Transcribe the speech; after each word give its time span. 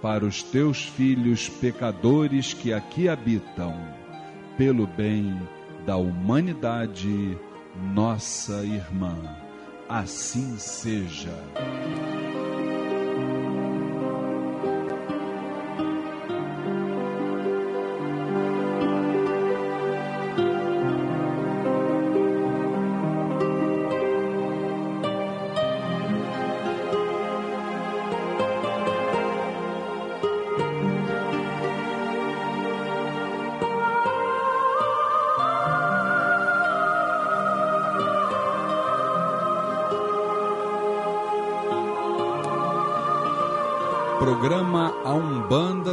para 0.00 0.24
os 0.24 0.42
teus 0.42 0.84
filhos 0.84 1.48
pecadores 1.48 2.54
que 2.54 2.72
aqui 2.72 3.08
habitam, 3.08 3.74
pelo 4.56 4.86
bem 4.86 5.40
da 5.84 5.96
humanidade, 5.96 7.36
nossa 7.94 8.64
irmã. 8.64 9.16
Assim 9.88 10.58
seja. 10.58 11.32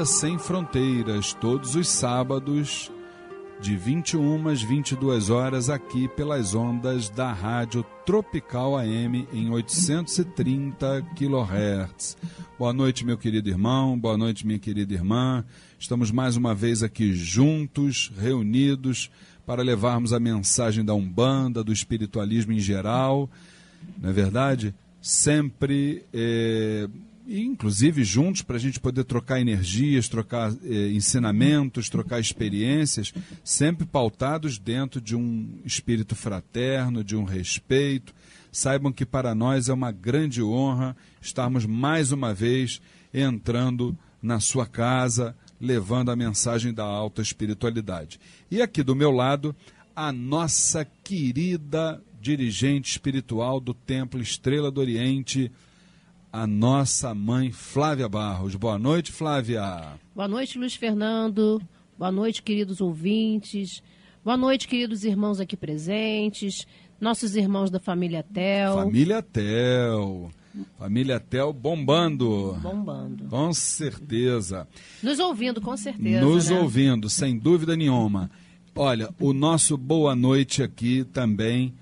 Sem 0.05 0.37
Fronteiras, 0.37 1.33
todos 1.33 1.75
os 1.75 1.87
sábados, 1.87 2.91
de 3.59 3.75
21 3.75 4.47
às 4.47 4.61
22 4.61 5.29
horas, 5.29 5.69
aqui 5.69 6.07
pelas 6.07 6.53
ondas 6.53 7.09
da 7.09 7.33
Rádio 7.33 7.83
Tropical 8.05 8.77
AM 8.77 9.27
em 9.33 9.49
830 9.49 11.01
kHz. 11.15 12.17
Boa 12.57 12.71
noite, 12.71 13.05
meu 13.05 13.17
querido 13.17 13.49
irmão, 13.49 13.97
boa 13.97 14.17
noite, 14.17 14.45
minha 14.45 14.59
querida 14.59 14.93
irmã. 14.93 15.43
Estamos 15.79 16.11
mais 16.11 16.37
uma 16.37 16.53
vez 16.53 16.83
aqui 16.83 17.13
juntos, 17.13 18.11
reunidos, 18.17 19.09
para 19.45 19.63
levarmos 19.63 20.13
a 20.13 20.19
mensagem 20.19 20.85
da 20.85 20.93
Umbanda, 20.93 21.63
do 21.63 21.73
espiritualismo 21.73 22.53
em 22.53 22.59
geral 22.59 23.29
não 23.99 24.09
é 24.09 24.13
verdade? 24.13 24.73
Sempre, 25.01 26.03
é, 26.13 26.87
inclusive 27.27 28.03
juntos, 28.03 28.41
para 28.41 28.57
a 28.57 28.59
gente 28.59 28.79
poder 28.79 29.03
trocar 29.03 29.39
energias, 29.39 30.07
trocar 30.07 30.53
é, 30.63 30.89
ensinamentos, 30.91 31.89
trocar 31.89 32.19
experiências, 32.19 33.13
sempre 33.43 33.85
pautados 33.85 34.57
dentro 34.57 35.01
de 35.01 35.15
um 35.15 35.59
espírito 35.65 36.15
fraterno, 36.15 37.03
de 37.03 37.15
um 37.15 37.23
respeito. 37.23 38.13
Saibam 38.51 38.91
que 38.91 39.05
para 39.05 39.35
nós 39.35 39.69
é 39.69 39.73
uma 39.73 39.91
grande 39.91 40.41
honra 40.41 40.95
estarmos 41.21 41.65
mais 41.65 42.11
uma 42.11 42.33
vez 42.33 42.81
entrando 43.13 43.97
na 44.21 44.39
sua 44.39 44.65
casa, 44.65 45.35
levando 45.59 46.11
a 46.11 46.15
mensagem 46.15 46.73
da 46.73 46.83
alta 46.83 47.21
espiritualidade. 47.21 48.19
E 48.49 48.61
aqui 48.61 48.83
do 48.83 48.95
meu 48.95 49.11
lado, 49.11 49.55
a 49.95 50.11
nossa 50.11 50.85
querida 51.03 52.01
dirigente 52.19 52.89
espiritual 52.89 53.59
do 53.59 53.73
Templo 53.73 54.21
Estrela 54.21 54.71
do 54.71 54.81
Oriente, 54.81 55.51
a 56.35 56.45
nossa 56.45 57.15
mãe 57.15 57.49
Flávia 57.49 58.09
Barros. 58.09 58.55
Boa 58.55 58.77
noite, 58.77 59.09
Flávia. 59.09 59.93
Boa 60.13 60.27
noite, 60.27 60.59
Luiz 60.59 60.75
Fernando. 60.75 61.61
Boa 61.97 62.11
noite, 62.11 62.43
queridos 62.43 62.81
ouvintes. 62.81 63.81
Boa 64.21 64.35
noite, 64.35 64.67
queridos 64.67 65.05
irmãos 65.05 65.39
aqui 65.39 65.55
presentes, 65.55 66.67
nossos 66.99 67.37
irmãos 67.37 67.71
da 67.71 67.79
família 67.79 68.21
Tel. 68.21 68.73
Família 68.73 69.21
Tel. 69.21 70.29
Família 70.77 71.21
Tel 71.21 71.53
bombando. 71.53 72.57
Bombando. 72.61 73.29
Com 73.29 73.53
certeza. 73.53 74.67
Nos 75.01 75.19
ouvindo, 75.19 75.61
com 75.61 75.77
certeza. 75.77 76.19
Nos 76.19 76.49
né? 76.49 76.59
ouvindo, 76.59 77.09
sem 77.09 77.39
dúvida 77.39 77.77
nenhuma. 77.77 78.29
Olha, 78.75 79.09
o 79.21 79.31
nosso 79.31 79.77
boa 79.77 80.13
noite 80.13 80.61
aqui 80.61 81.05
também 81.05 81.73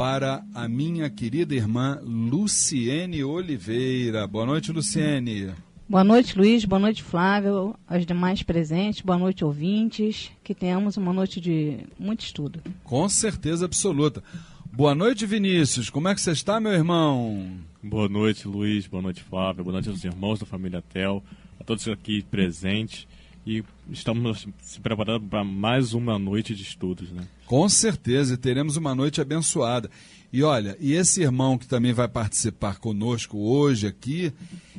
para 0.00 0.42
a 0.54 0.66
minha 0.66 1.10
querida 1.10 1.54
irmã 1.54 2.00
Luciene 2.02 3.22
Oliveira. 3.22 4.26
Boa 4.26 4.46
noite, 4.46 4.72
Luciene. 4.72 5.52
Boa 5.86 6.02
noite, 6.02 6.38
Luiz. 6.38 6.64
Boa 6.64 6.80
noite, 6.80 7.02
Flávio. 7.02 7.74
Aos 7.86 8.06
demais 8.06 8.42
presentes. 8.42 9.02
Boa 9.02 9.18
noite, 9.18 9.44
ouvintes. 9.44 10.30
Que 10.42 10.54
tenhamos 10.54 10.96
uma 10.96 11.12
noite 11.12 11.38
de 11.38 11.80
muito 11.98 12.24
estudo. 12.24 12.62
Com 12.82 13.06
certeza 13.10 13.66
absoluta. 13.66 14.24
Boa 14.72 14.94
noite, 14.94 15.26
Vinícius. 15.26 15.90
Como 15.90 16.08
é 16.08 16.14
que 16.14 16.22
você 16.22 16.30
está, 16.30 16.58
meu 16.58 16.72
irmão? 16.72 17.58
Boa 17.82 18.08
noite, 18.08 18.48
Luiz. 18.48 18.86
Boa 18.86 19.02
noite, 19.02 19.22
Flávio. 19.22 19.64
Boa 19.64 19.74
noite 19.74 19.90
aos 19.90 20.02
irmãos 20.02 20.40
da 20.40 20.46
família 20.46 20.82
Tel, 20.90 21.22
a 21.60 21.64
todos 21.64 21.86
aqui 21.88 22.22
presentes. 22.22 23.06
E 23.46 23.64
estamos 23.90 24.46
se 24.62 24.80
preparando 24.80 25.26
para 25.26 25.42
mais 25.42 25.94
uma 25.94 26.18
noite 26.18 26.54
de 26.54 26.62
estudos, 26.62 27.10
né? 27.10 27.26
Com 27.46 27.68
certeza, 27.68 28.36
teremos 28.36 28.76
uma 28.76 28.94
noite 28.94 29.20
abençoada. 29.20 29.90
E 30.32 30.42
olha, 30.42 30.76
e 30.78 30.92
esse 30.92 31.22
irmão 31.22 31.58
que 31.58 31.66
também 31.66 31.92
vai 31.92 32.06
participar 32.06 32.78
conosco 32.78 33.38
hoje 33.38 33.86
aqui, 33.86 34.32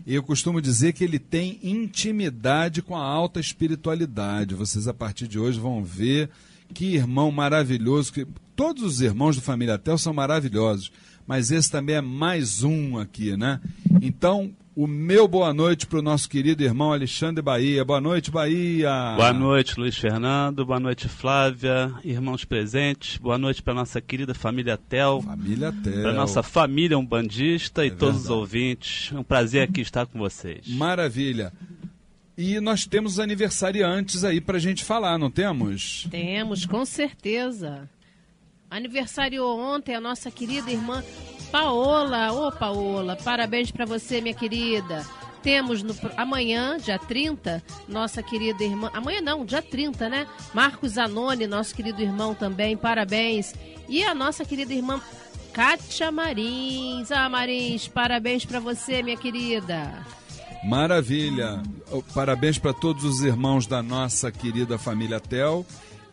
eu 0.08 0.24
costumo 0.24 0.62
dizer 0.62 0.94
que 0.94 1.04
ele 1.04 1.20
tem 1.20 1.60
intimidade 1.62 2.82
com 2.82 2.96
a 2.96 3.04
alta 3.04 3.40
espiritualidade. 3.40 4.56
Vocês 4.56 4.88
a 4.88 4.94
partir 4.94 5.28
de 5.28 5.38
hoje 5.38 5.60
vão 5.60 5.84
ver 5.84 6.30
que 6.74 6.96
irmão 6.96 7.32
maravilhoso. 7.32 8.14
Que... 8.14 8.26
Todos 8.56 8.84
os 8.84 9.02
irmãos 9.02 9.36
do 9.36 9.42
Família 9.42 9.78
Tel 9.78 9.98
são 9.98 10.14
maravilhosos, 10.14 10.92
mas 11.28 11.52
esse 11.52 11.70
também 11.70 11.96
é 11.96 12.02
mais 12.02 12.64
um 12.64 12.98
aqui, 12.98 13.36
né? 13.36 13.60
Então, 14.02 14.52
o 14.76 14.88
meu 14.88 15.28
boa 15.28 15.54
noite 15.54 15.86
para 15.86 16.00
o 16.00 16.02
nosso 16.02 16.30
querido 16.30 16.64
irmão 16.64 16.94
Alexandre 16.94 17.42
Bahia. 17.42 17.84
Boa 17.84 18.00
noite, 18.00 18.32
Bahia. 18.32 19.14
Boa 19.18 19.34
noite, 19.34 19.78
Luiz 19.78 19.98
Fernando. 19.98 20.66
Boa 20.66 20.80
noite, 20.80 21.10
Flávia. 21.10 21.94
Irmãos 22.04 22.46
presentes. 22.46 23.18
Boa 23.18 23.38
noite 23.38 23.62
para 23.62 23.74
nossa 23.74 24.00
querida 24.00 24.34
família 24.34 24.78
Tel. 24.78 25.22
Família 25.22 25.74
Tel. 25.84 26.02
Para 26.02 26.14
nossa 26.14 26.42
família 26.42 26.98
umbandista 26.98 27.84
É 27.84 27.88
e 27.88 27.92
todos 27.92 28.16
verdade. 28.16 28.24
os 28.24 28.30
ouvintes. 28.30 29.12
É 29.14 29.20
um 29.20 29.24
prazer 29.24 29.68
aqui 29.68 29.82
estar 29.82 30.06
com 30.06 30.18
vocês. 30.18 30.68
Maravilha. 30.68 31.52
E 32.38 32.60
nós 32.62 32.86
temos 32.86 33.20
aniversariantes 33.20 34.24
aí 34.24 34.40
para 34.40 34.56
a 34.56 34.60
gente 34.60 34.86
falar, 34.86 35.18
não 35.18 35.30
temos? 35.30 36.08
Temos, 36.10 36.66
com 36.66 36.86
certeza. 36.86 37.90
Aniversariou 38.70 39.60
ontem 39.60 39.94
a 39.94 40.00
nossa 40.00 40.32
querida 40.32 40.72
irmã 40.72 41.04
Paola. 41.52 42.32
Ô, 42.32 42.52
Paola, 42.52 43.16
parabéns 43.16 43.72
para 43.72 43.86
você, 43.86 44.22
minha 44.22 44.34
querida. 44.34 45.06
Temos 45.44 45.82
no, 45.82 45.96
amanhã, 46.16 46.78
dia 46.78 47.00
30, 47.00 47.64
nossa 47.88 48.22
querida 48.22 48.64
irmã. 48.64 48.92
Amanhã 48.94 49.22
não, 49.22 49.44
dia 49.44 49.62
30, 49.62 50.08
né? 50.08 50.28
Marcos 50.54 50.94
Zanoni, 50.94 51.48
nosso 51.48 51.74
querido 51.74 52.02
irmão 52.02 52.36
também, 52.36 52.78
parabéns. 52.78 53.54
E 53.90 54.04
a 54.04 54.14
nossa 54.14 54.46
querida 54.46 54.74
irmã 54.74 55.02
Kátia 55.52 56.12
Marins. 56.12 57.12
Ah, 57.12 57.28
Marins, 57.28 57.88
parabéns 57.88 58.46
para 58.46 58.60
você, 58.60 59.04
minha 59.04 59.18
querida. 59.18 60.06
Maravilha. 60.64 61.62
Oh, 61.92 62.04
Parabéns 62.14 62.58
para 62.58 62.74
todos 62.74 63.04
os 63.04 63.22
irmãos 63.22 63.66
da 63.66 63.82
nossa 63.82 64.32
querida 64.32 64.78
família 64.78 65.20
Tel. 65.20 65.66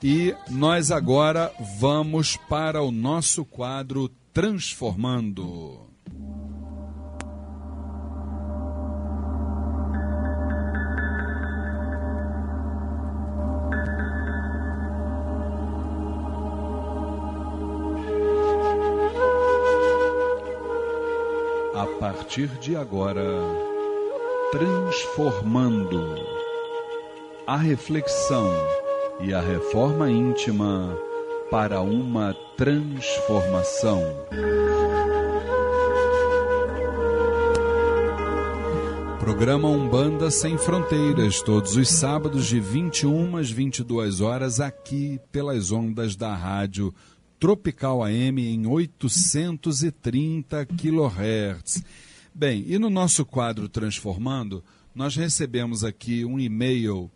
E 0.03 0.35
nós 0.49 0.91
agora 0.91 1.53
vamos 1.79 2.37
para 2.49 2.83
o 2.83 2.91
nosso 2.91 3.45
quadro 3.45 4.09
Transformando. 4.39 5.91
A 21.75 21.85
partir 21.99 22.47
de 22.61 22.77
agora, 22.77 23.25
transformando 24.53 26.15
a 27.45 27.57
reflexão 27.57 28.49
e 29.19 29.35
a 29.35 29.41
reforma 29.41 30.09
íntima 30.09 31.08
para 31.51 31.81
uma 31.81 32.35
transformação. 32.57 34.03
Programa 39.19 39.69
Umbanda 39.69 40.31
Sem 40.31 40.59
Fronteiras, 40.59 41.41
todos 41.41 41.77
os 41.77 41.89
sábados 41.89 42.47
de 42.47 42.61
21 42.61 43.37
às 43.37 43.51
22 43.51 44.21
horas, 44.21 44.61
aqui 44.61 45.19
pelas 45.33 45.73
ondas 45.73 46.17
da 46.17 46.35
rádio 46.35 46.95
Tropical 47.39 48.05
AM 48.05 48.43
em 48.43 48.67
830 48.67 50.67
kHz. 50.67 51.83
Bem, 52.35 52.65
e 52.67 52.79
no 52.79 52.91
nosso 52.91 53.25
quadro 53.25 53.69
Transformando, 53.69 54.63
nós 54.95 55.17
recebemos 55.17 55.83
aqui 55.83 56.25
um 56.25 56.39
e-mail 56.39 57.11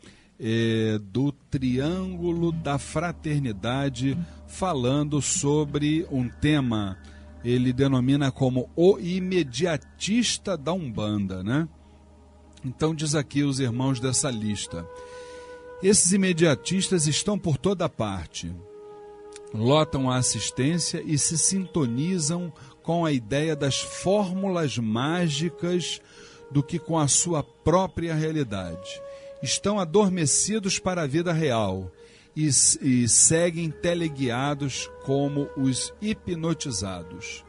eh, 0.44 0.98
do 1.00 1.30
Triângulo 1.30 2.50
da 2.50 2.76
Fraternidade 2.76 4.18
falando 4.48 5.22
sobre 5.22 6.04
um 6.10 6.28
tema, 6.28 6.98
ele 7.44 7.72
denomina 7.72 8.32
como 8.32 8.68
o 8.74 8.98
imediatista 8.98 10.56
da 10.56 10.72
Umbanda, 10.72 11.44
né? 11.44 11.68
Então 12.64 12.92
diz 12.92 13.14
aqui 13.14 13.44
os 13.44 13.60
irmãos 13.60 14.00
dessa 14.00 14.30
lista. 14.30 14.84
Esses 15.80 16.12
imediatistas 16.12 17.06
estão 17.06 17.38
por 17.38 17.56
toda 17.56 17.88
parte. 17.88 18.52
Lotam 19.54 20.10
a 20.10 20.16
assistência 20.16 21.02
e 21.04 21.18
se 21.18 21.38
sintonizam 21.38 22.52
com 22.82 23.04
a 23.04 23.12
ideia 23.12 23.54
das 23.54 23.80
fórmulas 23.80 24.76
mágicas 24.78 26.00
do 26.50 26.62
que 26.62 26.78
com 26.78 26.98
a 26.98 27.06
sua 27.06 27.42
própria 27.42 28.14
realidade. 28.14 29.00
Estão 29.42 29.78
adormecidos 29.78 30.78
para 30.78 31.02
a 31.02 31.06
vida 31.06 31.32
real 31.32 31.90
e, 32.36 32.46
e 32.46 33.08
seguem 33.08 33.70
teleguiados 33.70 34.90
como 35.04 35.48
os 35.56 35.92
hipnotizados. 36.00 37.44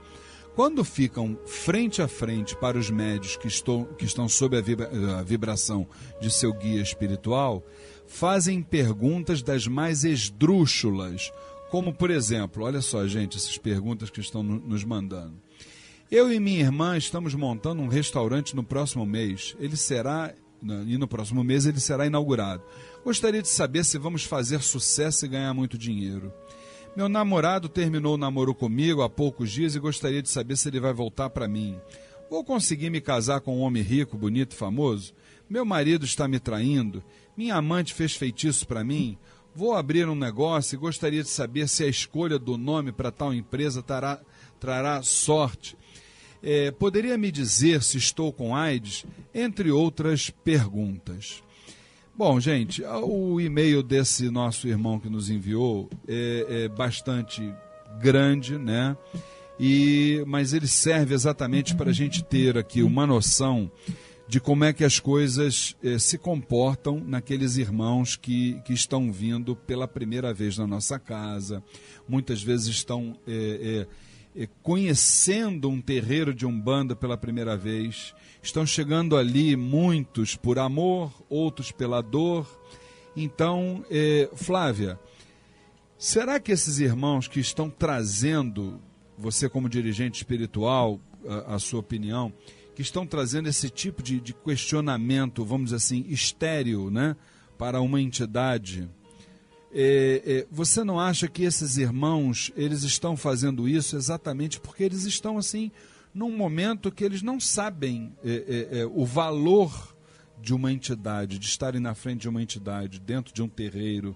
Quando 0.56 0.84
ficam 0.84 1.38
frente 1.46 2.02
a 2.02 2.08
frente 2.08 2.56
para 2.56 2.78
os 2.78 2.90
médios 2.90 3.36
que 3.36 3.48
estão, 3.48 3.86
que 3.98 4.06
estão 4.06 4.30
sob 4.30 4.56
a, 4.56 4.62
vibra, 4.62 4.90
a 5.18 5.24
vibração 5.24 5.88
de 6.22 6.32
seu 6.32 6.54
guia 6.54 6.82
espiritual, 6.82 7.64
fazem 8.06 8.62
perguntas 8.62 9.42
das 9.42 9.66
mais 9.66 10.04
esdrúxulas, 10.04 11.32
como 11.72 11.92
por 11.92 12.12
exemplo, 12.12 12.64
olha 12.64 12.82
só, 12.82 13.08
gente, 13.08 13.36
essas 13.36 13.58
perguntas 13.58 14.12
que 14.12 14.20
estão 14.20 14.44
no, 14.44 14.60
nos 14.60 14.84
mandando. 14.84 15.42
Eu 16.12 16.32
e 16.32 16.40
minha 16.40 16.60
irmã 16.60 16.96
estamos 16.96 17.34
montando 17.34 17.82
um 17.82 17.88
restaurante 17.88 18.56
no 18.56 18.64
próximo 18.64 19.04
mês. 19.04 19.56
Ele 19.60 19.76
será 19.76 20.32
e 20.88 20.98
no 20.98 21.08
próximo 21.08 21.44
mês 21.44 21.66
ele 21.66 21.80
será 21.80 22.06
inaugurado. 22.06 22.64
Gostaria 23.04 23.42
de 23.42 23.50
saber 23.50 23.84
se 23.84 23.98
vamos 23.98 24.24
fazer 24.24 24.62
sucesso 24.62 25.26
e 25.26 25.30
ganhar 25.30 25.54
muito 25.54 25.78
dinheiro. 25.78 26.34
Meu 26.96 27.10
namorado 27.10 27.68
terminou 27.68 28.14
o 28.14 28.18
namoro 28.18 28.54
comigo 28.54 29.02
há 29.02 29.10
poucos 29.10 29.52
dias 29.52 29.76
e 29.76 29.80
gostaria 29.80 30.22
de 30.22 30.30
saber 30.30 30.56
se 30.56 30.70
ele 30.70 30.80
vai 30.80 30.94
voltar 30.94 31.30
para 31.30 31.48
mim. 31.48 31.80
Vou 32.30 32.44
conseguir 32.44 32.90
me 32.90 33.02
casar 33.02 33.42
com 33.42 33.58
um 33.58 33.62
homem 33.62 33.84
rico, 33.84 34.18
bonito 34.18 34.54
e 34.54 34.56
famoso? 34.56 35.14
Meu 35.50 35.66
marido 35.66 36.06
está 36.06 36.28
me 36.28 36.40
traindo? 36.40 37.04
Minha 37.36 37.56
amante 37.56 37.94
fez 37.94 38.16
feitiço 38.16 38.68
para 38.68 38.84
mim? 38.84 39.18
Vou 39.56 39.74
abrir 39.74 40.08
um 40.08 40.16
negócio 40.16 40.76
e 40.76 40.80
gostaria 40.80 41.22
de 41.22 41.30
saber 41.30 41.68
se 41.68 41.84
a 41.84 41.88
escolha 41.88 42.40
do 42.40 42.58
nome 42.58 42.92
para 42.92 43.12
tal 43.12 43.34
empresa 43.34 43.84
trará, 43.84 44.20
trará 44.60 45.02
sorte. 45.04 45.78
É, 46.44 46.72
poderia 46.72 47.18
me 47.18 47.32
dizer 47.32 47.82
se 47.82 47.98
estou 47.98 48.34
com 48.34 48.54
AIDS? 48.54 49.06
Entre 49.34 49.72
outras 49.72 50.30
perguntas. 50.30 51.42
Bom, 52.16 52.40
gente, 52.40 52.84
o 52.84 53.40
e-mail 53.40 53.82
desse 53.82 54.30
nosso 54.30 54.68
irmão 54.68 55.00
que 55.00 55.10
nos 55.10 55.30
enviou 55.30 55.90
é, 56.08 56.46
é 56.66 56.68
bastante 56.68 57.42
grande, 58.00 58.58
né? 58.58 58.96
E, 59.60 60.24
mas 60.28 60.54
ele 60.54 60.68
serve 60.68 61.14
exatamente 61.14 61.76
para 61.76 61.92
a 61.92 61.94
gente 61.94 62.24
ter 62.24 62.58
aqui 62.58 62.84
uma 62.84 63.08
noção 63.08 63.72
de 64.28 64.40
como 64.40 64.64
é 64.64 64.74
que 64.74 64.84
as 64.84 65.00
coisas 65.00 65.76
eh, 65.84 66.00
se 66.00 66.18
comportam 66.18 67.00
naqueles 67.00 67.58
irmãos 67.58 68.16
que, 68.16 68.60
que 68.66 68.74
estão 68.74 69.12
vindo 69.12 69.56
pela 69.56 69.88
primeira 69.88 70.34
vez 70.34 70.58
na 70.58 70.66
nossa 70.66 70.98
casa, 70.98 71.62
muitas 72.08 72.42
vezes 72.42 72.68
estão 72.68 73.16
eh, 73.28 73.86
eh, 73.86 73.88
conhecendo 74.62 75.70
um 75.70 75.82
terreiro 75.82 76.34
de 76.34 76.46
umbanda 76.46 76.96
pela 76.96 77.18
primeira 77.18 77.56
vez, 77.56 78.14
estão 78.42 78.66
chegando 78.66 79.16
ali 79.16 79.56
muitos 79.56 80.36
por 80.36 80.58
amor, 80.60 81.12
outros 81.30 81.72
pela 81.72 82.02
dor. 82.02 82.48
Então, 83.16 83.86
Flávia, 84.36 85.00
será 85.98 86.40
que 86.40 86.52
esses 86.52 86.80
irmãos 86.80 87.28
que 87.28 87.40
estão 87.40 87.70
trazendo, 87.70 88.82
você 89.18 89.48
como 89.48 89.70
dirigente 89.70 90.18
espiritual, 90.18 91.00
a, 91.28 91.56
a 91.56 91.60
sua 91.60 91.80
opinião, 91.80 92.34
que 92.76 92.82
estão 92.82 93.06
trazendo 93.06 93.48
esse 93.48 93.70
tipo 93.70 94.02
de, 94.02 94.20
de 94.20 94.34
questionamento, 94.34 95.46
vamos 95.46 95.66
dizer 95.66 95.78
assim, 95.78 96.06
estéreo, 96.10 96.90
né, 96.90 97.16
para 97.58 97.82
uma 97.82 98.02
entidade. 98.02 98.90
É, 99.74 100.22
é, 100.26 100.48
você 100.52 100.84
não 100.84 101.00
acha 101.00 101.28
que 101.28 101.44
esses 101.44 101.78
irmãos 101.78 102.52
eles 102.56 102.84
estão 102.84 103.18
fazendo 103.18 103.68
isso 103.68 103.96
exatamente 103.96 104.60
porque 104.60 104.84
eles 104.84 105.04
estão 105.04 105.36
assim 105.36 105.72
num 106.14 106.38
momento 106.38 106.92
que 106.92 107.04
eles 107.04 107.24
não 107.24 107.40
sabem 107.40 108.14
é, 108.24 108.70
é, 108.72 108.80
é 108.82 108.86
o 108.86 109.04
valor 109.04 109.96
de 110.40 110.54
uma 110.54 110.72
entidade, 110.72 111.40
de 111.40 111.48
estarem 111.48 111.80
na 111.82 111.96
frente 111.96 112.22
de 112.22 112.30
uma 112.30 112.42
entidade, 112.42 113.00
dentro 113.00 113.34
de 113.34 113.42
um 113.42 113.48
terreiro. 113.48 114.16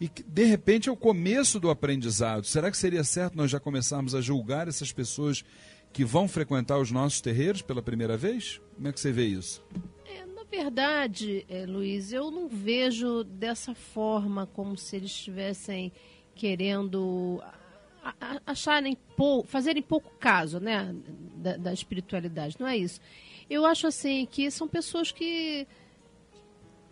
E 0.00 0.08
que, 0.08 0.24
de 0.24 0.44
repente 0.44 0.88
é 0.88 0.92
o 0.92 0.96
começo 0.96 1.60
do 1.60 1.70
aprendizado. 1.70 2.44
Será 2.44 2.70
que 2.70 2.76
seria 2.76 3.04
certo 3.04 3.36
nós 3.36 3.50
já 3.50 3.60
começarmos 3.60 4.14
a 4.14 4.20
julgar 4.20 4.66
essas 4.66 4.92
pessoas 4.92 5.44
que 5.92 6.04
vão 6.04 6.26
frequentar 6.26 6.78
os 6.78 6.90
nossos 6.90 7.20
terreiros 7.20 7.62
pela 7.62 7.80
primeira 7.80 8.16
vez? 8.16 8.60
Como 8.74 8.88
é 8.88 8.92
que 8.92 8.98
você 8.98 9.12
vê 9.12 9.26
isso? 9.26 9.62
Verdade, 10.50 11.46
é, 11.48 11.64
Luiz, 11.64 12.12
eu 12.12 12.28
não 12.30 12.48
vejo 12.48 13.22
dessa 13.22 13.72
forma 13.72 14.46
como 14.48 14.76
se 14.76 14.96
eles 14.96 15.12
estivessem 15.12 15.92
querendo 16.34 17.40
acharem 18.44 18.96
pou, 19.16 19.44
fazerem 19.44 19.82
pouco 19.82 20.10
caso 20.18 20.58
né, 20.58 20.92
da, 21.36 21.56
da 21.56 21.72
espiritualidade. 21.72 22.56
Não 22.58 22.66
é 22.66 22.76
isso. 22.76 23.00
Eu 23.48 23.64
acho 23.64 23.86
assim 23.86 24.26
que 24.26 24.50
são 24.50 24.66
pessoas 24.66 25.12
que 25.12 25.66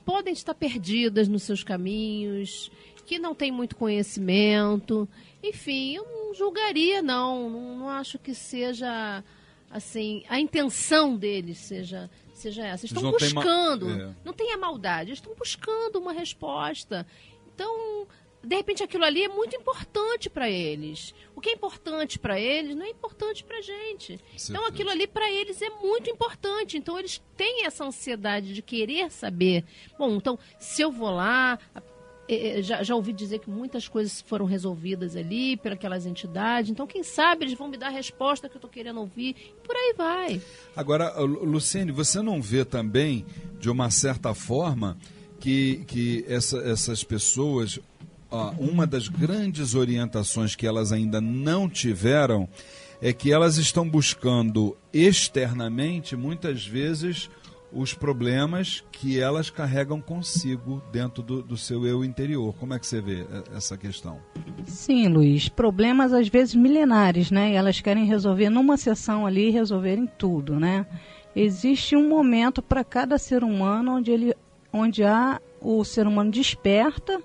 podem 0.05 0.33
estar 0.33 0.55
perdidas 0.55 1.27
nos 1.27 1.43
seus 1.43 1.65
caminhos, 1.65 2.71
que 3.07 3.19
não 3.19 3.35
têm 3.35 3.51
muito 3.51 3.75
conhecimento. 3.75 5.09
Enfim, 5.43 5.97
eu 5.97 6.05
não 6.05 6.35
julgaria, 6.35 7.03
não. 7.03 7.51
Não, 7.51 7.79
não 7.79 7.89
acho 7.89 8.19
que 8.19 8.35
seja 8.35 9.25
assim 9.71 10.25
a 10.29 10.41
intenção 10.41 11.15
deles 11.17 11.59
seja 11.59 12.11
seja 12.39 12.67
essa. 12.67 12.87
Estão 12.87 13.11
buscando, 13.11 13.87
ma... 13.87 14.03
é. 14.03 14.15
não 14.25 14.33
tem 14.33 14.53
a 14.53 14.57
maldade, 14.57 15.13
estão 15.13 15.35
buscando 15.35 15.99
uma 15.99 16.13
resposta. 16.13 17.07
Então, 17.55 18.07
de 18.43 18.57
repente 18.57 18.83
aquilo 18.83 19.05
ali 19.05 19.25
é 19.25 19.29
muito 19.29 19.57
importante 19.57 20.31
para 20.31 20.49
eles. 20.49 21.15
O 21.35 21.41
que 21.41 21.51
é 21.51 21.53
importante 21.53 22.19
para 22.19 22.41
eles 22.41 22.77
não 22.77 22.87
é 22.87 22.91
importante 22.91 23.45
para 23.45 23.61
gente. 23.61 24.21
Então 24.49 24.65
aquilo 24.67 24.91
ali 24.91 25.07
para 25.07 25.31
eles 25.31 25.61
é 25.61 25.71
muito 25.71 26.09
importante. 26.09 26.77
Então 26.77 26.99
eles 26.99 27.23
têm 27.37 27.67
essa 27.67 27.85
ansiedade 27.85 28.55
de 28.55 28.63
querer 28.63 29.11
saber. 29.11 29.65
Bom, 29.99 30.15
então 30.17 30.39
se 30.59 30.83
eu 30.83 30.93
vou 30.93 31.11
lá, 31.11 31.59
é, 31.75 31.79
é, 31.79 31.83
já, 32.63 32.83
já 32.83 32.95
ouvi 32.95 33.13
dizer 33.13 33.39
que 33.39 33.49
muitas 33.49 33.89
coisas 33.89 34.21
foram 34.21 34.45
resolvidas 34.45 35.17
ali 35.17 35.57
pelas 35.57 36.05
entidades. 36.05 36.71
Então, 36.71 36.87
quem 36.87 37.03
sabe 37.03 37.45
eles 37.45 37.57
vão 37.57 37.69
me 37.69 37.77
dar 37.77 37.87
a 37.87 37.91
resposta 37.91 38.49
que 38.49 38.55
eu 38.55 38.59
estou 38.59 38.71
querendo 38.71 39.01
ouvir. 39.01 39.35
E 39.57 39.67
por 39.67 39.75
aí 39.75 39.95
vai. 39.97 40.43
Agora, 40.77 41.19
Luciene, 41.21 41.91
você 41.91 42.21
não 42.21 42.43
vê 42.43 42.65
também, 42.65 43.25
de 43.59 43.71
uma 43.71 43.91
certa 43.91 44.35
forma, 44.35 44.99
que, 45.41 45.85
que 45.87 46.25
essa, 46.29 46.59
essas 46.59 47.03
pessoas, 47.03 47.79
ó, 48.31 48.51
uma 48.59 48.87
das 48.87 49.09
grandes 49.09 49.75
orientações 49.75 50.55
que 50.55 50.67
elas 50.67 50.93
ainda 50.93 51.21
não 51.21 51.69
tiveram 51.69 52.49
é 53.01 53.13
que 53.13 53.33
elas 53.33 53.57
estão 53.57 53.89
buscando 53.89 54.77
externamente, 54.93 56.17
muitas 56.17 56.67
vezes, 56.67 57.31
os 57.73 57.93
problemas 57.93 58.85
que 58.91 59.21
elas 59.21 59.51
carregam 59.51 60.01
consigo 60.01 60.83
dentro 60.91 61.23
do, 61.23 61.43
do, 61.43 61.57
seu 61.57 61.87
eu 61.87 62.05
interior. 62.05 62.55
Como 62.55 62.75
é 62.75 62.79
que 62.79 62.87
você 62.87 63.01
vê 63.01 63.27
essa 63.55 63.77
questão? 63.77 64.19
Sim, 64.65 65.09
Luiz. 65.09 65.49
Problemas 65.49 66.13
às 66.13 66.29
vezes 66.29 66.55
milenares, 66.55 67.31
né? 67.31 67.53
E 67.53 67.55
elas 67.55 67.81
querem 67.81 68.07
resolver 68.07 68.49
numa 68.49 68.77
sessão 68.77 69.27
ali, 69.27 69.51
resolverem 69.51 70.07
tudo, 70.07 70.59
né? 70.59 70.87
Existe 71.37 71.95
um 71.95 72.09
momento 72.09 72.63
para 72.63 72.83
cada 72.83 73.19
ser 73.19 73.45
humano 73.45 73.97
onde 73.97 74.11
ele, 74.11 74.35
onde 74.73 75.05
há 75.05 75.41
o 75.61 75.85
ser 75.85 76.07
humano 76.07 76.31
desperta 76.31 77.21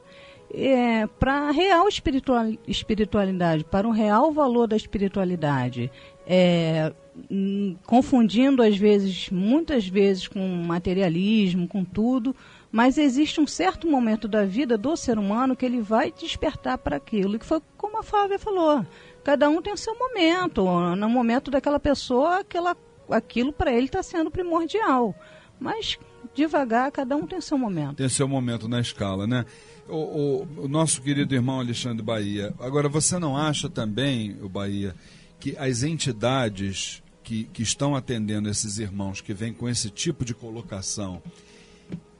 é, 0.54 1.08
para 1.08 1.50
a 1.50 1.52
real 1.52 1.88
espiritual, 1.88 2.46
espiritualidade, 2.68 3.64
para 3.64 3.88
o 3.88 3.92
real 3.92 4.32
valor 4.32 4.68
da 4.68 4.76
espiritualidade. 4.76 5.92
É, 6.26 6.94
Hum, 7.30 7.76
confundindo 7.86 8.64
às 8.64 8.76
vezes, 8.76 9.30
muitas 9.30 9.88
vezes, 9.88 10.28
com 10.28 10.40
materialismo, 10.40 11.68
com 11.68 11.86
tudo, 11.86 12.36
mas 12.72 12.98
existe 12.98 13.40
um 13.40 13.46
certo 13.46 13.88
momento 13.88 14.28
da 14.28 14.44
vida 14.46 14.78
do 14.78 14.98
ser 14.98 15.20
humano 15.20 15.56
que 15.56 15.64
ele 15.64 15.80
vai 15.80 16.12
despertar 16.12 16.80
para 16.80 16.98
aquilo, 16.98 17.38
que 17.38 17.46
foi 17.46 17.62
como 17.78 18.00
a 18.00 18.04
Flávia 18.04 18.40
falou. 18.40 18.84
Cada 19.24 19.48
um 19.48 19.62
tem 19.62 19.72
o 19.72 19.78
seu 19.78 19.98
momento. 19.98 20.66
No 20.96 21.08
momento 21.08 21.52
daquela 21.52 21.80
pessoa, 21.80 22.40
aquela, 22.40 22.76
aquilo 23.10 23.54
para 23.54 23.72
ele 23.72 23.86
está 23.86 24.02
sendo 24.02 24.32
primordial. 24.32 25.16
Mas 25.60 26.00
devagar, 26.34 26.92
cada 26.92 27.16
um 27.16 27.28
tem 27.28 27.40
seu 27.40 27.60
momento. 27.60 27.98
Tem 27.98 28.10
seu 28.10 28.28
momento 28.28 28.68
na 28.68 28.80
escala, 28.80 29.28
né? 29.28 29.46
O, 29.88 29.96
o, 29.96 30.48
o 30.64 30.68
nosso 30.68 31.02
querido 31.02 31.36
irmão 31.36 31.60
Alexandre 31.60 32.04
Bahia. 32.04 32.54
Agora, 32.60 32.90
você 32.90 33.20
não 33.20 33.38
acha 33.38 33.70
também, 33.70 34.36
o 34.42 34.50
Bahia, 34.50 34.96
que 35.44 35.58
as 35.58 35.84
entidades 35.84 37.04
que, 37.22 37.44
que 37.52 37.62
estão 37.62 37.98
atendendo 37.98 38.50
esses 38.50 38.80
irmãos 38.80 39.20
que 39.20 39.34
vêm 39.34 39.52
com 39.52 39.68
esse 39.68 39.90
tipo 39.90 40.24
de 40.24 40.34
colocação, 40.34 41.22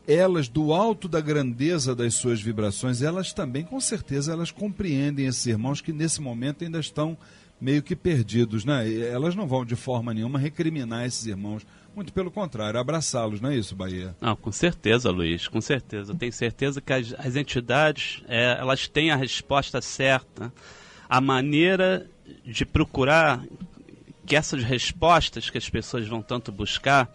elas, 0.06 0.50
do 0.50 0.74
alto 0.74 1.08
da 1.08 1.22
grandeza 1.22 1.96
das 1.96 2.16
suas 2.16 2.42
vibrações, 2.42 3.02
elas 3.02 3.32
também, 3.32 3.64
com 3.64 3.80
certeza, 3.80 4.34
elas 4.34 4.52
compreendem 4.52 5.26
esses 5.26 5.46
irmãos 5.46 5.80
que 5.80 5.94
nesse 5.94 6.20
momento 6.20 6.66
ainda 6.66 6.82
estão 6.82 7.18
meio 7.62 7.82
que 7.82 7.96
perdidos, 7.96 8.66
né? 8.66 8.94
Elas 8.94 9.36
não 9.36 9.48
vão 9.48 9.64
de 9.64 9.78
forma 9.78 10.14
nenhuma 10.14 10.38
recriminar 10.38 11.06
esses 11.06 11.26
irmãos, 11.26 11.66
muito 11.96 12.12
pelo 12.12 12.30
contrário, 12.30 12.78
abraçá-los, 12.78 13.40
não 13.40 13.52
é 13.52 13.56
isso, 13.56 13.74
Bahia? 13.74 14.14
Não, 14.20 14.36
com 14.36 14.52
certeza, 14.52 15.10
Luiz, 15.10 15.48
com 15.48 15.62
certeza. 15.62 16.12
Eu 16.12 16.18
tenho 16.18 16.34
certeza 16.34 16.82
que 16.82 16.92
as, 16.92 17.16
as 17.18 17.38
entidades, 17.38 18.22
é, 18.28 18.58
elas 18.60 18.90
têm 18.90 19.12
a 19.12 19.16
resposta 19.16 19.82
certa, 19.82 20.52
a 21.14 21.22
maneira 21.22 22.10
de 22.44 22.66
procurar 22.66 23.46
que 24.26 24.36
essas 24.36 24.64
respostas 24.64 25.48
que 25.48 25.60
as 25.60 25.70
pessoas 25.70 26.08
vão 26.08 26.24
tanto 26.24 26.52
buscar, 26.52 27.08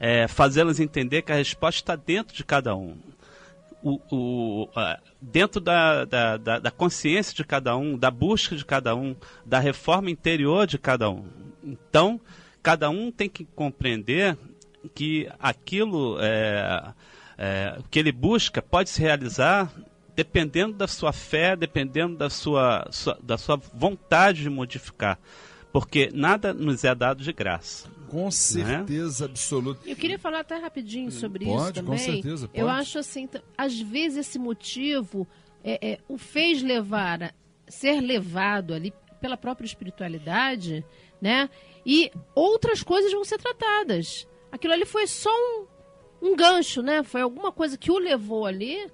é, 0.00 0.26
fazê-las 0.26 0.80
entender 0.80 1.22
que 1.22 1.30
a 1.30 1.36
resposta 1.36 1.78
está 1.80 1.94
dentro 1.94 2.36
de 2.36 2.42
cada 2.42 2.74
um. 2.74 2.96
O, 3.80 4.00
o, 4.10 4.68
dentro 5.22 5.60
da, 5.60 6.04
da, 6.04 6.36
da, 6.36 6.58
da, 6.58 6.70
consciência 6.72 7.32
de 7.32 7.44
cada 7.44 7.76
um, 7.76 7.96
da 7.96 8.10
busca 8.10 8.56
de 8.56 8.64
cada 8.64 8.96
um, 8.96 9.14
da 9.46 9.60
reforma 9.60 10.10
interior 10.10 10.66
de 10.66 10.76
cada 10.76 11.08
um. 11.08 11.24
Então, 11.62 12.20
cada 12.60 12.90
um 12.90 13.08
tem 13.12 13.28
que 13.28 13.44
compreender 13.44 14.36
que 14.96 15.30
aquilo 15.38 16.18
é, 16.20 16.92
é, 17.38 17.78
que 17.88 18.00
ele 18.00 18.10
busca 18.10 18.60
pode 18.60 18.90
se 18.90 19.00
realizar 19.00 19.72
dependendo 20.18 20.72
da 20.72 20.88
sua 20.88 21.12
fé, 21.12 21.54
dependendo 21.54 22.16
da 22.16 22.28
sua, 22.28 22.88
sua 22.90 23.16
da 23.22 23.38
sua 23.38 23.56
vontade 23.72 24.42
de 24.42 24.50
modificar 24.50 25.16
porque 25.72 26.10
nada 26.12 26.52
nos 26.52 26.82
é 26.82 26.92
dado 26.92 27.22
de 27.22 27.32
graça. 27.32 27.88
Com 28.08 28.24
né? 28.24 28.30
certeza 28.32 29.26
né? 29.26 29.30
absoluta. 29.30 29.88
Eu 29.88 29.94
queria 29.94 30.18
falar 30.18 30.40
até 30.40 30.56
rapidinho 30.56 31.12
sobre 31.12 31.44
pode, 31.44 31.62
isso 31.62 31.72
também. 31.72 31.90
Com 31.92 31.98
certeza, 31.98 32.48
pode. 32.48 32.58
Eu 32.58 32.68
acho 32.68 32.98
assim, 32.98 33.28
às 33.56 33.78
vezes 33.78 34.26
esse 34.26 34.40
motivo 34.40 35.24
é, 35.62 35.92
é, 35.92 35.98
o 36.08 36.18
fez 36.18 36.62
levar, 36.62 37.22
a, 37.22 37.32
ser 37.68 38.00
levado 38.00 38.74
ali 38.74 38.92
pela 39.20 39.36
própria 39.36 39.66
espiritualidade, 39.66 40.84
né? 41.20 41.48
E 41.86 42.10
outras 42.34 42.82
coisas 42.82 43.12
vão 43.12 43.24
ser 43.24 43.38
tratadas. 43.38 44.26
Aquilo 44.50 44.72
ali 44.72 44.84
foi 44.84 45.06
só 45.06 45.30
um, 45.30 45.66
um 46.22 46.34
gancho, 46.34 46.82
né? 46.82 47.04
Foi 47.04 47.20
alguma 47.20 47.52
coisa 47.52 47.78
que 47.78 47.92
o 47.92 47.98
levou 47.98 48.46
ali 48.46 48.90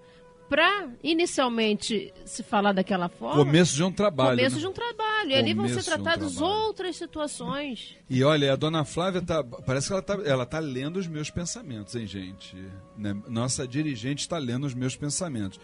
para 0.55 0.89
inicialmente 1.03 2.15
se 2.25 2.45
falar 2.45 2.71
daquela 2.71 3.09
forma. 3.09 3.45
Começo 3.45 3.75
de 3.75 3.83
um 3.83 3.91
trabalho. 3.91 4.39
Começo 4.39 4.55
né? 4.55 4.61
de 4.61 4.67
um 4.69 4.73
trabalho. 4.73 5.31
E 5.31 5.35
ali 5.35 5.53
vão 5.53 5.67
ser 5.67 5.81
um 5.81 5.83
tratadas 5.83 6.35
trabalho. 6.35 6.55
outras 6.55 6.95
situações. 6.95 7.97
E 8.09 8.23
olha, 8.23 8.53
a 8.53 8.57
dona 8.57 8.85
Flávia 8.85 9.21
tá. 9.21 9.43
Parece 9.43 9.89
que 9.89 9.93
ela 9.93 10.03
tá, 10.03 10.15
ela 10.25 10.47
tá 10.47 10.61
lendo 10.61 10.97
os 10.99 11.09
meus 11.09 11.29
pensamentos, 11.29 11.97
hein, 11.97 12.07
gente? 12.07 12.57
Né? 12.97 13.21
Nossa 13.27 13.67
dirigente 13.67 14.21
está 14.21 14.39
lendo 14.39 14.65
os 14.65 14.75
meus 14.75 14.95
pensamentos. 14.95 15.59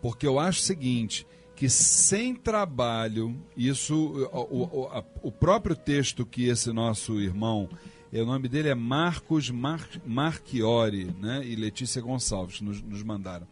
Porque 0.00 0.24
eu 0.24 0.38
acho 0.38 0.60
o 0.60 0.64
seguinte. 0.64 1.26
Que 1.56 1.68
sem 1.68 2.32
trabalho, 2.32 3.34
isso, 3.56 3.96
o, 4.30 4.84
o, 4.84 5.04
o 5.22 5.32
próprio 5.32 5.74
texto 5.74 6.24
que 6.24 6.48
esse 6.48 6.70
nosso 6.70 7.18
irmão, 7.18 7.68
é, 8.12 8.22
o 8.22 8.26
nome 8.26 8.46
dele 8.46 8.68
é 8.68 8.74
Marcos 8.76 9.50
Mar, 9.50 9.88
Marchiori, 10.04 11.12
né? 11.18 11.42
E 11.44 11.56
Letícia 11.56 12.00
Gonçalves 12.00 12.60
nos, 12.60 12.80
nos 12.80 13.02
mandaram. 13.02 13.48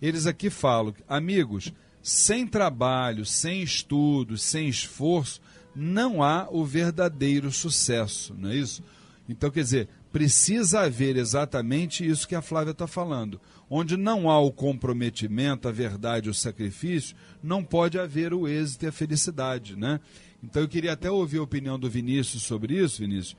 Eles 0.00 0.26
aqui 0.26 0.50
falam, 0.50 0.94
amigos, 1.08 1.72
sem 2.02 2.46
trabalho, 2.46 3.24
sem 3.24 3.62
estudos, 3.62 4.42
sem 4.42 4.68
esforço, 4.68 5.40
não 5.74 6.22
há 6.22 6.48
o 6.50 6.64
verdadeiro 6.64 7.50
sucesso, 7.52 8.34
não 8.36 8.50
é 8.50 8.56
isso? 8.56 8.82
Então, 9.28 9.50
quer 9.50 9.62
dizer, 9.62 9.88
precisa 10.10 10.80
haver 10.80 11.16
exatamente 11.16 12.06
isso 12.06 12.26
que 12.26 12.34
a 12.34 12.40
Flávia 12.40 12.70
está 12.70 12.86
falando. 12.86 13.40
Onde 13.68 13.96
não 13.96 14.30
há 14.30 14.40
o 14.40 14.50
comprometimento, 14.50 15.68
a 15.68 15.72
verdade, 15.72 16.30
o 16.30 16.34
sacrifício, 16.34 17.14
não 17.42 17.62
pode 17.62 17.98
haver 17.98 18.32
o 18.32 18.48
êxito 18.48 18.86
e 18.86 18.88
a 18.88 18.92
felicidade, 18.92 19.76
né? 19.76 20.00
Então, 20.42 20.62
eu 20.62 20.68
queria 20.68 20.92
até 20.92 21.10
ouvir 21.10 21.38
a 21.38 21.42
opinião 21.42 21.78
do 21.78 21.90
Vinícius 21.90 22.42
sobre 22.44 22.82
isso, 22.82 23.00
Vinícius. 23.00 23.36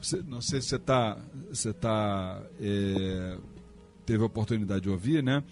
Você- 0.00 0.22
não 0.26 0.40
sei 0.40 0.62
se 0.62 0.68
você 0.68 0.76
está, 0.76 1.18
você 1.50 1.72
tá, 1.72 2.42
é, 2.60 3.38
teve 4.06 4.22
a 4.22 4.26
oportunidade 4.26 4.82
de 4.82 4.90
ouvir, 4.90 5.22
né? 5.22 5.42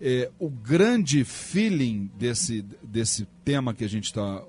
É, 0.00 0.30
o 0.38 0.50
grande 0.50 1.24
feeling 1.24 2.10
desse, 2.18 2.62
desse 2.82 3.26
tema 3.44 3.72
que 3.72 3.84
a 3.84 3.88
gente 3.88 4.04
está 4.04 4.42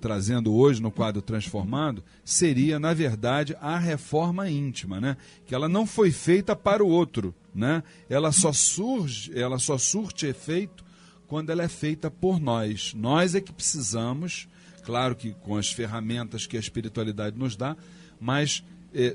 trazendo 0.00 0.52
hoje 0.54 0.80
no 0.80 0.90
quadro 0.90 1.20
Transformando 1.20 2.02
seria, 2.24 2.78
na 2.78 2.94
verdade, 2.94 3.56
a 3.60 3.78
reforma 3.78 4.50
íntima, 4.50 5.00
né? 5.00 5.16
Que 5.46 5.54
ela 5.54 5.68
não 5.68 5.86
foi 5.86 6.10
feita 6.10 6.56
para 6.56 6.82
o 6.82 6.88
outro, 6.88 7.34
né? 7.54 7.82
Ela 8.08 8.32
só 8.32 8.52
surge, 8.52 9.30
ela 9.38 9.58
só 9.58 9.76
surte 9.76 10.26
efeito 10.26 10.84
quando 11.26 11.50
ela 11.50 11.62
é 11.62 11.68
feita 11.68 12.10
por 12.10 12.40
nós. 12.40 12.94
Nós 12.94 13.34
é 13.34 13.40
que 13.40 13.52
precisamos, 13.52 14.48
claro 14.82 15.14
que 15.14 15.32
com 15.34 15.56
as 15.56 15.70
ferramentas 15.70 16.46
que 16.46 16.56
a 16.56 16.60
espiritualidade 16.60 17.38
nos 17.38 17.54
dá, 17.54 17.76
mas 18.18 18.64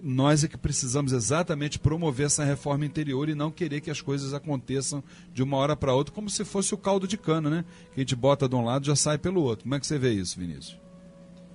nós 0.04 0.44
é 0.44 0.48
que 0.48 0.58
precisamos 0.58 1.12
exatamente 1.12 1.78
promover 1.78 2.28
essa 2.28 2.46
reforma 2.46 2.86
interior 2.86 3.28
e 3.28 3.36
não 3.36 3.52
querer 3.52 3.82
que 3.82 3.92
as 3.92 4.02
coisas 4.02 4.34
aconteçam 4.34 5.04
de 5.34 5.44
uma 5.44 5.58
hora 5.58 5.76
para 5.76 5.94
outra, 5.94 6.14
como 6.14 6.30
se 6.30 6.46
fosse 6.46 6.74
o 6.74 6.78
caldo 6.78 7.08
de 7.08 7.18
cana, 7.18 7.50
né? 7.50 7.66
Que 7.94 8.00
a 8.00 8.04
gente 8.04 8.16
bota 8.16 8.48
de 8.48 8.56
um 8.56 8.64
lado 8.64 8.86
já 8.86 8.96
sai 8.96 9.18
pelo 9.18 9.42
outro. 9.42 9.64
Como 9.64 9.76
é 9.76 9.80
que 9.80 9.86
você 9.86 9.98
vê 9.98 10.14
isso, 10.14 10.40
Vinícius? 10.40 10.80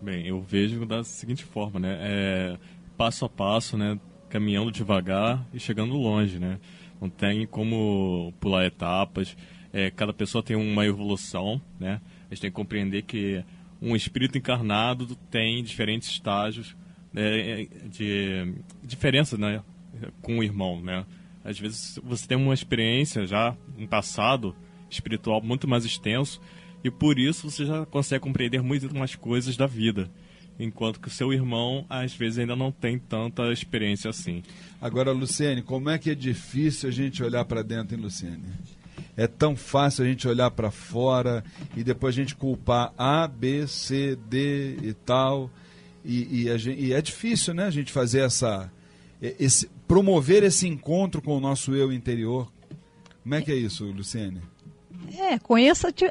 Bem, 0.02 0.26
eu 0.26 0.40
vejo 0.40 0.84
da 0.84 1.02
seguinte 1.04 1.44
forma, 1.44 1.80
né? 1.80 1.98
É, 2.00 2.58
passo 2.96 3.24
a 3.24 3.28
passo, 3.28 3.76
né? 3.76 3.98
Caminhando 4.28 4.70
devagar 4.70 5.46
e 5.52 5.58
chegando 5.58 5.94
longe, 5.94 6.38
né? 6.38 6.58
Não 7.00 7.08
tem 7.08 7.46
como 7.46 8.32
pular 8.38 8.66
etapas. 8.66 9.36
É, 9.72 9.90
cada 9.90 10.12
pessoa 10.12 10.42
tem 10.42 10.56
uma 10.56 10.84
evolução, 10.84 11.60
né? 11.78 12.00
A 12.30 12.34
gente 12.34 12.42
tem 12.42 12.50
que 12.50 12.56
compreender 12.56 13.02
que 13.02 13.42
um 13.80 13.96
espírito 13.96 14.36
encarnado 14.36 15.16
tem 15.30 15.62
diferentes 15.64 16.08
estágios 16.08 16.76
né, 17.12 17.66
de 17.88 18.54
diferença, 18.82 19.36
né? 19.36 19.62
Com 20.22 20.38
o 20.38 20.42
irmão, 20.42 20.80
né? 20.80 21.04
Às 21.44 21.58
vezes 21.58 21.98
você 22.02 22.26
tem 22.26 22.36
uma 22.36 22.54
experiência 22.54 23.26
já, 23.26 23.56
um 23.78 23.86
passado 23.86 24.54
espiritual 24.90 25.40
muito 25.42 25.66
mais 25.66 25.84
extenso 25.84 26.40
e 26.84 26.90
por 26.90 27.18
isso 27.18 27.50
você 27.50 27.64
já 27.64 27.86
consegue 27.86 28.22
compreender 28.22 28.62
muito 28.62 28.94
mais 28.94 29.14
coisas 29.14 29.56
da 29.56 29.66
vida. 29.66 30.10
Enquanto 30.58 31.00
que 31.00 31.08
o 31.08 31.10
seu 31.10 31.32
irmão, 31.32 31.86
às 31.88 32.12
vezes, 32.12 32.38
ainda 32.38 32.54
não 32.54 32.70
tem 32.70 32.98
tanta 32.98 33.50
experiência 33.50 34.10
assim. 34.10 34.42
Agora, 34.78 35.10
Luciene, 35.10 35.62
como 35.62 35.88
é 35.88 35.98
que 35.98 36.10
é 36.10 36.14
difícil 36.14 36.90
a 36.90 36.92
gente 36.92 37.22
olhar 37.22 37.46
para 37.46 37.62
dentro, 37.62 37.96
hein, 37.96 38.02
Luciene? 38.02 38.44
É 39.16 39.26
tão 39.26 39.56
fácil 39.56 40.04
a 40.04 40.06
gente 40.06 40.28
olhar 40.28 40.50
para 40.50 40.70
fora 40.70 41.42
e 41.74 41.82
depois 41.82 42.14
a 42.14 42.18
gente 42.18 42.36
culpar 42.36 42.92
A, 42.98 43.26
B, 43.26 43.66
C, 43.66 44.16
D 44.28 44.76
e 44.82 44.92
tal. 44.92 45.50
E, 46.04 46.44
e 46.48 46.58
gente- 46.58 46.80
e 46.80 46.92
é 46.92 47.00
difícil, 47.02 47.52
né, 47.54 47.64
a 47.64 47.70
gente 47.70 47.92
fazer 47.92 48.20
essa. 48.20 48.70
Esse, 49.20 49.68
promover 49.86 50.42
esse 50.42 50.66
encontro 50.66 51.20
com 51.20 51.36
o 51.36 51.40
nosso 51.40 51.74
eu 51.74 51.92
interior. 51.92 52.50
Como 53.22 53.34
é 53.34 53.42
que 53.42 53.52
é 53.52 53.54
isso, 53.56 53.84
Luciene? 53.84 54.40
É, 55.18 55.38
conheça-te 55.38 56.10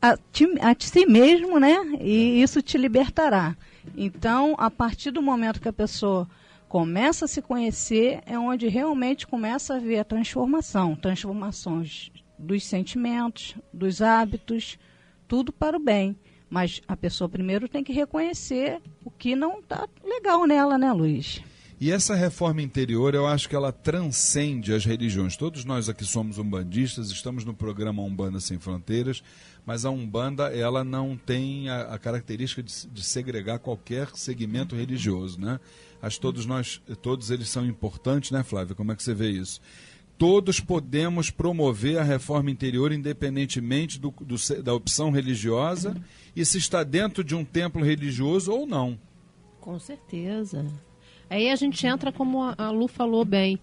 a, 0.00 0.16
ti- 0.30 0.54
a 0.60 0.74
si 0.78 1.04
mesmo, 1.04 1.58
né? 1.58 1.74
E 2.00 2.40
isso 2.40 2.62
te 2.62 2.78
libertará. 2.78 3.56
Então, 3.96 4.54
a 4.56 4.70
partir 4.70 5.10
do 5.10 5.20
momento 5.20 5.60
que 5.60 5.68
a 5.68 5.72
pessoa 5.72 6.28
começa 6.68 7.24
a 7.24 7.28
se 7.28 7.42
conhecer, 7.42 8.20
é 8.24 8.38
onde 8.38 8.68
realmente 8.68 9.26
começa 9.26 9.74
a 9.74 9.78
ver 9.80 9.98
a 9.98 10.04
transformação 10.04 10.94
transformações 10.96 12.10
dos 12.38 12.64
sentimentos, 12.64 13.54
dos 13.72 14.00
hábitos, 14.00 14.78
tudo 15.26 15.52
para 15.52 15.76
o 15.76 15.80
bem. 15.80 16.16
Mas 16.54 16.80
a 16.86 16.96
pessoa 16.96 17.28
primeiro 17.28 17.68
tem 17.68 17.82
que 17.82 17.92
reconhecer 17.92 18.80
o 19.04 19.10
que 19.10 19.34
não 19.34 19.58
está 19.58 19.88
legal 20.04 20.46
nela, 20.46 20.78
né, 20.78 20.92
Luiz? 20.92 21.42
E 21.80 21.90
essa 21.90 22.14
reforma 22.14 22.62
interior, 22.62 23.12
eu 23.12 23.26
acho 23.26 23.48
que 23.48 23.56
ela 23.56 23.72
transcende 23.72 24.72
as 24.72 24.84
religiões. 24.84 25.36
Todos 25.36 25.64
nós 25.64 25.88
aqui 25.88 26.04
somos 26.04 26.38
umbandistas, 26.38 27.10
estamos 27.10 27.44
no 27.44 27.52
programa 27.52 28.04
Umbanda 28.04 28.38
Sem 28.38 28.60
Fronteiras, 28.60 29.20
mas 29.66 29.84
a 29.84 29.90
Umbanda, 29.90 30.44
ela 30.54 30.84
não 30.84 31.16
tem 31.16 31.68
a, 31.68 31.92
a 31.92 31.98
característica 31.98 32.62
de, 32.62 32.86
de 32.86 33.02
segregar 33.02 33.58
qualquer 33.58 34.10
segmento 34.14 34.76
religioso, 34.76 35.40
né? 35.40 35.58
Acho 36.00 36.20
todos 36.20 36.46
nós, 36.46 36.80
todos 37.02 37.32
eles 37.32 37.48
são 37.48 37.66
importantes, 37.66 38.30
né, 38.30 38.44
Flávia? 38.44 38.76
Como 38.76 38.92
é 38.92 38.94
que 38.94 39.02
você 39.02 39.12
vê 39.12 39.30
isso? 39.30 39.60
Todos 40.16 40.60
podemos 40.60 41.28
promover 41.30 41.98
a 41.98 42.02
reforma 42.04 42.50
interior 42.50 42.92
independentemente 42.92 43.98
do, 43.98 44.14
do 44.20 44.36
da 44.62 44.72
opção 44.72 45.10
religiosa 45.10 45.96
e 46.36 46.44
se 46.44 46.56
está 46.58 46.84
dentro 46.84 47.24
de 47.24 47.34
um 47.34 47.44
templo 47.44 47.82
religioso 47.84 48.52
ou 48.52 48.66
não. 48.66 48.98
Com 49.60 49.78
certeza. 49.78 50.64
Aí 51.28 51.50
a 51.50 51.56
gente 51.56 51.84
entra, 51.86 52.12
como 52.12 52.42
a- 52.42 52.70
Lu 52.70 52.86
falou 52.86 53.24
bem, 53.24 53.58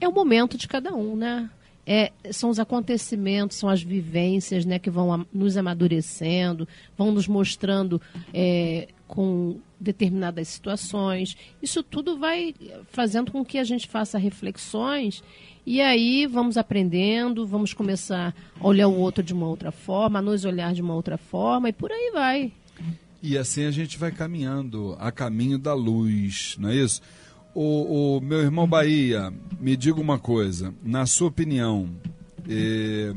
é 0.00 0.06
o 0.06 0.12
momento 0.12 0.56
de 0.56 0.68
cada 0.68 0.94
um, 0.94 1.16
né? 1.16 1.50
É, 1.88 2.12
são 2.32 2.50
os 2.50 2.58
acontecimentos, 2.58 3.56
são 3.56 3.68
as 3.68 3.80
vivências 3.82 4.64
né, 4.64 4.76
que 4.78 4.90
vão 4.90 5.24
nos 5.32 5.56
amadurecendo, 5.56 6.66
vão 6.98 7.12
nos 7.12 7.28
mostrando 7.28 8.02
é, 8.34 8.88
com 9.06 9.60
determinadas 9.78 10.48
situações. 10.48 11.36
Isso 11.62 11.82
tudo 11.84 12.18
vai 12.18 12.54
fazendo 12.90 13.30
com 13.30 13.44
que 13.44 13.56
a 13.56 13.62
gente 13.64 13.86
faça 13.86 14.18
reflexões 14.18 15.22
e 15.66 15.80
aí 15.80 16.26
vamos 16.26 16.56
aprendendo, 16.56 17.46
vamos 17.46 17.74
começar 17.74 18.34
a 18.60 18.66
olhar 18.66 18.86
o 18.86 18.96
outro 18.96 19.22
de 19.22 19.34
uma 19.34 19.46
outra 19.46 19.72
forma, 19.72 20.20
a 20.20 20.22
nos 20.22 20.44
olhar 20.44 20.72
de 20.72 20.80
uma 20.80 20.94
outra 20.94 21.18
forma 21.18 21.68
e 21.68 21.72
por 21.72 21.90
aí 21.90 22.10
vai. 22.12 22.52
E 23.22 23.36
assim 23.36 23.64
a 23.64 23.70
gente 23.72 23.98
vai 23.98 24.12
caminhando 24.12 24.96
a 25.00 25.10
caminho 25.10 25.58
da 25.58 25.74
luz, 25.74 26.56
não 26.60 26.68
é 26.68 26.76
isso? 26.76 27.02
O, 27.52 28.18
o 28.18 28.20
meu 28.20 28.40
irmão 28.40 28.68
Bahia, 28.68 29.32
me 29.58 29.76
diga 29.76 30.00
uma 30.00 30.18
coisa, 30.18 30.72
na 30.84 31.06
sua 31.06 31.28
opinião, 31.28 31.90
eh, 32.48 33.14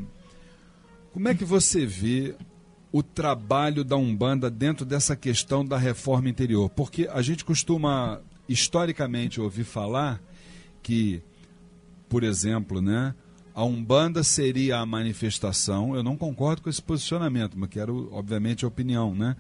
como 1.12 1.28
é 1.28 1.36
que 1.36 1.44
você 1.44 1.86
vê 1.86 2.36
o 2.92 3.04
trabalho 3.04 3.84
da 3.84 3.96
Umbanda 3.98 4.50
dentro 4.50 4.86
dessa 4.86 5.16
questão 5.16 5.66
da 5.66 5.78
reforma 5.78 6.30
interior? 6.30 6.70
Porque 6.70 7.08
a 7.12 7.22
gente 7.22 7.44
costuma, 7.46 8.22
historicamente, 8.48 9.42
ouvir 9.42 9.66
falar 9.66 10.22
que, 10.82 11.22
por 12.10 12.24
exemplo, 12.24 12.82
né, 12.82 13.14
a 13.54 13.64
Umbanda 13.64 14.24
seria 14.24 14.78
a 14.78 14.86
manifestação, 14.86 15.96
eu 15.96 16.04
não 16.04 16.18
concordo 16.18 16.62
com 16.62 16.70
esse 16.70 16.82
posicionamento, 16.82 17.58
mas 17.58 17.70
quero, 17.70 18.10
obviamente, 18.12 18.66
a 18.66 18.68
opinião, 18.68 19.14
né? 19.14 19.36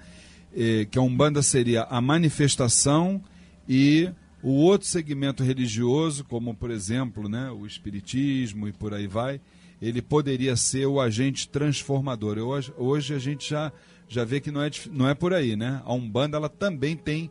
Eh, 0.55 0.85
que 0.89 0.97
a 0.97 1.01
Umbanda 1.01 1.41
seria 1.41 1.83
a 1.83 2.01
manifestação 2.01 3.21
e 3.67 4.09
o 4.41 4.51
outro 4.51 4.87
segmento 4.87 5.43
religioso, 5.43 6.23
como 6.23 6.55
por 6.55 6.71
exemplo 6.71 7.27
né, 7.27 7.51
o 7.51 7.65
Espiritismo 7.65 8.67
e 8.67 8.73
por 8.73 8.93
aí 8.93 9.05
vai, 9.05 9.39
ele 9.81 10.01
poderia 10.01 10.55
ser 10.55 10.85
o 10.85 10.99
agente 10.99 11.47
transformador. 11.47 12.37
Hoje, 12.39 12.73
hoje 12.77 13.13
a 13.13 13.19
gente 13.19 13.49
já, 13.49 13.71
já 14.07 14.23
vê 14.23 14.39
que 14.39 14.51
não 14.51 14.61
é, 14.61 14.69
não 14.91 15.07
é 15.07 15.13
por 15.13 15.33
aí. 15.33 15.55
Né? 15.55 15.81
A 15.85 15.93
Umbanda 15.93 16.37
ela 16.37 16.49
também 16.49 16.95
tem, 16.95 17.29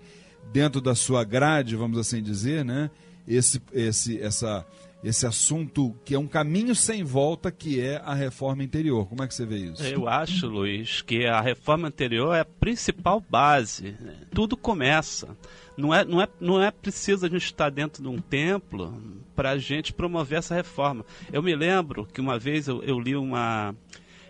dentro 0.53 0.81
da 0.81 0.94
sua 0.94 1.24
grade, 1.24 1.77
vamos 1.77 1.98
assim 1.98 2.22
dizer, 2.22 2.64
né, 2.64 2.90
esse, 3.27 3.61
esse, 3.72 4.18
essa, 4.20 4.66
esse 5.03 5.27
assunto 5.27 5.95
que 6.05 6.15
é 6.15 6.19
um 6.19 6.27
caminho 6.27 6.75
sem 6.75 7.05
volta, 7.05 7.53
que 7.53 7.81
é 7.81 8.03
a 8.05 8.15
reforma 8.15 8.65
interior. 8.65 9.07
Como 9.07 9.23
é 9.23 9.29
que 9.29 9.35
você 9.35 9.47
vê 9.47 9.59
isso? 9.59 9.83
Eu 9.85 10.09
acho, 10.09 10.47
Luiz, 10.47 11.03
que 11.03 11.25
a 11.27 11.41
reforma 11.41 11.89
anterior 11.89 12.35
é 12.35 12.41
a 12.41 12.45
principal 12.45 13.21
base. 13.21 13.95
Tudo 14.33 14.57
começa. 14.57 15.37
Não 15.77 15.95
é, 15.95 16.05
não 16.05 16.21
é, 16.21 16.29
não 16.41 16.63
é 16.63 16.71
preciso 16.73 17.25
a 17.25 17.29
gente 17.29 17.45
estar 17.45 17.71
dentro 17.71 18.03
de 18.03 18.09
um 18.09 18.19
templo 18.21 19.01
para 19.37 19.51
a 19.51 19.59
gente 19.59 19.93
promover 19.93 20.41
essa 20.41 20.55
reforma. 20.55 21.05
Eu 21.33 21.43
me 21.43 21.55
lembro 21.55 22.05
que 22.05 22.21
uma 22.21 22.37
vez 22.37 22.67
eu, 22.67 22.83
eu 22.83 22.99
li 22.99 23.15
uma 23.15 23.75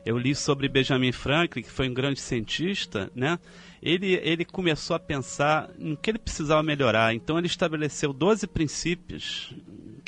eu 0.05 0.17
li 0.17 0.35
sobre 0.35 0.69
Benjamin 0.69 1.13
Franklin, 1.13 1.63
que 1.63 1.71
foi 1.71 1.89
um 1.89 1.95
grande 1.95 2.21
cientista, 2.21 3.11
né? 3.15 3.39
Ele, 3.83 4.15
ele 4.23 4.45
começou 4.45 4.97
a 4.97 4.99
pensar 4.99 5.71
no 5.79 5.97
que 5.97 6.11
ele 6.11 6.19
precisava 6.19 6.63
melhorar. 6.63 7.15
Então 7.15 7.39
ele 7.39 7.47
estabeleceu 7.47 8.13
12 8.13 8.47
princípios 8.47 9.55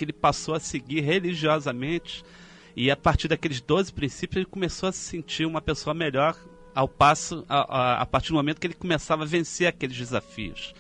que 0.01 0.05
ele 0.07 0.13
passou 0.15 0.55
a 0.55 0.61
seguir 0.61 1.03
religiosamente. 1.03 2.25
E 2.75 2.91
a 2.91 2.97
partir 2.97 3.29
daqueles 3.29 3.61
12 3.61 3.93
princípios 3.93 4.37
ele 4.37 4.47
começou 4.47 4.89
a 4.89 4.93
se 4.93 5.01
sentir 5.01 5.45
uma 5.45 5.61
pessoa 5.61 5.93
melhor 5.93 6.35
ao 6.75 6.89
passo 6.89 7.45
a, 7.47 7.59
a, 7.59 8.03
a 8.03 8.07
partir 8.07 8.29
do 8.29 8.35
momento 8.35 8.59
que 8.59 8.67
ele 8.67 8.75
começava 8.75 9.25
a 9.25 9.27
vencer 9.27 9.67
aqueles 9.67 9.97
desafios. 9.97 10.73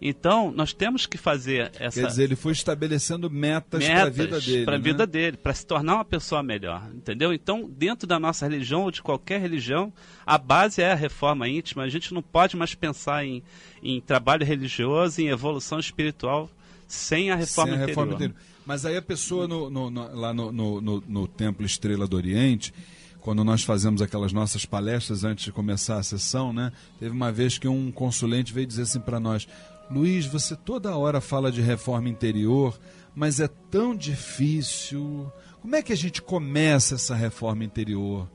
Então, 0.00 0.52
nós 0.52 0.72
temos 0.72 1.06
que 1.06 1.18
fazer 1.18 1.72
essa. 1.76 2.00
Quer 2.00 2.06
dizer, 2.06 2.22
ele 2.22 2.36
foi 2.36 2.52
estabelecendo 2.52 3.28
metas, 3.28 3.80
metas 3.80 3.96
para 3.96 4.06
a 4.06 4.10
vida 4.10 4.40
dele. 4.40 4.64
Para 4.64 4.74
a 4.76 4.78
né? 4.78 4.84
vida 4.84 5.06
dele, 5.08 5.36
para 5.36 5.54
se 5.54 5.66
tornar 5.66 5.96
uma 5.96 6.04
pessoa 6.04 6.40
melhor. 6.40 6.88
Entendeu? 6.94 7.32
Então, 7.32 7.68
dentro 7.68 8.06
da 8.06 8.16
nossa 8.20 8.46
religião 8.46 8.82
ou 8.82 8.92
de 8.92 9.02
qualquer 9.02 9.40
religião, 9.40 9.92
a 10.24 10.38
base 10.38 10.80
é 10.80 10.92
a 10.92 10.94
reforma 10.94 11.48
íntima. 11.48 11.82
A 11.82 11.88
gente 11.88 12.14
não 12.14 12.22
pode 12.22 12.56
mais 12.56 12.76
pensar 12.76 13.24
em, 13.24 13.42
em 13.82 14.00
trabalho 14.00 14.46
religioso, 14.46 15.20
em 15.20 15.30
evolução 15.30 15.80
espiritual, 15.80 16.48
sem 16.86 17.32
a 17.32 17.34
reforma, 17.34 17.72
sem 17.72 17.82
a 17.82 17.86
reforma 17.86 18.14
interior. 18.14 18.36
Mas 18.68 18.84
aí 18.84 18.98
a 18.98 19.02
pessoa 19.02 19.48
no, 19.48 19.70
no, 19.70 19.88
no, 19.88 20.14
lá 20.14 20.34
no, 20.34 21.26
Templo 21.26 21.64
Estrela 21.64 22.06
do 22.06 22.18
Oriente 22.18 22.74
quando 23.18 23.42
nós 23.42 23.62
fazemos 23.62 24.02
aquelas 24.02 24.30
nossas 24.30 24.66
palestras 24.66 25.24
antes 25.24 25.46
de 25.46 25.52
começar 25.52 25.96
a 25.96 26.02
sessão, 26.02 26.52
né? 26.52 26.70
Teve 27.00 27.10
uma 27.10 27.32
vez 27.32 27.56
que 27.56 27.66
um 27.66 27.90
consulente 27.90 28.52
veio 28.52 28.66
dizer 28.66 28.82
assim 28.82 29.00
para 29.00 29.18
nós: 29.18 29.48
Luiz, 29.90 30.26
você 30.26 30.54
toda 30.54 30.94
hora 30.94 31.18
fala 31.18 31.50
de 31.50 31.62
reforma 31.62 32.10
interior, 32.10 32.78
mas 33.14 33.40
é 33.40 33.48
tão 33.48 33.96
difícil. 33.96 35.32
Como 35.62 35.74
é 35.74 35.80
que 35.80 35.94
a 35.94 35.96
gente 35.96 36.20
começa 36.20 36.96
essa 36.96 37.14
reforma 37.14 37.64
interior? 37.64 38.28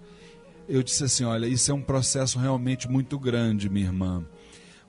Eu 0.68 0.82
disse 0.82 1.04
assim: 1.04 1.26
olha, 1.26 1.46
isso 1.46 1.70
é 1.70 1.76
um 1.76 1.82
processo 1.82 2.40
realmente 2.40 2.90
muito 2.90 3.20
grande, 3.20 3.70
minha 3.70 3.86
irmã. 3.86 4.26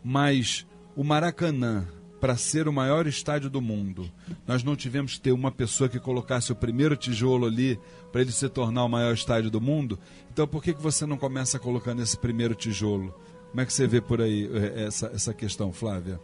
Mas 0.03 0.67
o 0.97 1.05
Maracanã, 1.05 1.87
para 2.25 2.39
ser 2.39 2.67
o 2.67 2.73
maior 2.73 3.07
estádio 3.07 3.51
do 3.51 3.61
mundo, 3.61 4.11
nós 4.47 4.65
não 4.65 4.75
tivemos 4.75 5.13
que 5.13 5.21
ter 5.21 5.33
uma 5.33 5.53
pessoa 5.53 5.91
que 5.91 6.01
colocasse 6.01 6.51
o 6.51 6.57
primeiro 6.57 6.97
tijolo 6.97 7.45
ali 7.45 7.79
para 8.11 8.23
ele 8.23 8.33
se 8.33 8.49
tornar 8.49 8.83
o 8.83 8.89
maior 8.89 9.13
estádio 9.13 9.51
do 9.51 9.61
mundo. 9.61 9.99
Então 10.33 10.49
por 10.49 10.63
que, 10.63 10.73
que 10.73 10.81
você 10.81 11.05
não 11.05 11.19
começa 11.19 11.59
colocando 11.59 12.01
esse 12.01 12.17
primeiro 12.17 12.55
tijolo? 12.55 13.15
Como 13.51 13.61
é 13.61 13.67
que 13.67 13.73
você 13.75 13.87
vê 13.87 14.01
por 14.01 14.23
aí 14.23 14.49
eh, 14.51 14.85
essa, 14.87 15.09
essa 15.09 15.35
questão, 15.35 15.71
Flávia? 15.71 16.19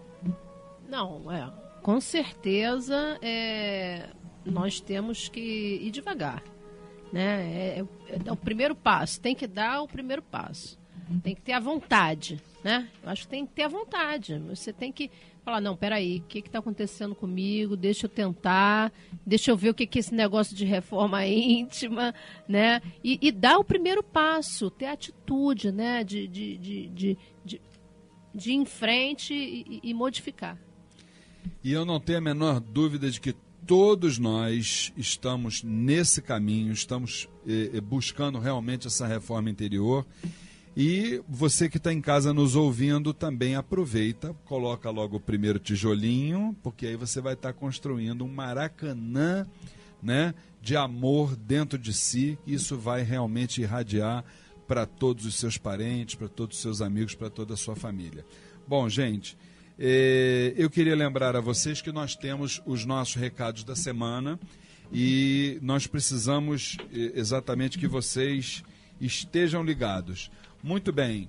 Não, 0.88 1.30
é. 1.30 1.52
Com 1.82 2.00
certeza 2.00 3.18
é, 3.20 4.08
nós 4.42 4.80
temos 4.80 5.28
que 5.28 5.80
ir 5.82 5.90
devagar. 5.90 6.42
Né? 7.12 7.76
É, 7.76 7.84
é, 8.08 8.18
é, 8.24 8.32
o 8.32 8.36
primeiro 8.36 8.74
passo, 8.74 9.20
tem 9.20 9.34
que 9.34 9.46
dar 9.46 9.82
o 9.82 9.86
primeiro 9.86 10.22
passo. 10.22 10.80
Tem 11.22 11.34
que 11.34 11.42
ter 11.42 11.52
a 11.52 11.60
vontade, 11.60 12.40
né? 12.64 12.88
Eu 13.02 13.10
acho 13.10 13.22
que 13.22 13.28
tem 13.28 13.44
que 13.44 13.52
ter 13.52 13.64
a 13.64 13.68
vontade. 13.68 14.38
Você 14.48 14.72
tem 14.72 14.92
que 14.92 15.10
falar, 15.44 15.61
não, 15.61 15.76
peraí, 15.76 16.18
o 16.18 16.22
que 16.22 16.38
está 16.38 16.59
acontecendo 16.59 17.14
comigo? 17.14 17.76
Deixa 17.76 18.07
eu 18.07 18.11
tentar, 18.11 18.92
deixa 19.26 19.50
eu 19.50 19.57
ver 19.57 19.70
o 19.70 19.74
que, 19.74 19.87
que 19.87 19.98
é 19.98 20.00
esse 20.00 20.14
negócio 20.14 20.55
de 20.57 20.64
reforma 20.64 21.24
íntima, 21.26 22.14
né? 22.48 22.81
E, 23.03 23.18
e 23.20 23.33
dar 23.33 23.59
o 23.59 23.64
primeiro 23.64 24.03
passo, 24.03 24.70
ter 24.70 24.87
atitude, 24.87 25.72
né? 25.72 26.05
De, 26.05 26.26
de, 26.29 26.59
de, 26.59 26.88
de, 26.88 27.18
de, 27.44 27.62
de 28.35 28.50
ir 28.50 28.55
em 28.55 28.64
frente 28.64 29.35
e, 29.35 29.81
e 29.83 29.94
modificar. 29.94 30.59
E 31.64 31.72
eu 31.72 31.85
não 31.85 31.98
tenho 31.98 32.18
a 32.18 32.22
menor 32.22 32.61
dúvida 32.61 33.11
de 33.11 33.20
que 33.20 33.35
todos 33.66 34.18
nós 34.18 34.92
estamos 34.96 35.62
nesse 35.62 36.20
caminho, 36.22 36.72
estamos 36.72 37.29
eh, 37.46 37.70
eh, 37.74 37.81
buscando 37.81 38.38
realmente 38.38 38.87
essa 38.87 39.07
reforma 39.07 39.50
interior. 39.50 40.07
E 40.76 41.20
você 41.28 41.68
que 41.68 41.78
está 41.78 41.92
em 41.92 42.00
casa 42.00 42.33
nos 42.33 42.54
ouvindo 42.54 43.12
também 43.12 43.56
aproveita, 43.56 44.35
coloca 44.44 44.88
logo 44.88 45.16
o 45.16 45.20
primeiro 45.20 45.59
tijolinho, 45.59 46.56
porque 46.62 46.87
aí 46.87 46.96
você 46.96 47.20
vai 47.20 47.35
estar 47.35 47.52
tá 47.52 47.59
construindo 47.59 48.24
um 48.24 48.33
maracanã 48.33 49.46
né, 50.02 50.33
de 50.62 50.76
amor 50.76 51.35
dentro 51.37 51.78
de 51.78 51.92
si. 51.92 52.38
Isso 52.46 52.76
vai 52.76 53.02
realmente 53.02 53.61
irradiar 53.61 54.24
para 54.66 54.87
todos 54.87 55.26
os 55.26 55.35
seus 55.35 55.59
parentes, 55.59 56.14
para 56.14 56.28
todos 56.28 56.56
os 56.56 56.62
seus 56.62 56.80
amigos, 56.80 57.14
para 57.14 57.28
toda 57.28 57.54
a 57.54 57.56
sua 57.56 57.74
família. 57.74 58.24
Bom, 58.68 58.88
gente, 58.88 59.37
é, 59.76 60.54
eu 60.56 60.70
queria 60.70 60.94
lembrar 60.94 61.35
a 61.35 61.40
vocês 61.40 61.83
que 61.83 61.90
nós 61.90 62.14
temos 62.14 62.62
os 62.64 62.85
nossos 62.85 63.16
recados 63.16 63.64
da 63.64 63.74
semana 63.74 64.38
e 64.92 65.59
nós 65.61 65.88
precisamos 65.88 66.76
é, 66.92 67.18
exatamente 67.18 67.78
que 67.78 67.88
vocês 67.88 68.62
estejam 69.00 69.64
ligados. 69.64 70.30
Muito 70.62 70.92
bem. 70.92 71.28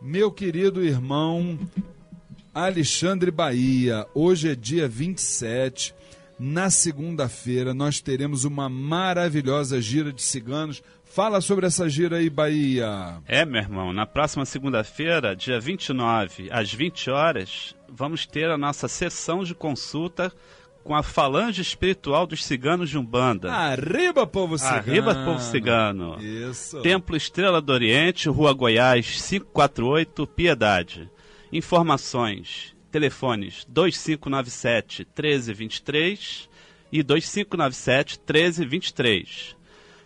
Meu 0.00 0.30
querido 0.30 0.84
irmão 0.84 1.58
Alexandre 2.54 3.30
Bahia, 3.30 4.06
hoje 4.14 4.50
é 4.50 4.54
dia 4.54 4.86
27 4.86 5.94
na 6.44 6.70
segunda-feira 6.70 7.72
nós 7.72 8.00
teremos 8.00 8.44
uma 8.44 8.68
maravilhosa 8.68 9.80
gira 9.80 10.12
de 10.12 10.22
ciganos. 10.22 10.82
Fala 11.04 11.40
sobre 11.40 11.66
essa 11.66 11.88
gira 11.88 12.16
aí, 12.16 12.28
Bahia. 12.28 13.20
É, 13.28 13.44
meu 13.44 13.60
irmão, 13.60 13.92
na 13.92 14.06
próxima 14.06 14.44
segunda-feira, 14.44 15.36
dia 15.36 15.60
29, 15.60 16.48
às 16.50 16.72
20 16.74 17.10
horas, 17.10 17.76
vamos 17.88 18.26
ter 18.26 18.50
a 18.50 18.58
nossa 18.58 18.88
sessão 18.88 19.44
de 19.44 19.54
consulta 19.54 20.32
com 20.82 20.94
a 20.94 21.02
falange 21.02 21.62
espiritual 21.62 22.26
dos 22.26 22.44
ciganos 22.44 22.90
de 22.90 22.98
Umbanda. 22.98 23.52
Arriba, 23.52 24.26
povo 24.26 24.58
cigano! 24.58 24.78
Arriba, 24.78 25.14
povo 25.24 25.40
cigano! 25.40 26.22
Isso! 26.22 26.80
Templo 26.82 27.16
Estrela 27.16 27.60
do 27.60 27.72
Oriente, 27.72 28.28
Rua 28.28 28.52
Goiás, 28.52 29.06
548, 29.06 30.26
Piedade. 30.26 31.10
Informações 31.52 32.74
telefones 32.92 33.66
2597 33.68 35.06
1323 35.16 36.48
e 36.92 37.02
2597 37.02 38.18
1323. 38.18 39.56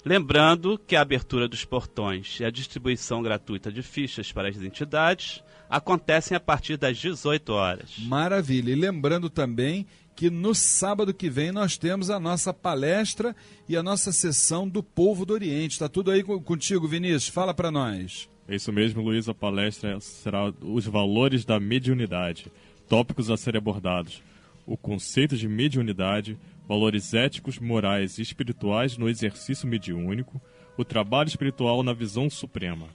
Lembrando 0.05 0.79
que 0.79 0.95
a 0.95 1.01
abertura 1.01 1.49
dos 1.49 1.65
portões 1.65 2.39
e 2.39 2.45
a 2.45 2.51
distribuição 2.51 3.21
gratuita 3.21 3.73
de 3.73 3.83
fichas 3.83 4.31
para 4.31 4.49
as 4.49 4.57
entidades 4.57 5.43
acontecem 5.69 6.37
a 6.37 6.41
partir 6.41 6.77
das 6.77 6.97
18 6.97 7.53
horas. 7.53 7.99
Maravilha. 7.99 8.71
E 8.71 8.77
lembrando 8.77 9.29
também 9.29 9.85
que 10.17 10.31
no 10.31 10.55
sábado 10.55 11.13
que 11.13 11.29
vem 11.29 11.53
nós 11.53 11.77
temos 11.77 12.09
a 12.09 12.19
nossa 12.19 12.53
palestra 12.53 13.37
e 13.69 13.77
a 13.77 13.83
nossa 13.83 14.11
sessão 14.11 14.67
do 14.67 14.83
Povo 14.83 15.27
do 15.27 15.35
Oriente. 15.35 15.73
Está 15.73 15.89
tudo 15.89 16.11
aí 16.11 16.25
contigo, 16.25 16.89
Vinícius? 16.89 17.29
Fala 17.29 17.53
para 17.53 17.71
nós. 17.71 18.29
É 18.49 18.57
isso 18.57 18.73
mesmo, 18.73 19.03
Luiz. 19.03 19.29
A 19.29 19.35
palestra 19.35 20.01
será 20.01 20.53
os 20.63 20.87
valores 20.87 21.45
da 21.45 21.61
mediunidade 21.61 22.51
tópicos 22.89 23.31
a 23.31 23.37
serem 23.37 23.59
abordados. 23.59 24.23
o 24.67 24.77
conceito 24.77 25.37
de 25.37 25.47
mediunidade, 25.47 26.37
valores 26.67 27.15
éticos, 27.15 27.61
morais 27.61 28.19
e 28.19 28.23
espirituais 28.23 28.99
no 28.99 29.09
exercício 29.09 29.69
mediúnico, 29.69 30.41
o 30.77 30.85
trabalho 30.85 31.29
espiritual 31.29 31.85
na 31.85 31.93
visão 31.93 32.29
suprema. 32.29 32.89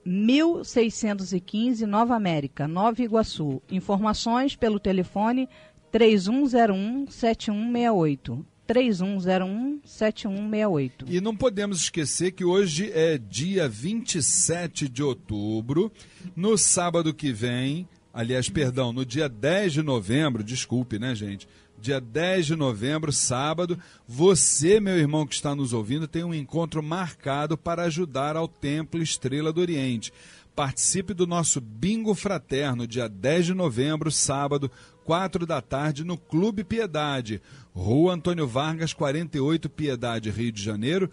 1615, 0.06 1.84
Nova 1.84 2.14
América, 2.14 2.68
Nova 2.68 3.02
Iguaçu. 3.02 3.60
Informações 3.68 4.54
pelo 4.54 4.78
telefone 4.78 5.48
3101-7168. 5.92 8.44
3101-7168. 8.68 11.06
E 11.08 11.20
não 11.20 11.36
podemos 11.36 11.80
esquecer 11.80 12.30
que 12.32 12.44
hoje 12.44 12.90
é 12.92 13.18
dia 13.18 13.68
27 13.68 14.88
de 14.88 15.02
outubro. 15.02 15.90
No 16.34 16.58
sábado 16.58 17.14
que 17.14 17.32
vem, 17.32 17.88
aliás, 18.12 18.48
perdão, 18.48 18.92
no 18.92 19.06
dia 19.06 19.28
10 19.28 19.74
de 19.74 19.82
novembro, 19.82 20.42
desculpe, 20.42 20.98
né, 20.98 21.14
gente? 21.14 21.46
Dia 21.86 22.00
10 22.00 22.46
de 22.46 22.56
novembro, 22.56 23.12
sábado. 23.12 23.78
Você, 24.08 24.80
meu 24.80 24.98
irmão 24.98 25.24
que 25.24 25.34
está 25.34 25.54
nos 25.54 25.72
ouvindo, 25.72 26.08
tem 26.08 26.24
um 26.24 26.34
encontro 26.34 26.82
marcado 26.82 27.56
para 27.56 27.84
ajudar 27.84 28.34
ao 28.34 28.48
Templo 28.48 29.00
Estrela 29.00 29.52
do 29.52 29.60
Oriente. 29.60 30.12
Participe 30.54 31.14
do 31.14 31.28
nosso 31.28 31.60
Bingo 31.60 32.12
Fraterno, 32.12 32.88
dia 32.88 33.08
10 33.08 33.46
de 33.46 33.54
novembro, 33.54 34.10
sábado, 34.10 34.68
4 35.04 35.46
da 35.46 35.60
tarde, 35.60 36.02
no 36.02 36.18
Clube 36.18 36.64
Piedade, 36.64 37.40
Rua 37.72 38.14
Antônio 38.14 38.48
Vargas, 38.48 38.92
48, 38.92 39.70
Piedade, 39.70 40.30
Rio 40.30 40.50
de 40.50 40.62
Janeiro, 40.62 41.08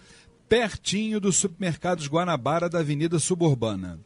pertinho 0.49 1.19
dos 1.19 1.35
supermercados 1.35 2.07
Guanabara 2.07 2.67
da 2.67 2.79
Avenida 2.79 3.19
Suburbana 3.19 3.99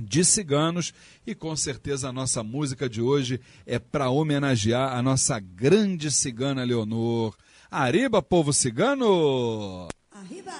de 0.00 0.24
ciganos 0.24 0.92
e 1.26 1.34
com 1.34 1.56
certeza 1.56 2.08
a 2.08 2.12
nossa 2.12 2.42
música 2.42 2.88
de 2.88 3.00
hoje 3.00 3.40
é 3.64 3.78
para 3.78 4.10
homenagear 4.10 4.96
a 4.96 5.02
nossa 5.02 5.38
grande 5.40 6.10
cigana 6.10 6.64
Leonor. 6.64 7.34
Arriba, 7.70 8.22
povo 8.22 8.52
cigano! 8.52 9.88
Arriba, 10.12 10.52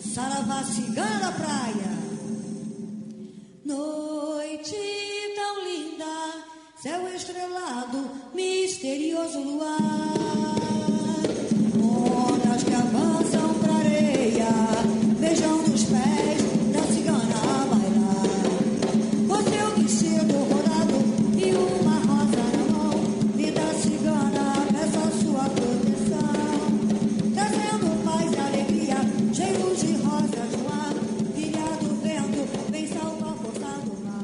saravá 0.00 0.64
cigana 0.64 1.32
praia. 1.32 1.92
Noite 3.64 4.76
tão 5.36 5.64
linda, 5.64 6.44
céu 6.82 7.08
estrelado, 7.14 8.10
misterioso 8.34 9.40
luar. 9.40 9.78
Ondas 11.80 12.62
que 12.64 12.74
avançam 12.74 13.54
pra 13.60 13.74
areia, 13.74 14.48
beijando 15.20 15.72
os 15.72 15.84
pés 15.84 16.41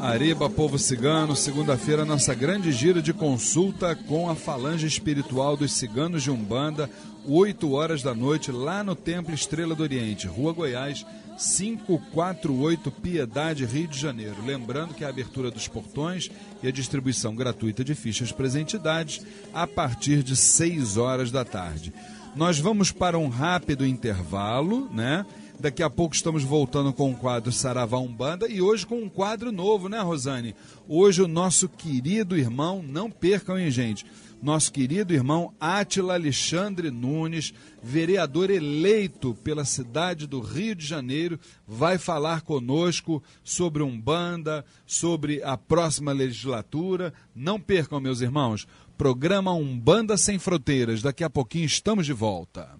Ariba, 0.09 0.49
povo 0.49 0.79
cigano, 0.79 1.37
segunda-feira, 1.37 2.03
nossa 2.03 2.35
grande 2.35 2.73
gira 2.73 3.03
de 3.03 3.12
consulta 3.12 3.94
com 3.94 4.31
a 4.31 4.35
falange 4.35 4.87
espiritual 4.87 5.55
dos 5.55 5.73
ciganos 5.73 6.23
de 6.23 6.31
Umbanda, 6.31 6.88
8 7.27 7.71
horas 7.73 8.03
da 8.03 8.14
noite, 8.14 8.51
lá 8.51 8.83
no 8.83 8.97
Templo 8.97 9.35
Estrela 9.35 9.75
do 9.75 9.83
Oriente, 9.83 10.27
Rua 10.27 10.55
Goiás, 10.55 11.05
548 11.37 12.90
Piedade, 12.90 13.66
Rio 13.66 13.87
de 13.87 13.99
Janeiro. 13.99 14.37
Lembrando 14.47 14.94
que 14.94 15.05
a 15.05 15.11
abertura 15.11 15.51
dos 15.51 15.68
portões 15.68 16.31
e 16.62 16.68
a 16.68 16.73
distribuição 16.73 17.37
gratuita 17.37 17.85
de 17.85 17.94
fichas 17.94 18.33
presentidades 18.33 19.21
a 19.53 19.66
partir 19.66 20.23
de 20.23 20.35
6 20.35 20.97
horas 20.97 21.31
da 21.31 21.44
tarde. 21.44 21.92
Nós 22.35 22.59
vamos 22.59 22.90
para 22.90 23.18
um 23.18 23.29
rápido 23.29 23.87
intervalo, 23.87 24.88
né? 24.90 25.27
Daqui 25.61 25.83
a 25.83 25.90
pouco 25.90 26.14
estamos 26.14 26.44
voltando 26.44 26.92
com 26.92 27.11
o 27.11 27.16
quadro 27.16 27.51
Saravá 27.51 27.99
Umbanda 27.99 28.47
e 28.49 28.62
hoje 28.62 28.87
com 28.87 29.03
um 29.03 29.09
quadro 29.09 29.51
novo, 29.51 29.88
né, 29.88 29.99
Rosane? 30.01 30.55
Hoje 30.88 31.21
o 31.21 31.27
nosso 31.27 31.68
querido 31.68 32.37
irmão, 32.37 32.81
não 32.81 33.11
percam, 33.11 33.59
hein, 33.59 33.68
gente? 33.68 34.07
Nosso 34.40 34.71
querido 34.71 35.12
irmão 35.12 35.53
Átila 35.59 36.14
Alexandre 36.14 36.92
Nunes, 36.92 37.53
vereador 37.83 38.51
eleito 38.51 39.35
pela 39.42 39.64
cidade 39.64 40.29
do 40.29 40.40
Rio 40.40 40.77
de 40.77 40.87
Janeiro, 40.87 41.40
vai 41.66 41.99
falar 41.99 42.42
conosco 42.42 43.21
sobre 43.42 43.83
Umbanda, 43.83 44.64
sobre 44.87 45.42
a 45.42 45.57
próxima 45.57 46.12
legislatura. 46.12 47.12
Não 47.35 47.59
percam, 47.59 47.99
meus 47.99 48.21
irmãos. 48.21 48.64
Programa 48.97 49.53
Umbanda 49.53 50.16
Sem 50.16 50.38
Fronteiras. 50.38 51.03
Daqui 51.03 51.25
a 51.25 51.31
pouquinho 51.31 51.66
estamos 51.66 52.07
de 52.07 52.12
volta. 52.12 52.71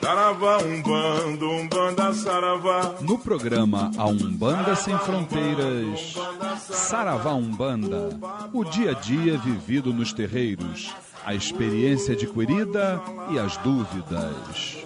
Saravá, 0.01 0.59
umbanda, 0.63 1.45
umbanda, 1.45 2.15
saravá. 2.15 2.95
No 3.03 3.19
programa 3.19 3.91
A 3.99 4.07
Umbanda 4.07 4.75
Sem 4.75 4.99
Fronteiras, 4.99 6.15
Saravá 6.59 7.35
Umbanda, 7.35 8.09
o 8.51 8.65
dia 8.65 8.93
a 8.93 8.95
dia 8.95 9.37
vivido 9.37 9.93
nos 9.93 10.13
terreiros, 10.15 10.95
a 11.25 11.35
experiência 11.35 12.15
adquirida 12.15 13.01
e 13.31 13.39
as 13.39 13.59
dúvidas. 13.59 14.79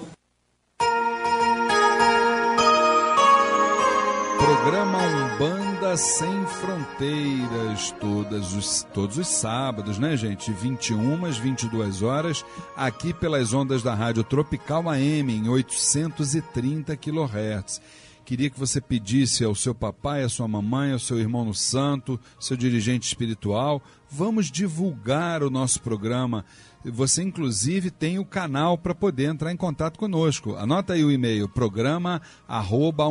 Programa 4.64 4.98
Umbanda 4.98 5.94
Sem 5.94 6.46
Fronteiras, 6.46 7.90
todos 8.00 8.54
os, 8.54 8.86
todos 8.94 9.18
os 9.18 9.28
sábados, 9.28 9.98
né, 9.98 10.16
gente? 10.16 10.50
21 10.50 11.26
às 11.26 11.36
22 11.36 12.00
horas, 12.00 12.42
aqui 12.74 13.12
pelas 13.12 13.52
ondas 13.52 13.82
da 13.82 13.94
Rádio 13.94 14.24
Tropical 14.24 14.88
AM, 14.88 15.34
em 15.34 15.50
830 15.50 16.96
kHz. 16.96 17.82
Queria 18.24 18.48
que 18.48 18.58
você 18.58 18.80
pedisse 18.80 19.44
ao 19.44 19.54
seu 19.54 19.74
papai, 19.74 20.22
à 20.22 20.30
sua 20.30 20.48
mamãe, 20.48 20.92
ao 20.92 20.98
seu 20.98 21.18
irmão 21.18 21.44
no 21.44 21.52
santo, 21.52 22.18
seu 22.40 22.56
dirigente 22.56 23.06
espiritual, 23.06 23.82
vamos 24.10 24.50
divulgar 24.50 25.42
o 25.42 25.50
nosso 25.50 25.82
programa. 25.82 26.42
Você, 26.84 27.22
inclusive, 27.22 27.90
tem 27.90 28.18
o 28.18 28.24
canal 28.24 28.76
para 28.76 28.94
poder 28.94 29.30
entrar 29.30 29.50
em 29.50 29.56
contato 29.56 29.98
conosco. 29.98 30.54
Anota 30.56 30.92
aí 30.92 31.02
o 31.02 31.10
e-mail, 31.10 31.48
programa 31.48 32.20
arroba. 32.46 33.06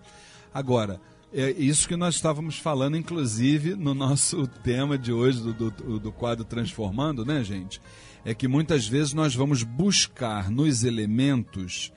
Agora, 0.52 1.00
é 1.32 1.50
isso 1.50 1.88
que 1.88 1.96
nós 1.96 2.16
estávamos 2.16 2.58
falando, 2.58 2.96
inclusive, 2.96 3.74
no 3.74 3.94
nosso 3.94 4.46
tema 4.62 4.98
de 4.98 5.12
hoje, 5.12 5.40
do, 5.40 5.70
do, 5.70 5.98
do 5.98 6.12
quadro 6.12 6.44
Transformando, 6.44 7.24
né, 7.24 7.42
gente? 7.42 7.80
É 8.24 8.34
que 8.34 8.46
muitas 8.46 8.86
vezes 8.86 9.14
nós 9.14 9.34
vamos 9.34 9.62
buscar 9.62 10.50
nos 10.50 10.84
elementos 10.84 11.92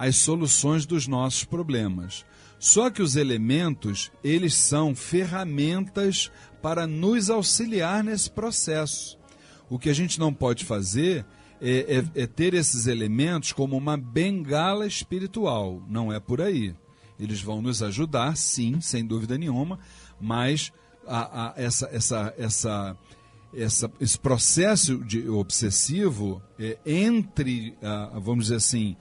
as 0.00 0.16
soluções 0.16 0.86
dos 0.86 1.06
nossos 1.06 1.44
problemas. 1.44 2.24
Só 2.58 2.88
que 2.88 3.02
os 3.02 3.16
elementos, 3.16 4.10
eles 4.24 4.54
são 4.54 4.96
ferramentas 4.96 6.30
para 6.62 6.86
nos 6.86 7.28
auxiliar 7.28 8.02
nesse 8.02 8.30
processo. 8.30 9.18
O 9.68 9.78
que 9.78 9.90
a 9.90 9.92
gente 9.92 10.18
não 10.18 10.32
pode 10.32 10.64
fazer 10.64 11.26
é, 11.60 11.98
é, 12.14 12.22
é, 12.22 12.26
ter 12.26 12.54
esses 12.54 12.86
elementos 12.86 13.52
como 13.52 13.76
uma 13.76 13.94
bengala 13.98 14.86
espiritual. 14.86 15.82
Não 15.86 16.10
é 16.10 16.18
por 16.18 16.40
aí. 16.40 16.74
Eles 17.18 17.42
vão 17.42 17.60
nos 17.60 17.82
ajudar, 17.82 18.38
sim, 18.38 18.80
sem 18.80 19.04
dúvida 19.04 19.36
nenhuma, 19.36 19.78
mas 20.18 20.72
a, 21.06 21.48
a, 21.48 21.54
essa, 21.56 21.90
essa, 21.92 22.34
essa, 22.38 22.96
essa, 23.52 23.92
esse 24.00 24.18
processo 24.18 24.96
de 25.04 25.28
obsessivo 25.28 26.42
é, 26.58 26.78
entre, 26.86 27.76
a, 27.82 28.18
vamos 28.18 28.46
dizer 28.46 28.56
assim, 28.56 28.96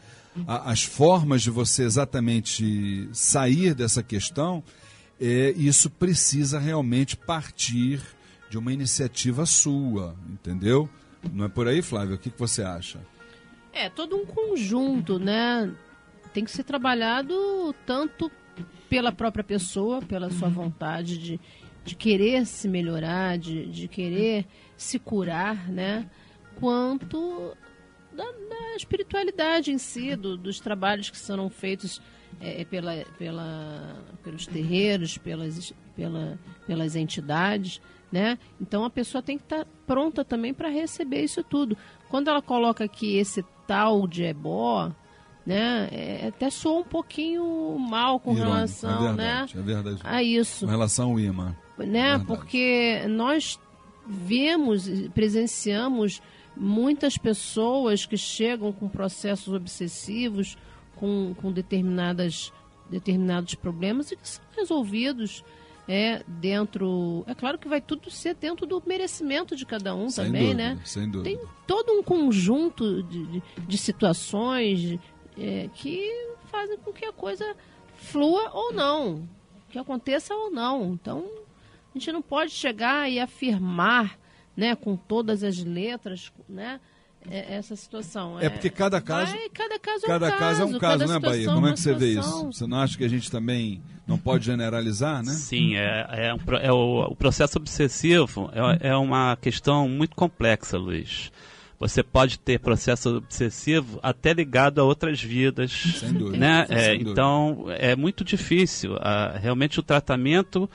as 0.47 0.83
formas 0.83 1.41
de 1.41 1.49
você 1.49 1.83
exatamente 1.83 3.09
sair 3.13 3.73
dessa 3.73 4.03
questão 4.03 4.63
é, 5.19 5.51
isso 5.57 5.89
precisa 5.89 6.59
realmente 6.59 7.17
partir 7.17 8.01
de 8.49 8.57
uma 8.57 8.71
iniciativa 8.71 9.45
sua, 9.45 10.15
entendeu? 10.29 10.89
Não 11.33 11.45
é 11.45 11.49
por 11.49 11.67
aí, 11.67 11.81
Flávio? 11.81 12.15
O 12.15 12.17
que, 12.17 12.29
que 12.29 12.39
você 12.39 12.63
acha? 12.63 12.99
É 13.73 13.89
todo 13.89 14.15
um 14.15 14.25
conjunto, 14.25 15.19
né? 15.19 15.71
Tem 16.33 16.43
que 16.43 16.51
ser 16.51 16.63
trabalhado 16.63 17.75
tanto 17.85 18.31
pela 18.89 19.11
própria 19.11 19.43
pessoa, 19.43 20.01
pela 20.01 20.31
sua 20.31 20.49
vontade 20.49 21.17
de, 21.17 21.39
de 21.83 21.95
querer 21.95 22.45
se 22.45 22.67
melhorar, 22.67 23.37
de, 23.37 23.65
de 23.67 23.87
querer 23.87 24.47
se 24.75 24.97
curar, 24.97 25.69
né? 25.69 26.09
Quanto 26.55 27.55
da, 28.19 28.25
da 28.49 28.75
espiritualidade 28.75 29.71
em 29.71 29.77
si, 29.77 30.15
do, 30.15 30.35
dos 30.35 30.59
trabalhos 30.59 31.09
que 31.09 31.17
serão 31.17 31.49
feitos 31.49 32.01
é, 32.41 32.65
pela, 32.65 32.93
pela, 33.17 34.03
pelos 34.23 34.45
terreiros, 34.45 35.17
pelas, 35.17 35.73
pela, 35.95 36.37
pelas 36.67 36.95
entidades, 36.95 37.81
né? 38.11 38.37
Então 38.59 38.83
a 38.83 38.89
pessoa 38.89 39.21
tem 39.21 39.37
que 39.37 39.43
estar 39.45 39.63
tá 39.63 39.71
pronta 39.87 40.25
também 40.25 40.53
para 40.53 40.69
receber 40.69 41.23
isso 41.23 41.43
tudo. 41.43 41.77
Quando 42.09 42.27
ela 42.27 42.41
coloca 42.41 42.83
aqui 42.83 43.17
esse 43.17 43.43
tal 43.65 44.07
de 44.07 44.23
ebó, 44.23 44.91
né? 45.45 45.87
É, 45.91 46.27
até 46.27 46.49
soa 46.49 46.79
um 46.79 46.83
pouquinho 46.83 47.77
mal 47.79 48.19
com 48.19 48.31
Irônico, 48.31 48.55
relação, 48.55 48.89
é 48.89 48.93
né? 48.93 49.07
verdade, 49.07 49.57
É 49.57 49.61
verdade. 49.61 50.01
A 50.03 50.23
isso, 50.23 50.65
Com 50.65 50.71
relação 50.71 51.11
ao 51.11 51.19
imã. 51.19 51.55
né? 51.77 51.85
verdade. 52.17 52.25
Porque 52.25 53.05
nós 53.07 53.59
vemos, 54.05 54.89
presenciamos 55.13 56.21
muitas 56.59 57.17
pessoas 57.17 58.05
que 58.05 58.17
chegam 58.17 58.71
com 58.71 58.89
processos 58.89 59.53
obsessivos, 59.53 60.57
com, 60.95 61.33
com 61.35 61.51
determinadas, 61.51 62.51
determinados 62.89 63.55
problemas 63.55 64.11
e 64.11 64.17
que 64.17 64.27
são 64.27 64.43
resolvidos 64.55 65.43
é, 65.87 66.21
dentro. 66.27 67.23
É 67.25 67.33
claro 67.33 67.57
que 67.57 67.67
vai 67.67 67.81
tudo 67.81 68.11
ser 68.11 68.35
dentro 68.35 68.67
do 68.67 68.83
merecimento 68.85 69.55
de 69.55 69.65
cada 69.65 69.95
um 69.95 70.09
Sem 70.09 70.25
também, 70.25 70.41
dúvida, 70.43 70.75
né? 70.75 70.81
Sem 70.83 71.09
dúvida. 71.09 71.23
Tem 71.23 71.47
todo 71.65 71.93
um 71.93 72.03
conjunto 72.03 73.01
de, 73.03 73.25
de, 73.25 73.43
de 73.67 73.77
situações 73.77 74.99
é, 75.37 75.69
que 75.73 76.29
fazem 76.51 76.77
com 76.77 76.91
que 76.91 77.05
a 77.05 77.13
coisa 77.13 77.55
flua 77.95 78.51
ou 78.53 78.73
não, 78.73 79.27
que 79.69 79.79
aconteça 79.79 80.35
ou 80.35 80.51
não. 80.51 80.93
Então, 80.93 81.25
a 81.93 81.97
gente 81.97 82.11
não 82.11 82.21
pode 82.21 82.51
chegar 82.51 83.09
e 83.09 83.19
afirmar, 83.19 84.19
né, 84.59 84.75
com 84.75 84.95
todas 84.95 85.43
as 85.43 85.57
letras, 85.63 86.31
né, 86.47 86.79
é- 87.29 87.55
essa 87.55 87.75
situação. 87.75 88.39
É 88.39 88.49
porque 88.49 88.69
cada 88.69 88.99
caso- 89.01 89.31
vai- 89.31 89.49
cada 89.49 89.79
caso 89.79 90.05
Cada 90.05 90.25
é 90.27 90.29
um 90.29 90.37
caso 90.37 90.61
é 90.61 90.65
um 90.65 90.69
caso, 90.71 90.79
cada 90.79 91.07
né, 91.07 91.19
Bahia? 91.19 91.33
situação 91.39 91.55
Como 91.55 91.67
é 91.67 91.73
que 91.73 91.79
você 91.79 91.93
vê 91.93 92.07
isso? 92.19 92.45
Você 92.51 92.67
não 92.67 92.77
acha 92.79 92.97
que 92.97 93.03
a 93.03 93.07
gente 93.09 93.31
também 93.31 93.81
não 94.07 94.17
pode 94.17 94.45
generalizar, 94.45 95.23
né? 95.23 95.31
Sim, 95.31 95.75
é, 95.75 96.07
é, 96.11 96.33
um 96.33 96.39
é 96.61 96.71
o, 96.71 97.03
o 97.11 97.15
processo 97.15 97.57
obsessivo 97.57 98.49
é, 98.81 98.89
é 98.89 98.95
uma 98.95 99.35
questão 99.37 99.87
muito 99.87 100.15
complexa, 100.15 100.77
Luiz. 100.77 101.31
Você 101.79 102.03
pode 102.03 102.37
ter 102.37 102.59
processo 102.59 103.17
obsessivo 103.17 103.99
até 104.03 104.33
ligado 104.33 104.79
a 104.81 104.83
outras 104.83 105.21
vidas. 105.21 105.71
Sem 105.71 106.11
dúvida. 106.11 106.37
Né? 106.37 106.65
Sem 106.67 106.77
É, 106.77 106.91
dúvida. 106.91 107.11
então, 107.11 107.65
é 107.69 107.95
muito 107.95 108.25
difícil. 108.25 108.97
Ah, 108.99 109.37
realmente, 109.41 109.79
o 109.79 109.83
tratamento 109.83 110.69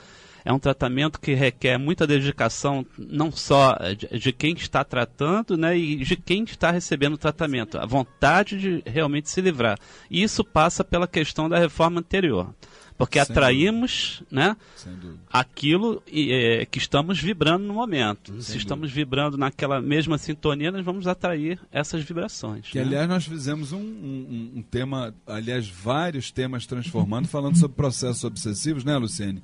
é 0.45 0.53
um 0.53 0.59
tratamento 0.59 1.19
que 1.19 1.33
requer 1.33 1.77
muita 1.77 2.05
dedicação, 2.07 2.85
não 2.97 3.31
só 3.31 3.75
de, 3.97 4.19
de 4.19 4.31
quem 4.31 4.53
está 4.53 4.83
tratando, 4.83 5.57
né, 5.57 5.75
e 5.77 5.97
de 5.97 6.15
quem 6.15 6.43
está 6.43 6.69
recebendo 6.71 7.15
o 7.15 7.17
tratamento. 7.17 7.77
A 7.79 7.85
vontade 7.85 8.57
de 8.59 8.83
realmente 8.85 9.29
se 9.29 9.41
livrar. 9.41 9.77
E 10.09 10.21
isso 10.21 10.43
passa 10.43 10.83
pela 10.83 11.07
questão 11.07 11.49
da 11.49 11.57
reforma 11.57 11.99
anterior. 11.99 12.53
Porque 12.97 13.19
Sem 13.21 13.33
atraímos, 13.33 14.23
né, 14.31 14.55
Sem 14.77 14.93
dúvida. 14.93 15.19
aquilo 15.29 16.01
é, 16.09 16.65
que 16.65 16.77
estamos 16.77 17.19
vibrando 17.19 17.65
no 17.65 17.73
momento. 17.73 18.41
Se 18.41 18.51
Sem 18.51 18.57
estamos 18.57 18.89
vibrando 18.89 19.37
naquela 19.37 19.81
mesma 19.81 20.17
sintonia, 20.17 20.71
nós 20.71 20.85
vamos 20.85 21.05
atrair 21.05 21.59
essas 21.73 22.03
vibrações. 22.05 22.69
Que, 22.69 22.77
né? 22.79 22.85
aliás, 22.85 23.09
nós 23.09 23.25
fizemos 23.25 23.73
um, 23.73 23.79
um- 23.79 24.51
um 24.55 24.61
tema, 24.61 25.13
aliás, 25.27 25.67
vários 25.67 26.31
temas 26.31 26.65
transformando, 26.65 27.27
falando 27.27 27.57
sobre 27.57 27.75
processos 27.75 28.23
obsessivos, 28.23 28.85
né, 28.85 28.95
Luciene? 28.95 29.43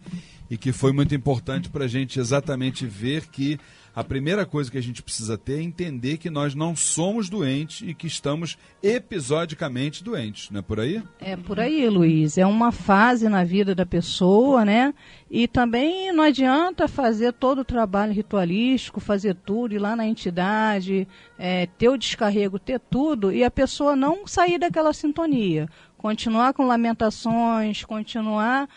E 0.51 0.57
que 0.57 0.73
foi 0.73 0.91
muito 0.91 1.15
importante 1.15 1.69
para 1.69 1.85
a 1.85 1.87
gente 1.87 2.19
exatamente 2.19 2.85
ver 2.85 3.27
que 3.27 3.57
a 3.95 4.03
primeira 4.03 4.45
coisa 4.45 4.69
que 4.69 4.77
a 4.77 4.81
gente 4.81 5.01
precisa 5.01 5.37
ter 5.37 5.59
é 5.59 5.61
entender 5.61 6.17
que 6.17 6.29
nós 6.29 6.53
não 6.53 6.75
somos 6.75 7.29
doentes 7.29 7.87
e 7.87 7.93
que 7.93 8.05
estamos 8.05 8.57
episodicamente 8.83 10.03
doentes, 10.03 10.49
não 10.49 10.59
é 10.59 10.61
por 10.61 10.79
aí? 10.81 11.01
É 11.19 11.37
por 11.37 11.57
aí, 11.57 11.87
Luiz. 11.89 12.37
É 12.37 12.45
uma 12.45 12.73
fase 12.73 13.29
na 13.29 13.45
vida 13.45 13.73
da 13.73 13.85
pessoa, 13.85 14.65
né? 14.65 14.93
E 15.29 15.47
também 15.47 16.11
não 16.11 16.25
adianta 16.25 16.87
fazer 16.87 17.31
todo 17.31 17.59
o 17.59 17.65
trabalho 17.65 18.13
ritualístico, 18.13 18.99
fazer 18.99 19.35
tudo, 19.35 19.73
ir 19.73 19.79
lá 19.79 19.95
na 19.95 20.05
entidade, 20.05 21.07
é, 21.37 21.65
ter 21.65 21.87
o 21.87 21.97
descarrego, 21.97 22.59
ter 22.59 22.79
tudo, 22.79 23.31
e 23.31 23.41
a 23.41 23.51
pessoa 23.51 23.95
não 23.95 24.27
sair 24.27 24.57
daquela 24.57 24.91
sintonia. 24.91 25.69
Continuar 25.97 26.53
com 26.53 26.65
lamentações, 26.65 27.85
continuar 27.85 28.67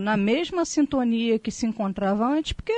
na 0.00 0.16
mesma 0.16 0.64
sintonia 0.64 1.38
que 1.38 1.50
se 1.50 1.66
encontrava 1.66 2.26
antes, 2.26 2.52
porque 2.52 2.72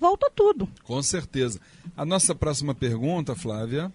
volta 0.00 0.30
tudo. 0.34 0.68
Com 0.82 1.02
certeza. 1.02 1.60
A 1.96 2.04
nossa 2.04 2.34
próxima 2.34 2.74
pergunta, 2.74 3.34
Flávia. 3.34 3.92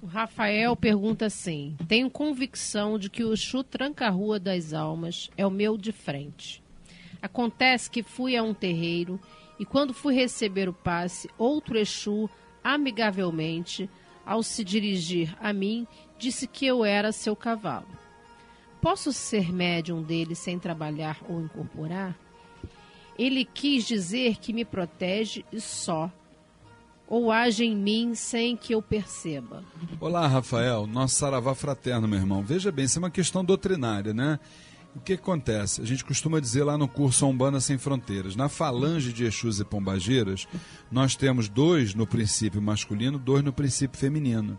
O 0.00 0.06
Rafael 0.06 0.76
pergunta 0.76 1.26
assim: 1.26 1.76
Tenho 1.88 2.10
convicção 2.10 2.98
de 2.98 3.08
que 3.08 3.24
o 3.24 3.32
Exu 3.32 3.64
Tranca-Rua 3.64 4.38
das 4.38 4.72
Almas 4.72 5.30
é 5.36 5.46
o 5.46 5.50
meu 5.50 5.76
de 5.76 5.92
frente. 5.92 6.62
Acontece 7.22 7.90
que 7.90 8.02
fui 8.02 8.36
a 8.36 8.42
um 8.42 8.54
terreiro 8.54 9.20
e, 9.58 9.64
quando 9.64 9.92
fui 9.92 10.14
receber 10.14 10.68
o 10.68 10.72
passe, 10.72 11.28
outro 11.36 11.78
Exu, 11.78 12.30
amigavelmente, 12.62 13.90
ao 14.24 14.42
se 14.42 14.62
dirigir 14.64 15.36
a 15.40 15.52
mim, 15.52 15.86
disse 16.18 16.46
que 16.46 16.66
eu 16.66 16.84
era 16.84 17.12
seu 17.12 17.34
cavalo. 17.34 17.99
Posso 18.80 19.12
ser 19.12 19.52
médium 19.52 20.02
dele 20.02 20.34
sem 20.34 20.58
trabalhar 20.58 21.18
ou 21.28 21.42
incorporar? 21.42 22.16
Ele 23.18 23.44
quis 23.44 23.86
dizer 23.86 24.36
que 24.36 24.52
me 24.52 24.64
protege 24.64 25.44
e 25.52 25.60
só, 25.60 26.10
ou 27.06 27.30
age 27.30 27.64
em 27.64 27.76
mim 27.76 28.14
sem 28.14 28.56
que 28.56 28.74
eu 28.74 28.80
perceba. 28.80 29.62
Olá, 30.00 30.26
Rafael, 30.26 30.86
nosso 30.86 31.16
saravá 31.16 31.54
fraterno, 31.54 32.08
meu 32.08 32.18
irmão. 32.18 32.42
Veja 32.42 32.72
bem, 32.72 32.86
isso 32.86 32.98
é 32.98 33.00
uma 33.00 33.10
questão 33.10 33.44
doutrinária, 33.44 34.14
né? 34.14 34.38
O 34.96 35.00
que 35.00 35.12
acontece? 35.12 35.82
A 35.82 35.84
gente 35.84 36.04
costuma 36.04 36.40
dizer 36.40 36.64
lá 36.64 36.78
no 36.78 36.88
curso 36.88 37.26
Umbanda 37.26 37.60
Sem 37.60 37.78
Fronteiras, 37.78 38.34
na 38.34 38.48
falange 38.48 39.12
de 39.12 39.24
Exus 39.24 39.60
e 39.60 39.64
Pombageiras, 39.64 40.48
nós 40.90 41.14
temos 41.14 41.48
dois 41.48 41.94
no 41.94 42.06
princípio 42.06 42.62
masculino, 42.62 43.18
dois 43.18 43.44
no 43.44 43.52
princípio 43.52 43.98
feminino. 43.98 44.58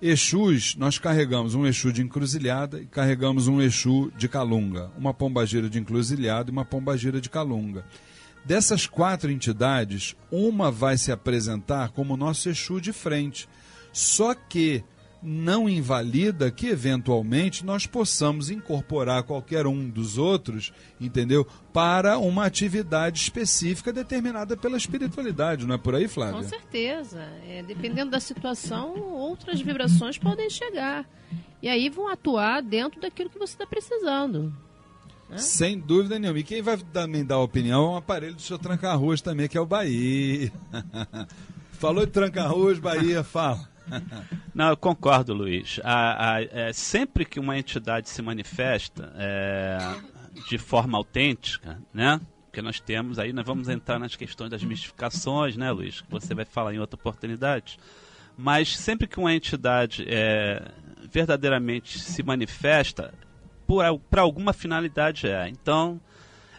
Exus, 0.00 0.76
nós 0.76 0.98
carregamos 0.98 1.54
um 1.54 1.66
Exu 1.66 1.90
de 1.90 2.02
encruzilhada 2.02 2.80
e 2.80 2.86
carregamos 2.86 3.48
um 3.48 3.62
Exu 3.62 4.12
de 4.16 4.28
calunga, 4.28 4.90
uma 4.96 5.14
pombagira 5.14 5.70
de 5.70 5.78
encruzilhada 5.78 6.50
e 6.50 6.52
uma 6.52 6.66
pombagira 6.66 7.18
de 7.18 7.30
calunga. 7.30 7.84
Dessas 8.44 8.86
quatro 8.86 9.30
entidades, 9.30 10.14
uma 10.30 10.70
vai 10.70 10.98
se 10.98 11.10
apresentar 11.10 11.90
como 11.92 12.16
nosso 12.16 12.48
Exu 12.48 12.78
de 12.78 12.92
frente. 12.92 13.48
Só 13.90 14.34
que 14.34 14.84
não 15.22 15.68
invalida 15.68 16.50
que 16.50 16.68
eventualmente 16.68 17.64
nós 17.64 17.86
possamos 17.86 18.50
incorporar 18.50 19.22
qualquer 19.22 19.66
um 19.66 19.88
dos 19.88 20.18
outros, 20.18 20.72
entendeu? 21.00 21.46
Para 21.72 22.18
uma 22.18 22.44
atividade 22.44 23.20
específica 23.20 23.92
determinada 23.92 24.56
pela 24.56 24.76
espiritualidade, 24.76 25.66
não 25.66 25.74
é 25.74 25.78
por 25.78 25.94
aí, 25.94 26.04
Com 26.04 26.14
Flávia? 26.14 26.42
certeza. 26.44 27.22
É, 27.48 27.62
dependendo 27.62 28.10
da 28.10 28.20
situação, 28.20 28.98
outras 29.12 29.60
vibrações 29.60 30.18
podem 30.18 30.48
chegar. 30.50 31.08
E 31.62 31.68
aí 31.68 31.88
vão 31.88 32.08
atuar 32.08 32.62
dentro 32.62 33.00
daquilo 33.00 33.30
que 33.30 33.38
você 33.38 33.54
está 33.54 33.66
precisando. 33.66 34.54
Sem 35.36 35.78
dúvida 35.78 36.18
nenhuma. 36.18 36.38
E 36.38 36.44
quem 36.44 36.62
vai 36.62 36.76
também 36.76 37.24
dar 37.24 37.38
opinião 37.38 37.86
é 37.86 37.88
um 37.90 37.96
aparelho 37.96 38.34
do 38.34 38.42
seu 38.42 38.58
tranca-arroz 38.58 39.20
também, 39.20 39.48
que 39.48 39.58
é 39.58 39.60
o 39.60 39.66
Bahia. 39.66 40.52
Falou 41.72 42.06
de 42.06 42.12
tranca-arroz, 42.12 42.78
Bahia, 42.78 43.24
fala. 43.24 43.68
Não, 44.54 44.68
eu 44.70 44.76
concordo, 44.76 45.32
Luiz. 45.34 45.80
A- 45.84 46.34
a- 46.36 46.42
é, 46.42 46.72
sempre 46.72 47.24
que 47.24 47.38
uma 47.38 47.58
entidade 47.58 48.08
se 48.08 48.20
manifesta 48.22 49.12
é, 49.16 49.78
de 50.48 50.58
forma 50.58 50.96
autêntica, 50.98 51.78
né? 51.92 52.20
Porque 52.46 52.62
nós 52.62 52.80
temos 52.80 53.18
aí, 53.18 53.32
nós 53.32 53.44
vamos 53.44 53.68
entrar 53.68 53.98
nas 53.98 54.16
questões 54.16 54.50
das 54.50 54.62
mistificações, 54.64 55.56
né, 55.56 55.70
Luiz? 55.70 56.00
Que 56.00 56.10
você 56.10 56.34
vai 56.34 56.44
falar 56.44 56.74
em 56.74 56.78
outra 56.78 56.98
oportunidade. 56.98 57.78
Mas 58.36 58.76
sempre 58.76 59.06
que 59.06 59.18
uma 59.18 59.32
entidade 59.32 60.04
é, 60.08 60.62
verdadeiramente 61.10 61.98
se 61.98 62.22
manifesta, 62.22 63.12
para 64.10 64.22
alguma 64.22 64.52
finalidade 64.52 65.26
é. 65.26 65.48
Então, 65.48 66.00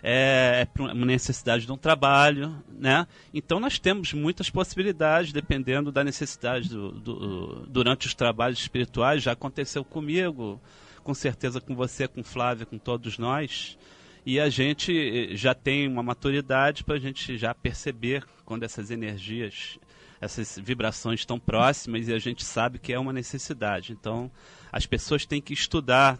é, 0.04 0.68
é 0.76 0.82
uma 0.82 1.06
necessidade 1.06 1.66
de 1.66 1.72
um 1.72 1.78
trabalho, 1.78 2.56
né? 2.70 3.08
Então 3.34 3.60
nós 3.60 3.80
temos 3.80 4.14
muitas 4.14 4.50
possibilidades, 4.50 5.32
dependendo 5.34 5.92
da 5.92 6.04
necessidade 6.04 6.70
do, 6.70 6.92
do- 6.92 7.66
durante 7.68 8.08
os 8.08 8.14
trabalhos 8.14 8.60
espirituais. 8.60 9.24
Já 9.24 9.32
aconteceu 9.34 9.84
comigo, 9.84 10.62
com 11.04 11.14
certeza 11.14 11.60
com 11.62 11.76
você, 11.76 12.08
com 12.08 12.24
Flávia, 12.24 12.66
com 12.66 12.78
todos 12.78 13.18
nós. 13.18 13.78
e 14.26 14.40
a 14.42 14.50
gente 14.50 14.92
eh, 15.32 15.36
já 15.38 15.54
tem 15.54 15.88
uma 15.88 16.04
maturidade 16.04 16.84
para 16.84 16.96
a 16.96 17.00
gente 17.00 17.38
já 17.38 17.54
perceber 17.56 18.26
quando 18.44 18.64
essas 18.64 18.92
energias, 18.92 19.80
essas 20.20 20.60
vibrações 20.62 21.22
estão 21.22 21.40
próximas 21.40 22.08
e 22.10 22.14
a 22.14 22.20
gente 22.20 22.44
sabe 22.44 22.78
que 22.78 22.92
é 22.92 23.00
uma 23.00 23.14
necessidade. 23.14 23.94
Então, 23.94 24.30
as 24.72 24.86
pessoas 24.86 25.26
têm 25.26 25.42
que 25.42 25.54
estudar, 25.54 26.20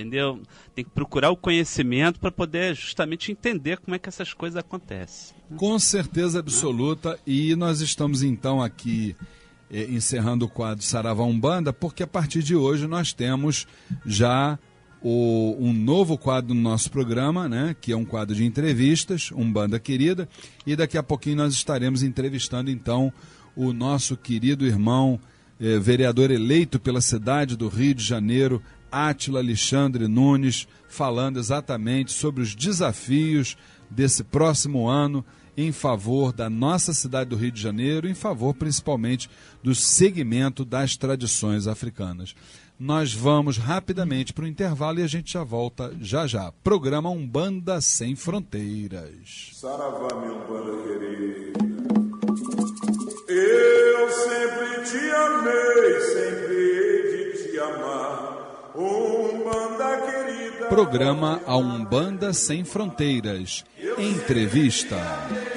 entendeu? 0.00 0.40
Tem 0.74 0.84
que 0.84 0.90
procurar 0.90 1.30
o 1.30 1.36
conhecimento 1.36 2.18
para 2.18 2.30
poder 2.30 2.74
justamente 2.74 3.30
entender 3.30 3.78
como 3.78 3.94
é 3.94 3.98
que 3.98 4.08
essas 4.08 4.32
coisas 4.32 4.56
acontecem. 4.56 5.36
Com 5.56 5.78
certeza 5.78 6.38
absoluta. 6.38 7.18
E 7.26 7.54
nós 7.56 7.80
estamos 7.80 8.22
então 8.22 8.62
aqui 8.62 9.14
eh, 9.70 9.86
encerrando 9.90 10.46
o 10.46 10.48
quadro 10.48 10.84
Saravá 10.84 11.24
Umbanda, 11.24 11.72
porque 11.72 12.02
a 12.02 12.06
partir 12.06 12.42
de 12.42 12.56
hoje 12.56 12.86
nós 12.86 13.12
temos 13.12 13.66
já 14.04 14.58
o, 15.02 15.56
um 15.58 15.72
novo 15.72 16.18
quadro 16.18 16.54
no 16.54 16.60
nosso 16.60 16.90
programa, 16.90 17.48
né, 17.48 17.74
que 17.80 17.92
é 17.92 17.96
um 17.96 18.04
quadro 18.04 18.34
de 18.34 18.44
entrevistas, 18.44 19.30
Umbanda 19.32 19.78
Querida, 19.78 20.28
e 20.66 20.76
daqui 20.76 20.98
a 20.98 21.02
pouquinho 21.02 21.36
nós 21.36 21.54
estaremos 21.54 22.02
entrevistando 22.02 22.70
então 22.70 23.12
o 23.56 23.72
nosso 23.72 24.16
querido 24.16 24.66
irmão, 24.66 25.18
eh, 25.60 25.78
vereador 25.78 26.30
eleito 26.30 26.78
pela 26.78 27.00
cidade 27.00 27.56
do 27.56 27.68
Rio 27.68 27.94
de 27.94 28.04
Janeiro, 28.04 28.62
Átila 28.90 29.40
Alexandre 29.40 30.06
Nunes, 30.08 30.66
falando 30.88 31.38
exatamente 31.38 32.12
sobre 32.12 32.42
os 32.42 32.54
desafios 32.54 33.56
desse 33.90 34.22
próximo 34.24 34.88
ano 34.88 35.24
em 35.56 35.72
favor 35.72 36.32
da 36.32 36.48
nossa 36.48 36.94
cidade 36.94 37.30
do 37.30 37.36
Rio 37.36 37.50
de 37.50 37.60
Janeiro, 37.60 38.08
em 38.08 38.14
favor 38.14 38.54
principalmente 38.54 39.28
do 39.62 39.74
segmento 39.74 40.64
das 40.64 40.96
tradições 40.96 41.66
africanas. 41.66 42.34
Nós 42.78 43.12
vamos 43.12 43.58
rapidamente 43.58 44.32
para 44.32 44.44
o 44.44 44.48
intervalo 44.48 45.00
e 45.00 45.02
a 45.02 45.06
gente 45.06 45.34
já 45.34 45.44
volta 45.44 45.94
já 46.00 46.26
já. 46.26 46.50
Programa 46.64 47.10
Umbanda 47.10 47.78
Sem 47.80 48.16
Fronteiras. 48.16 49.50
Saravá, 49.52 50.08
Umbanda. 50.14 50.70
Eu 53.28 53.59
Programa 60.70 61.42
A 61.46 61.56
Umbanda 61.56 62.32
Sem 62.32 62.64
Fronteiras. 62.64 63.64
Entrevista. 63.98 64.96
Meu. 64.96 65.50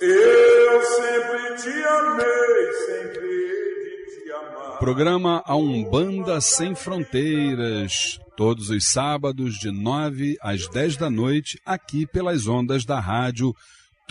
Eu 0.00 0.82
sempre 0.84 1.56
te 1.56 1.84
amei, 1.84 2.72
sempre 2.86 3.26
hei 3.26 4.06
de 4.06 4.24
te 4.24 4.30
amar. 4.30 4.78
Programa 4.78 5.42
A 5.44 5.56
Umbanda 5.56 6.40
Sem 6.40 6.76
Fronteiras. 6.76 8.20
Todos 8.36 8.70
os 8.70 8.92
sábados, 8.92 9.58
de 9.58 9.72
9 9.72 10.38
às 10.40 10.68
10 10.68 10.96
da 10.98 11.10
noite, 11.10 11.60
aqui 11.66 12.06
pelas 12.06 12.46
ondas 12.46 12.84
da 12.84 13.00
rádio 13.00 13.52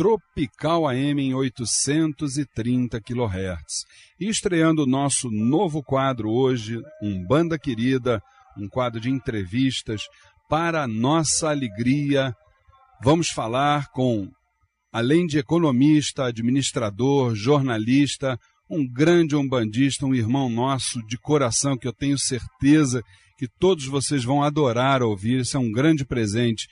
Tropical 0.02 0.88
AM 0.88 1.22
em 1.22 1.36
830 1.36 3.00
kHz. 3.00 3.86
E 4.20 4.28
estreando 4.30 4.82
o 4.82 4.88
nosso 4.88 5.30
novo 5.30 5.84
quadro 5.84 6.28
hoje, 6.32 6.82
Umbanda 7.04 7.56
Querida, 7.60 8.20
um 8.58 8.68
quadro 8.68 9.00
de 9.00 9.12
entrevistas 9.12 10.02
para 10.50 10.88
nossa 10.88 11.52
alegria. 11.52 12.34
Vamos 13.04 13.30
falar 13.30 13.90
com, 13.92 14.28
além 14.92 15.28
de 15.28 15.38
economista, 15.38 16.26
administrador, 16.26 17.36
jornalista, 17.36 18.40
um 18.68 18.84
grande 18.92 19.36
umbandista, 19.36 20.08
um 20.08 20.16
irmão 20.16 20.50
nosso 20.50 21.00
de 21.06 21.16
coração 21.20 21.78
que 21.78 21.88
eu 21.88 21.94
tenho 21.94 22.18
certeza 22.18 23.04
que 23.38 23.48
todos 23.60 23.86
vocês 23.86 24.24
vão 24.24 24.42
adorar 24.42 25.04
ouvir. 25.04 25.42
Isso 25.42 25.58
é 25.58 25.60
um 25.60 25.72
grande 25.72 26.04
presente 26.04 26.68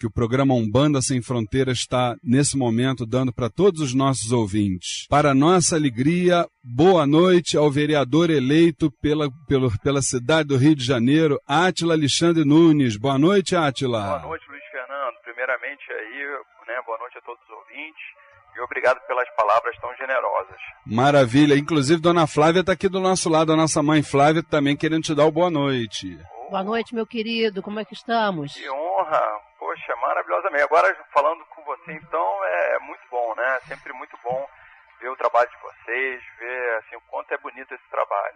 que 0.00 0.06
o 0.06 0.10
programa 0.10 0.54
Umbanda 0.54 1.02
Sem 1.02 1.20
Fronteiras 1.20 1.76
está, 1.76 2.16
nesse 2.24 2.56
momento, 2.56 3.04
dando 3.04 3.30
para 3.30 3.50
todos 3.50 3.82
os 3.82 3.92
nossos 3.92 4.32
ouvintes. 4.32 5.06
Para 5.10 5.34
nossa 5.34 5.76
alegria, 5.76 6.48
boa 6.64 7.06
noite 7.06 7.54
ao 7.54 7.70
vereador 7.70 8.30
eleito 8.30 8.90
pela, 9.02 9.28
pelo, 9.46 9.70
pela 9.80 10.00
cidade 10.00 10.48
do 10.48 10.56
Rio 10.56 10.74
de 10.74 10.82
Janeiro, 10.82 11.38
Átila 11.46 11.92
Alexandre 11.92 12.46
Nunes. 12.46 12.96
Boa 12.96 13.18
noite, 13.18 13.54
Átila. 13.54 14.00
Boa 14.00 14.20
noite, 14.20 14.46
Luiz 14.48 14.64
Fernando. 14.72 15.16
Primeiramente 15.22 15.92
aí, 15.92 16.26
né, 16.66 16.80
boa 16.86 16.98
noite 16.98 17.18
a 17.18 17.20
todos 17.20 17.42
os 17.44 17.50
ouvintes 17.50 18.02
e 18.56 18.60
obrigado 18.62 18.98
pelas 19.06 19.28
palavras 19.36 19.76
tão 19.82 19.94
generosas. 19.96 20.56
Maravilha. 20.86 21.58
Inclusive, 21.58 22.00
Dona 22.00 22.26
Flávia 22.26 22.60
está 22.60 22.72
aqui 22.72 22.88
do 22.88 23.00
nosso 23.00 23.28
lado, 23.28 23.52
a 23.52 23.56
nossa 23.56 23.82
mãe 23.82 24.02
Flávia 24.02 24.42
também 24.42 24.78
querendo 24.78 25.02
te 25.02 25.14
dar 25.14 25.26
o 25.26 25.30
boa 25.30 25.50
noite. 25.50 26.18
Boa 26.48 26.64
noite, 26.64 26.94
meu 26.94 27.06
querido. 27.06 27.62
Como 27.62 27.78
é 27.78 27.84
que 27.84 27.92
estamos? 27.92 28.54
Que 28.54 28.68
honra, 28.70 29.22
poxa, 29.70 29.94
maravilhosamente. 29.96 30.64
Agora 30.64 30.94
falando 31.14 31.44
com 31.54 31.62
você, 31.62 31.92
então, 31.92 32.44
é 32.44 32.80
muito 32.80 33.02
bom, 33.10 33.34
né? 33.36 33.60
Sempre 33.68 33.92
muito 33.92 34.18
bom 34.24 34.44
ver 35.00 35.08
o 35.08 35.16
trabalho 35.16 35.48
de 35.48 35.56
vocês, 35.62 36.20
ver 36.38 36.78
assim 36.78 36.96
o 36.96 37.00
quanto 37.08 37.32
é 37.32 37.38
bonito 37.38 37.72
esse 37.72 37.88
trabalho. 37.88 38.34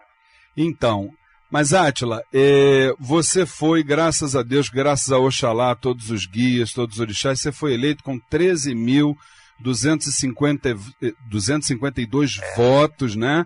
Então, 0.57 1.11
mas 1.51 1.75
Átila, 1.75 2.23
eh, 2.33 2.95
você 2.99 3.45
foi, 3.45 3.83
graças 3.83 4.37
a 4.37 4.43
Deus, 4.43 4.69
graças 4.69 5.11
a 5.11 5.19
Oxalá, 5.19 5.75
todos 5.75 6.11
os 6.11 6.27
guias, 6.27 6.73
todos 6.73 6.95
os 6.95 7.01
orixás, 7.01 7.41
você 7.41 7.51
foi 7.51 7.75
eleito 7.75 8.05
com 8.05 8.17
13.250 8.19 10.79
eh, 11.03 11.13
252 11.29 12.37
votos, 12.57 13.17
né? 13.17 13.45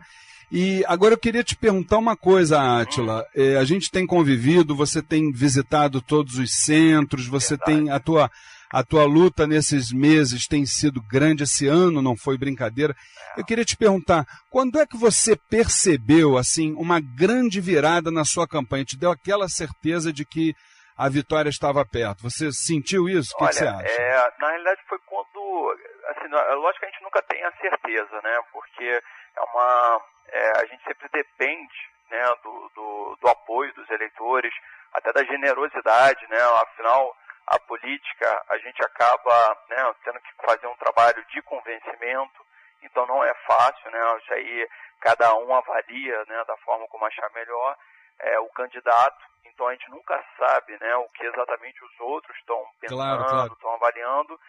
E 0.51 0.83
agora 0.87 1.15
eu 1.15 1.19
queria 1.19 1.45
te 1.45 1.55
perguntar 1.55 1.99
uma 1.99 2.17
coisa, 2.17 2.59
Átila. 2.59 3.25
Eh, 3.35 3.57
a 3.57 3.65
gente 3.65 3.91
tem 3.91 4.07
convivido, 4.07 4.75
você 4.75 5.03
tem 5.03 5.31
visitado 5.31 6.01
todos 6.01 6.39
os 6.39 6.55
centros, 6.65 7.27
você 7.27 7.57
Verdade. 7.57 7.83
tem 7.85 7.91
a 7.91 8.01
tua 8.01 8.31
a 8.71 8.85
tua 8.85 9.05
luta 9.05 9.47
nesses 9.47 9.91
meses 9.91 10.47
tem 10.47 10.67
sido 10.67 11.01
grande 11.11 11.45
esse 11.45 11.67
ano, 11.67 12.03
não 12.03 12.15
foi 12.15 12.37
brincadeira. 12.37 12.95
Eu 13.37 13.45
queria 13.45 13.65
te 13.65 13.77
perguntar, 13.77 14.27
quando 14.51 14.79
é 14.79 14.87
que 14.87 14.97
você 14.97 15.35
percebeu 15.49 16.37
assim 16.37 16.75
uma 16.75 17.01
grande 17.01 17.61
virada 17.63 18.11
na 18.11 18.25
sua 18.25 18.47
campanha? 18.47 18.85
Te 18.85 18.99
deu 18.99 19.11
aquela 19.11 19.49
certeza 19.49 20.13
de 20.13 20.25
que 20.27 20.55
a 20.99 21.09
vitória 21.09 21.49
estava 21.49 21.85
perto? 21.87 22.23
Você 22.23 22.51
sentiu 22.53 23.09
isso? 23.09 23.33
O 23.35 23.39
que, 23.39 23.47
que 23.49 23.55
você 23.55 23.65
Olha, 23.65 23.77
acha? 23.77 23.87
é, 23.89 24.33
na 24.41 24.49
realidade 24.49 24.81
foi 24.89 24.99
quando, 25.07 25.77
assim, 26.11 26.29
lógico 26.29 26.81
que 26.81 26.87
a 26.87 26.91
gente 26.91 27.03
nunca 27.05 27.23
tem 27.23 27.43
a 27.45 27.53
certeza, 27.53 28.21
né? 28.23 28.39
Porque 28.53 29.01
é 29.39 29.43
uma, 29.43 30.01
é, 30.29 30.61
a 30.61 30.65
gente 30.67 30.83
sempre 30.85 31.09
depende, 31.09 31.91
né, 32.11 32.35
do, 32.43 32.71
do, 32.75 33.17
do 33.21 33.29
apoio 33.29 33.73
dos 33.75 33.89
eleitores, 33.91 34.53
até 34.93 35.13
da 35.13 35.23
generosidade, 35.25 36.27
né? 36.29 36.41
Afinal, 36.63 37.15
a 37.47 37.59
política 37.61 38.45
a 38.49 38.59
gente 38.59 38.83
acaba, 38.83 39.57
né, 39.69 39.95
tendo 40.05 40.21
que 40.21 40.33
fazer 40.45 40.67
um 40.67 40.77
trabalho 40.77 41.25
de 41.31 41.43
convencimento, 41.43 42.47
então 42.83 43.07
não 43.07 43.23
é 43.23 43.35
fácil, 43.47 43.91
né? 43.91 44.19
Isso 44.23 44.33
aí 44.35 44.69
cada 45.01 45.35
um 45.37 45.55
avalia, 45.55 46.25
né, 46.27 46.45
da 46.47 46.57
forma 46.59 46.87
como 46.89 47.05
achar 47.07 47.31
melhor 47.35 47.77
é, 48.21 48.39
o 48.41 48.49
candidato. 48.49 49.25
Então 49.45 49.69
a 49.69 49.73
gente 49.73 49.91
nunca 49.91 50.23
sabe, 50.39 50.77
né, 50.81 50.97
o 50.97 51.09
que 51.11 51.25
exatamente 51.25 51.85
os 51.85 52.01
outros 52.01 52.37
estão 52.39 52.65
pensando, 52.81 52.99
Claro, 52.99 53.25
claro. 53.25 53.53
estão 53.53 53.75
avaliando. 53.75 54.41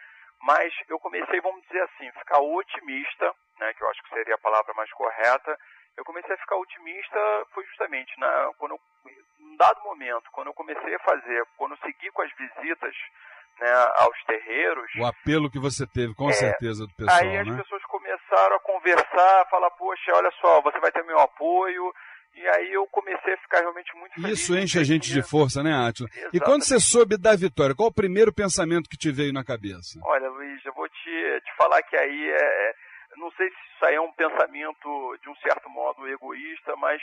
Mas 0.42 0.74
eu 0.88 1.00
comecei, 1.00 1.42
vamos 1.42 1.62
dizer 1.68 1.82
assim, 1.84 2.12
ficar 2.12 2.40
otimista, 2.40 3.34
né, 3.60 3.74
que 3.74 3.84
eu 3.84 3.90
acho 3.90 4.02
que 4.04 4.10
seria 4.10 4.36
a 4.36 4.40
palavra 4.40 4.74
mais 4.74 4.92
correta. 4.94 5.58
Eu 5.98 6.06
comecei 6.06 6.34
a 6.34 6.38
ficar 6.38 6.56
otimista 6.56 7.20
foi 7.54 7.66
justamente 7.66 8.18
na, 8.20 8.52
quando 8.58 8.72
eu, 8.72 8.80
num 9.40 9.58
dado 9.58 9.82
momento, 9.84 10.32
quando 10.32 10.48
eu 10.48 10.54
comecei 10.54 10.96
a 10.96 11.00
fazer, 11.00 11.46
quando 11.58 11.72
eu 11.74 11.78
segui 11.80 12.10
com 12.12 12.22
as 12.22 12.32
visitas 12.38 12.96
né, 13.60 13.72
aos 13.98 14.24
terreiros, 14.24 14.90
O 14.98 15.06
apelo 15.06 15.52
que 15.52 15.60
você 15.60 15.86
teve, 15.88 16.16
com 16.16 16.30
É, 16.30 16.34
certeza, 16.34 16.88
do 16.88 16.96
pessoal, 16.96 17.20
Aí 17.20 17.38
as 17.38 17.48
né? 17.48 17.58
pessoas 17.58 17.84
começaram 17.84 18.56
a 18.56 18.60
conversar, 18.62 19.42
a 19.42 19.46
falar, 19.48 19.70
poxa, 19.72 20.14
olha 20.16 20.32
só, 20.40 20.62
você 20.62 20.80
vai 20.80 20.92
ter 20.92 21.04
meu 21.04 21.20
apoio. 21.20 21.94
E 22.36 22.48
aí 22.48 22.72
eu 22.74 22.88
comecei 22.88 23.34
a 23.34 23.38
ficar 23.38 23.60
realmente 23.60 23.94
muito 23.96 24.14
feliz. 24.14 24.40
Isso 24.40 24.58
enche 24.58 24.80
a 24.80 24.84
gente 24.84 25.12
de 25.12 25.22
força, 25.22 25.62
né, 25.62 25.74
Átila? 25.74 26.08
E 26.34 26.40
quando 26.40 26.64
você 26.64 26.80
soube 26.80 27.18
da 27.18 27.36
vitória, 27.36 27.76
qual 27.76 27.90
o 27.90 27.94
primeiro 27.94 28.34
pensamento 28.34 28.90
que 28.90 28.98
te 28.98 29.12
veio 29.12 29.34
na 29.34 29.44
cabeça? 29.44 30.00
Olha, 30.04 30.30
Luiz, 30.30 30.64
eu 30.66 30.74
vou 30.74 30.88
te, 30.88 31.42
te 31.44 31.56
falar 31.58 31.82
que 31.84 31.98
aí 31.98 32.30
é. 32.32 32.74
Não 33.18 33.30
sei 33.32 33.50
se 33.50 33.56
isso 33.76 33.86
aí 33.86 33.96
é 33.96 34.02
um 34.02 34.12
pensamento, 34.14 35.18
de 35.22 35.30
um 35.30 35.36
certo 35.38 35.70
modo, 35.70 36.08
egoísta, 36.08 36.76
mas 36.78 37.02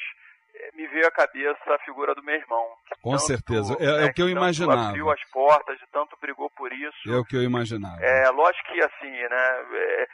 é, 0.54 0.70
me 0.74 0.86
veio 0.86 1.06
à 1.06 1.10
cabeça 1.10 1.58
a 1.66 1.78
figura 1.80 2.14
do 2.14 2.22
meu 2.22 2.34
irmão. 2.34 2.64
Com 3.02 3.10
tanto, 3.10 3.22
certeza. 3.24 3.76
É- 3.78 4.04
é 4.04 4.04
o 4.06 4.14
que 4.14 4.22
eu 4.22 4.26
tanto 4.26 4.38
imaginava. 4.38 4.88
abriu 4.88 5.10
as 5.10 5.20
portas, 5.30 5.78
de 5.78 5.86
tanto 5.92 6.16
brigou 6.20 6.48
por 6.50 6.72
isso. 6.72 7.10
É 7.10 7.16
o 7.16 7.24
que 7.24 7.36
eu 7.36 7.42
imaginava. 7.42 8.00
É, 8.00 8.30
lógico 8.30 8.72
que 8.72 8.80
assim, 8.82 9.10
né, 9.10 9.64
é, 9.74 10.08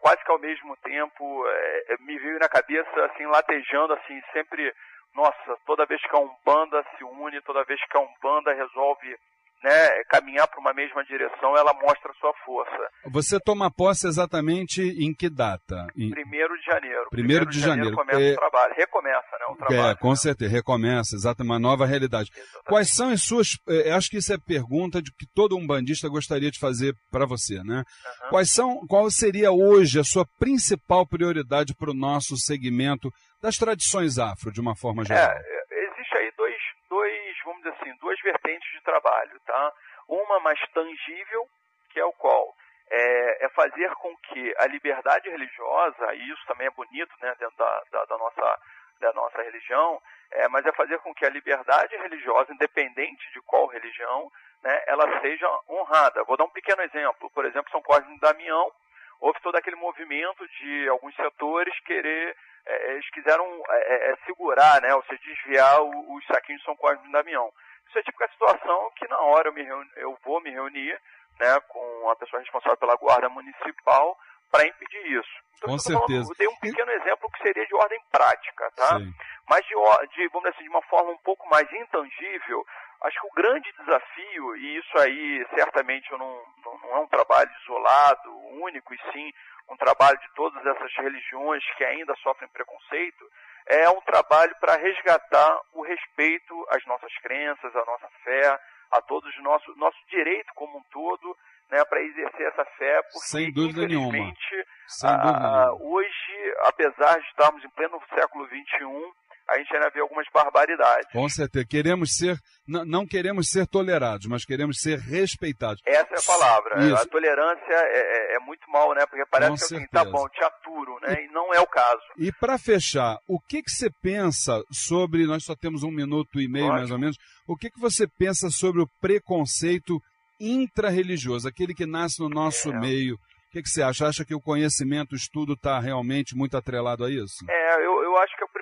quase 0.00 0.22
que 0.24 0.30
ao 0.30 0.38
mesmo 0.38 0.76
tempo 0.76 1.46
é, 1.46 1.84
é, 1.88 1.96
me 2.00 2.18
veio 2.18 2.38
na 2.38 2.48
cabeça 2.48 3.04
assim, 3.06 3.26
latejando 3.26 3.92
assim, 3.94 4.20
sempre, 4.32 4.72
nossa, 5.14 5.56
toda 5.66 5.86
vez 5.86 6.00
que 6.02 6.16
a 6.16 6.20
Umbanda 6.20 6.84
se 6.96 7.04
une, 7.04 7.40
toda 7.42 7.64
vez 7.64 7.80
que 7.84 7.96
a 7.96 8.00
Umbanda 8.00 8.52
resolve 8.52 9.16
né, 9.64 9.88
caminhar 10.10 10.46
para 10.46 10.60
uma 10.60 10.74
mesma 10.74 11.02
direção, 11.04 11.56
ela 11.56 11.72
mostra 11.72 12.10
a 12.10 12.14
sua 12.20 12.32
força. 12.44 12.88
Você 13.10 13.40
toma 13.40 13.70
posse 13.70 14.06
exatamente 14.06 14.82
em 14.82 15.14
que 15.14 15.30
data? 15.30 15.86
Em... 15.96 16.10
Primeiro 16.10 16.54
de 16.58 16.64
janeiro. 16.66 17.06
Primeiro 17.10 17.46
de 17.46 17.60
janeiro. 17.60 17.96
começa 17.96 18.20
É- 18.20 18.32
o 18.32 18.36
trabalho. 18.36 18.74
Recomeça, 18.76 19.38
né, 19.40 19.46
o 19.48 19.56
trabalho. 19.56 19.88
É, 19.92 19.94
com 19.96 20.14
certeza, 20.14 20.52
recomeça, 20.52 21.16
exato, 21.16 21.42
uma 21.42 21.58
nova 21.58 21.86
realidade. 21.86 22.30
Exatamente. 22.30 22.64
Quais 22.66 22.94
são 22.94 23.08
as 23.10 23.22
suas. 23.22 23.48
eh, 23.68 23.90
acho 23.92 24.10
que 24.10 24.18
isso 24.18 24.32
é 24.32 24.36
pergunta 24.38 25.00
de 25.00 25.10
que 25.12 25.26
todo 25.34 25.56
um 25.56 25.66
bandista 25.66 26.08
gostaria 26.08 26.50
de 26.50 26.58
fazer 26.58 26.92
para 27.10 27.24
você, 27.24 27.62
né? 27.64 27.82
Aham. 28.22 28.30
Quais 28.30 28.50
são, 28.50 28.86
qual 28.86 29.10
seria 29.10 29.50
hoje 29.50 29.98
a 29.98 30.04
sua 30.04 30.26
principal 30.38 31.06
prioridade 31.08 31.74
para 31.74 31.90
o 31.90 31.94
nosso 31.94 32.36
segmento 32.36 33.08
das 33.40 33.56
tradições 33.56 34.18
afro, 34.18 34.52
de 34.52 34.60
uma 34.60 34.76
forma 34.76 35.04
geral? 35.04 35.30
É, 35.30 35.36
é, 35.36 35.84
existe 35.90 36.16
aí 36.18 36.30
dois, 36.36 36.56
dois, 36.90 37.12
vamos 37.44 37.53
dizer 37.64 37.76
assim, 37.80 37.96
duas 38.00 38.20
vertentes 38.20 38.70
de 38.72 38.82
trabalho, 38.82 39.40
tá? 39.46 39.72
Uma 40.08 40.40
mais 40.40 40.60
tangível, 40.72 41.48
que 41.90 42.00
é 42.00 42.04
o 42.04 42.12
qual 42.12 42.54
é, 42.90 43.46
é 43.46 43.48
fazer 43.50 43.90
com 43.96 44.14
que 44.16 44.54
a 44.58 44.66
liberdade 44.66 45.28
religiosa, 45.28 46.14
e 46.14 46.30
isso 46.30 46.46
também 46.46 46.66
é 46.66 46.70
bonito, 46.70 47.12
né, 47.20 47.34
dentro 47.38 47.56
da, 47.56 47.82
da, 47.90 48.04
da 48.04 48.18
nossa 48.18 48.58
da 49.00 49.12
nossa 49.12 49.42
religião, 49.42 50.00
é, 50.30 50.48
mas 50.48 50.64
é 50.64 50.72
fazer 50.72 50.98
com 51.00 51.12
que 51.12 51.26
a 51.26 51.28
liberdade 51.28 51.94
religiosa, 51.96 52.52
independente 52.52 53.30
de 53.32 53.40
qual 53.42 53.66
religião, 53.66 54.30
né, 54.62 54.82
ela 54.86 55.20
seja 55.20 55.46
honrada. 55.68 56.22
Vou 56.24 56.36
dar 56.36 56.44
um 56.44 56.50
pequeno 56.50 56.80
exemplo. 56.80 57.28
Por 57.30 57.44
exemplo, 57.44 57.70
São 57.72 57.82
Cosme 57.82 58.16
e 58.16 58.20
Damião, 58.20 58.72
houve 59.20 59.40
todo 59.42 59.56
aquele 59.56 59.76
movimento 59.76 60.48
de 60.48 60.88
alguns 60.88 61.14
setores 61.16 61.78
querer, 61.80 62.36
é, 62.66 62.92
eles 62.92 63.10
quiseram 63.10 63.44
é, 63.70 64.10
é, 64.12 64.16
segurar, 64.26 64.80
né, 64.82 64.94
ou 64.94 65.02
seja, 65.04 65.20
desviar 65.22 65.80
o- 65.82 66.14
os 66.16 66.26
saquinhos 66.26 66.60
de 66.60 66.64
São 66.66 66.76
Cosme 66.76 67.08
e 67.08 67.12
Damião. 67.12 67.52
Isso 67.88 67.98
é 67.98 68.02
típica 68.02 68.28
situação 68.28 68.90
que 68.96 69.06
na 69.08 69.18
hora 69.20 69.48
eu, 69.48 69.52
me 69.52 69.62
reuni- 69.62 69.90
eu 69.96 70.16
vou 70.24 70.40
me 70.40 70.50
reunir 70.50 70.98
né, 71.40 71.60
com 71.68 72.08
a 72.10 72.16
pessoa 72.16 72.40
responsável 72.40 72.76
pela 72.78 72.94
guarda 72.96 73.28
municipal 73.28 74.16
para 74.52 74.66
impedir 74.66 75.18
isso. 75.18 75.28
Então, 75.56 75.68
Com 75.68 75.74
eu 75.74 75.78
tô 75.78 75.82
falando- 75.84 76.06
certeza. 76.06 76.30
eu 76.32 76.36
dei 76.36 76.48
um 76.48 76.56
pequeno 76.60 76.90
exemplo 76.92 77.30
que 77.32 77.42
seria 77.42 77.66
de 77.66 77.74
ordem 77.74 78.00
prática, 78.12 78.70
tá? 78.76 78.98
Sim. 78.98 79.12
mas 79.48 79.64
de, 79.66 79.74
de, 80.14 80.28
vamos 80.28 80.44
dizer 80.44 80.48
assim, 80.54 80.62
de 80.62 80.68
uma 80.70 80.82
forma 80.82 81.10
um 81.10 81.18
pouco 81.18 81.46
mais 81.48 81.70
intangível, 81.72 82.64
acho 83.02 83.20
que 83.20 83.26
o 83.26 83.34
grande 83.34 83.72
desafio, 83.78 84.56
e 84.56 84.76
isso 84.78 84.98
aí 84.98 85.46
certamente 85.54 86.10
não, 86.12 86.42
não, 86.64 86.78
não 86.78 86.96
é 86.96 86.98
um 87.00 87.06
trabalho 87.08 87.50
isolado, 87.62 88.36
único, 88.62 88.94
e 88.94 88.98
sim 89.12 89.32
um 89.68 89.76
trabalho 89.76 90.18
de 90.18 90.28
todas 90.34 90.64
essas 90.66 90.92
religiões 90.96 91.64
que 91.76 91.84
ainda 91.84 92.14
sofrem 92.16 92.48
preconceito, 92.50 93.24
é 93.66 93.88
um 93.88 94.00
trabalho 94.02 94.54
para 94.60 94.76
resgatar 94.76 95.58
o 95.72 95.82
respeito 95.82 96.66
às 96.70 96.84
nossas 96.86 97.12
crenças, 97.22 97.74
à 97.74 97.84
nossa 97.84 98.08
fé, 98.22 98.60
a 98.92 99.00
todos 99.02 99.34
os 99.34 99.42
nossos 99.42 99.76
nosso 99.76 99.98
direito 100.08 100.52
como 100.54 100.78
um 100.78 100.82
todo, 100.92 101.36
né, 101.70 101.82
para 101.86 102.02
exercer 102.02 102.46
essa 102.46 102.64
fé, 102.76 103.02
porque 103.04 103.18
Sem 103.26 103.52
dúvida 103.52 103.86
nenhuma. 103.86 104.08
infelizmente 104.08 104.66
Sem 104.86 105.10
dúvida 105.16 105.38
ah, 105.38 105.66
nenhuma. 105.66 105.82
hoje, 105.82 106.54
apesar 106.66 107.18
de 107.18 107.26
estarmos 107.28 107.64
em 107.64 107.70
pleno 107.70 108.00
século 108.14 108.46
XXI, 108.46 109.12
a 109.48 109.58
gente 109.58 109.74
ainda 109.74 109.90
vê 109.90 110.00
algumas 110.00 110.26
barbaridades. 110.32 111.10
Com 111.12 111.28
certeza. 111.28 111.66
Queremos 111.68 112.14
ser, 112.16 112.38
não 112.66 113.06
queremos 113.06 113.48
ser 113.50 113.66
tolerados, 113.66 114.26
mas 114.26 114.44
queremos 114.44 114.78
ser 114.80 114.98
respeitados. 114.98 115.80
Essa 115.86 116.14
é 116.14 116.18
a 116.18 116.22
palavra. 116.26 116.84
Isso. 116.86 116.94
A 116.96 117.06
tolerância 117.06 117.72
é, 117.72 118.32
é- 118.32 118.36
é 118.36 118.38
muito 118.40 118.68
mal, 118.70 118.94
né? 118.94 119.04
Porque 119.06 119.24
parece 119.30 119.50
Com 119.50 119.56
que 119.56 119.64
assim, 119.64 119.86
tá 119.88 120.04
bom, 120.04 120.26
te 120.28 120.42
aturo, 120.42 120.98
né? 121.02 121.24
E 121.24 121.32
não 121.32 121.52
é 121.52 121.60
o 121.60 121.66
caso. 121.66 122.00
E 122.18 122.32
para 122.40 122.56
fechar, 122.58 123.16
o 123.28 123.38
que, 123.40 123.62
que 123.62 123.70
você 123.70 123.88
pensa 124.02 124.62
sobre. 124.72 125.26
Nós 125.26 125.44
só 125.44 125.54
temos 125.54 125.82
um 125.82 125.90
minuto 125.90 126.40
e 126.40 126.48
meio, 126.48 126.64
Ótimo. 126.66 126.78
mais 126.78 126.90
ou 126.90 126.98
menos. 126.98 127.16
O 127.46 127.56
que, 127.56 127.70
que 127.70 127.78
você 127.80 128.06
pensa 128.18 128.48
sobre 128.50 128.80
o 128.82 128.88
preconceito 129.00 130.00
intrarreligioso, 130.40 131.48
aquele 131.48 131.74
que 131.74 131.86
nasce 131.86 132.20
no 132.20 132.28
nosso 132.28 132.70
É. 132.72 132.78
meio? 132.80 133.14
O 133.14 133.18
que, 133.52 133.62
que 133.62 133.68
você 133.68 133.82
acha? 133.82 134.06
Acha 134.08 134.24
que 134.24 134.34
o 134.34 134.40
conhecimento, 134.40 135.12
o 135.12 135.16
estudo 135.16 135.52
está 135.52 135.78
realmente 135.78 136.34
muito 136.36 136.56
atrelado 136.56 137.04
a 137.04 137.10
isso? 137.10 137.36
É, 137.48 137.74
eu, 137.86 138.02
eu 138.02 138.16
acho 138.18 138.34
que 138.36 138.44
primeiro 138.48 138.53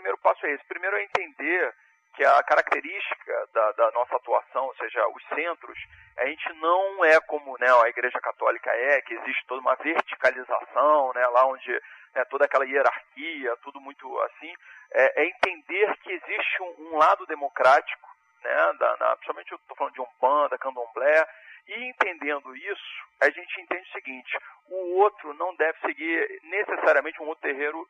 passo 0.43 0.47
é 0.47 0.53
esse. 0.53 0.65
Primeiro 0.67 0.97
é 0.97 1.05
entender 1.05 1.75
que 2.15 2.25
a 2.25 2.43
característica 2.43 3.49
da, 3.55 3.73
da 3.73 3.91
nossa 3.93 4.17
atuação, 4.17 4.67
ou 4.67 4.75
seja, 4.75 5.07
os 5.09 5.25
centros, 5.29 5.79
a 6.19 6.27
gente 6.27 6.53
não 6.55 7.05
é 7.05 7.19
como 7.21 7.57
né, 7.59 7.69
a 7.83 7.89
Igreja 7.89 8.21
Católica 8.21 8.71
é, 8.71 9.01
que 9.01 9.15
existe 9.15 9.47
toda 9.47 9.63
uma 9.63 9.75
verticalização, 9.77 11.13
né, 11.15 11.27
lá 11.29 11.47
onde 11.47 11.73
né, 12.15 12.25
toda 12.27 12.45
aquela 12.45 12.67
hierarquia, 12.67 13.57
tudo 13.63 13.81
muito 13.81 14.21
assim, 14.21 14.53
é, 14.93 15.23
é 15.23 15.27
entender 15.27 15.97
que 15.99 16.13
existe 16.13 16.63
um, 16.63 16.93
um 16.93 16.99
lado 16.99 17.25
democrático, 17.27 18.09
né, 18.45 18.73
da, 18.79 18.97
na, 18.99 19.17
principalmente 19.17 19.53
eu 19.53 19.57
estou 19.57 19.77
falando 19.77 19.95
de 19.95 20.03
Umbanda, 20.03 20.59
Candomblé, 20.59 21.27
e 21.69 21.85
entendendo 21.85 22.57
isso, 22.57 23.07
a 23.21 23.31
gente 23.31 23.61
entende 23.61 23.89
o 23.89 23.93
seguinte, 23.93 24.39
o 24.69 24.99
outro 24.99 25.33
não 25.35 25.55
deve 25.57 25.79
seguir 25.81 26.41
necessariamente 26.45 27.23
um 27.23 27.27
outro 27.27 27.43
terreiro 27.43 27.87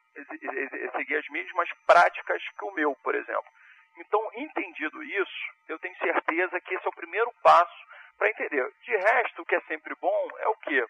seguir 0.97 1.17
as 1.17 1.29
mesmas 1.29 1.69
práticas 1.87 2.43
que 2.59 2.65
o 2.65 2.73
meu, 2.73 2.95
por 3.03 3.15
exemplo. 3.15 3.51
Então, 3.99 4.31
entendido 4.35 5.03
isso, 5.03 5.53
eu 5.69 5.79
tenho 5.79 5.97
certeza 5.99 6.61
que 6.61 6.75
esse 6.75 6.87
é 6.87 6.89
o 6.89 6.95
primeiro 6.95 7.33
passo 7.43 7.87
para 8.19 8.31
entender. 8.31 8.71
De 8.85 8.97
resto, 8.97 9.43
o 9.43 9.47
que 9.47 9.55
é 9.55 9.61
sempre 9.63 9.95
bom 10.01 10.29
é 10.39 10.49
o 10.49 10.57
quê? 10.57 10.85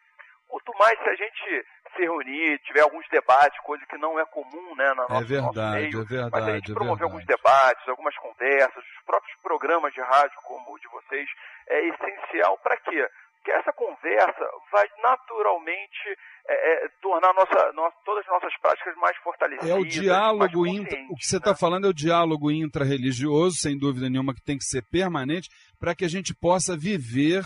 Quanto 0.53 0.78
mais 0.78 0.98
se 0.98 1.09
a 1.09 1.14
gente 1.16 1.64
se 1.96 2.03
reunir, 2.03 2.59
tiver 2.66 2.82
alguns 2.82 3.09
debates, 3.09 3.59
coisa 3.64 3.86
que 3.86 3.96
não 3.96 4.20
é 4.20 4.24
comum 4.26 4.74
né, 4.76 4.84
na 4.92 4.92
É 4.92 5.09
nosso, 5.09 5.09
nosso 5.09 5.26
verdade, 5.26 5.80
meio, 5.80 6.03
é 6.03 6.05
verdade, 6.05 6.30
mas 6.30 6.44
a 6.48 6.53
gente 6.57 6.70
é 6.70 6.74
promover 6.74 7.05
alguns 7.05 7.24
debates, 7.24 7.88
algumas 7.88 8.14
conversas, 8.16 8.76
os 8.76 9.05
próprios 9.07 9.34
programas 9.42 9.94
de 9.94 10.00
rádio 10.03 10.36
como 10.44 10.74
o 10.74 10.78
de 10.78 10.88
vocês, 10.88 11.26
é 11.68 11.88
essencial 11.88 12.59
para 12.59 12.76
quê? 12.76 13.09
Porque 13.38 13.50
essa 13.50 13.72
conversa 13.72 14.44
vai 14.70 14.86
naturalmente 15.03 16.18
é, 16.46 16.84
é, 16.84 16.88
tornar 17.00 17.32
nossa, 17.32 17.72
nossa- 17.72 17.96
todas 18.05 18.22
as 18.26 18.30
nossas 18.30 18.53
práticas 18.61 18.94
mais 18.96 19.16
fortalecidas. 19.16 19.70
É 19.70 19.74
o 19.74 19.86
diálogo 19.86 20.66
intra, 20.66 20.98
o 21.09 21.16
que 21.16 21.24
você 21.24 21.36
né? 21.36 21.38
está 21.38 21.55
falando 21.57 21.86
é 21.86 21.90
o 21.90 21.94
diálogo 21.94 22.50
intra-religioso, 22.50 23.57
sem 23.57 23.78
dúvida 23.78 24.11
nenhuma, 24.11 24.34
que 24.34 24.42
tem 24.44 24.59
que 24.59 24.64
ser 24.64 24.82
permanente, 24.82 25.48
para 25.80 25.94
que 25.94 26.05
a 26.05 26.09
gente 26.09 26.34
possa 26.34 26.76
viver 26.76 27.42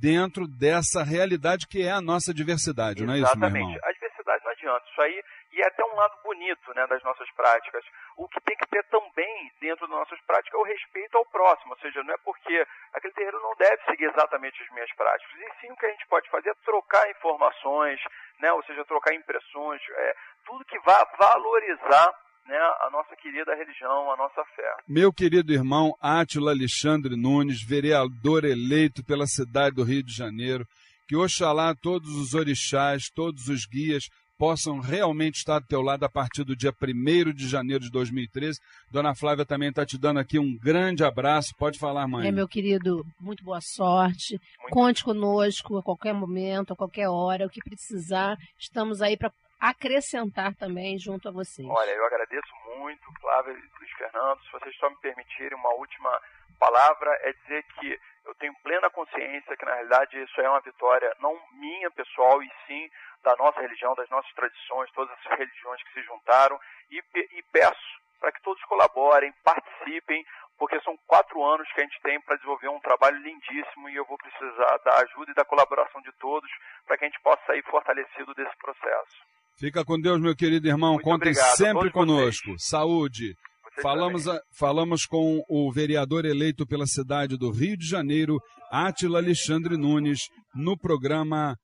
dentro 0.00 0.48
dessa 0.48 1.04
realidade 1.04 1.66
que 1.68 1.82
é 1.82 1.92
a 1.92 2.00
nossa 2.00 2.32
diversidade, 2.32 3.04
não 3.04 3.14
é 3.14 3.18
isso, 3.18 3.38
meu 3.38 3.48
irmão? 3.48 3.70
Exatamente. 3.70 3.84
A 3.84 3.92
diversidade 3.92 4.44
não 4.44 4.52
adianta. 4.52 4.86
Isso 4.90 5.02
aí, 5.02 5.22
e 5.52 5.60
é 5.60 5.66
até 5.66 5.84
um 5.84 5.94
lado 5.94 6.16
bonito 6.22 6.74
né, 6.74 6.86
das 6.86 7.02
nossas 7.02 7.30
práticas. 7.32 7.84
O 8.16 8.26
que 8.28 8.40
tem 8.40 8.56
que 8.56 8.66
ter 8.68 8.82
também 8.84 9.52
dentro 9.60 9.86
das 9.86 9.96
nossas 9.96 10.20
práticas 10.22 10.54
é 10.54 10.62
o 10.62 10.66
respeito 10.66 11.16
ao 11.16 11.26
próximo. 11.26 11.72
Ou 11.72 11.78
seja, 11.80 12.02
não 12.02 12.14
é 12.14 12.18
porque 12.24 12.66
aquele 12.94 13.14
terreiro 13.14 13.40
não 13.40 13.54
deve 13.56 13.82
seguir 13.84 14.06
exatamente 14.06 14.62
as 14.62 14.70
minhas 14.70 14.92
práticas. 14.94 15.34
E 15.38 15.60
sim 15.60 15.72
o 15.72 15.76
que 15.76 15.86
a 15.86 15.90
gente 15.90 16.06
pode 16.06 16.30
fazer 16.30 16.50
é 16.50 16.64
trocar 16.64 17.10
informações, 17.10 18.00
né, 18.40 18.52
ou 18.52 18.62
seja, 18.64 18.84
trocar 18.84 19.14
impressões, 19.14 19.82
é, 19.90 20.16
tudo 20.46 20.64
que 20.64 20.78
vá 20.80 21.04
valorizar 21.18 22.14
né, 22.46 22.56
a 22.56 22.88
nossa 22.90 23.14
querida 23.16 23.54
religião, 23.54 24.12
a 24.12 24.16
nossa 24.16 24.44
fé. 24.56 24.74
Meu 24.88 25.12
querido 25.12 25.52
irmão 25.52 25.94
Átila 26.00 26.50
Alexandre 26.50 27.16
Nunes, 27.16 27.62
vereador 27.62 28.44
eleito 28.44 29.04
pela 29.04 29.26
cidade 29.26 29.76
do 29.76 29.84
Rio 29.84 30.02
de 30.02 30.12
Janeiro, 30.12 30.66
que 31.08 31.16
oxalá 31.16 31.74
todos 31.74 32.10
os 32.16 32.34
orixás, 32.34 33.10
todos 33.10 33.48
os 33.48 33.66
guias 33.66 34.08
possam 34.40 34.80
realmente 34.80 35.34
estar 35.34 35.58
do 35.58 35.66
teu 35.66 35.82
lado 35.82 36.02
a 36.02 36.08
partir 36.08 36.44
do 36.44 36.56
dia 36.56 36.72
1 36.72 37.34
de 37.34 37.46
janeiro 37.46 37.84
de 37.84 37.90
2013. 37.90 38.58
Dona 38.90 39.14
Flávia 39.14 39.44
também 39.44 39.68
está 39.68 39.84
te 39.84 39.98
dando 39.98 40.18
aqui 40.18 40.38
um 40.38 40.56
grande 40.56 41.04
abraço. 41.04 41.54
Pode 41.58 41.78
falar, 41.78 42.08
mãe. 42.08 42.26
É, 42.26 42.32
meu 42.32 42.48
querido, 42.48 43.04
muito 43.20 43.44
boa 43.44 43.60
sorte. 43.60 44.40
Muito 44.58 44.72
Conte 44.72 45.04
conosco 45.04 45.76
a 45.76 45.82
qualquer 45.82 46.14
momento, 46.14 46.72
a 46.72 46.76
qualquer 46.76 47.06
hora, 47.10 47.44
o 47.44 47.50
que 47.50 47.60
precisar. 47.60 48.38
Estamos 48.58 49.02
aí 49.02 49.14
para 49.14 49.30
acrescentar 49.60 50.54
também 50.54 50.98
junto 50.98 51.28
a 51.28 51.32
vocês. 51.32 51.68
Olha, 51.68 51.90
eu 51.90 52.04
agradeço 52.06 52.52
muito, 52.76 53.02
Flávio 53.20 53.52
e 53.56 53.78
Luiz 53.78 53.92
Fernando. 53.98 54.42
Se 54.44 54.52
vocês 54.52 54.74
só 54.76 54.88
me 54.88 54.96
permitirem 54.96 55.56
uma 55.58 55.72
última 55.74 56.20
palavra, 56.58 57.10
é 57.22 57.32
dizer 57.32 57.62
que 57.74 57.98
eu 58.24 58.34
tenho 58.36 58.54
plena 58.62 58.90
consciência 58.90 59.56
que, 59.56 59.64
na 59.64 59.74
realidade, 59.74 60.22
isso 60.22 60.40
é 60.40 60.48
uma 60.48 60.60
vitória 60.60 61.14
não 61.20 61.38
minha, 61.52 61.90
pessoal, 61.90 62.42
e 62.42 62.50
sim 62.66 62.88
da 63.22 63.34
nossa 63.36 63.60
religião, 63.60 63.94
das 63.94 64.08
nossas 64.08 64.32
tradições, 64.32 64.90
todas 64.92 65.16
essas 65.18 65.38
religiões 65.38 65.82
que 65.82 65.92
se 65.94 66.02
juntaram. 66.02 66.58
E, 66.90 67.02
pe- 67.02 67.28
e 67.32 67.42
peço 67.52 68.00
para 68.18 68.32
que 68.32 68.42
todos 68.42 68.62
colaborem, 68.64 69.32
participem, 69.42 70.24
porque 70.58 70.78
são 70.82 70.94
quatro 71.06 71.42
anos 71.42 71.66
que 71.72 71.80
a 71.80 71.84
gente 71.84 71.98
tem 72.02 72.20
para 72.20 72.36
desenvolver 72.36 72.68
um 72.68 72.80
trabalho 72.80 73.16
lindíssimo 73.18 73.88
e 73.88 73.96
eu 73.96 74.04
vou 74.04 74.18
precisar 74.18 74.76
da 74.84 74.98
ajuda 75.00 75.30
e 75.30 75.34
da 75.34 75.44
colaboração 75.44 76.02
de 76.02 76.12
todos 76.18 76.50
para 76.86 76.98
que 76.98 77.04
a 77.06 77.08
gente 77.08 77.20
possa 77.22 77.40
sair 77.46 77.62
fortalecido 77.64 78.34
desse 78.34 78.54
processo. 78.58 79.16
Fica 79.60 79.84
com 79.84 80.00
Deus, 80.00 80.18
meu 80.18 80.34
querido 80.34 80.66
irmão. 80.66 80.92
Muito 80.94 81.04
Contem 81.04 81.32
obrigado 81.32 81.56
sempre 81.56 81.90
todos 81.90 81.92
conosco. 81.92 82.54
Saúde. 82.58 83.34
Vocês 83.74 83.82
Falamos, 83.82 84.24
também. 84.24 84.38
a- 84.38 84.42
falamos 84.58 85.04
com 85.06 85.44
o 85.48 85.70
vereador 85.70 86.24
eleito 86.24 86.66
pela 86.66 86.86
cidade 86.86 87.36
do 87.36 87.50
Rio 87.50 87.76
de 87.76 87.86
Janeiro, 87.86 88.38
Átila 88.72 89.18
Alexandre 89.18 89.76
Nunes, 89.76 90.22
no 90.54 90.78
programa 90.78 91.56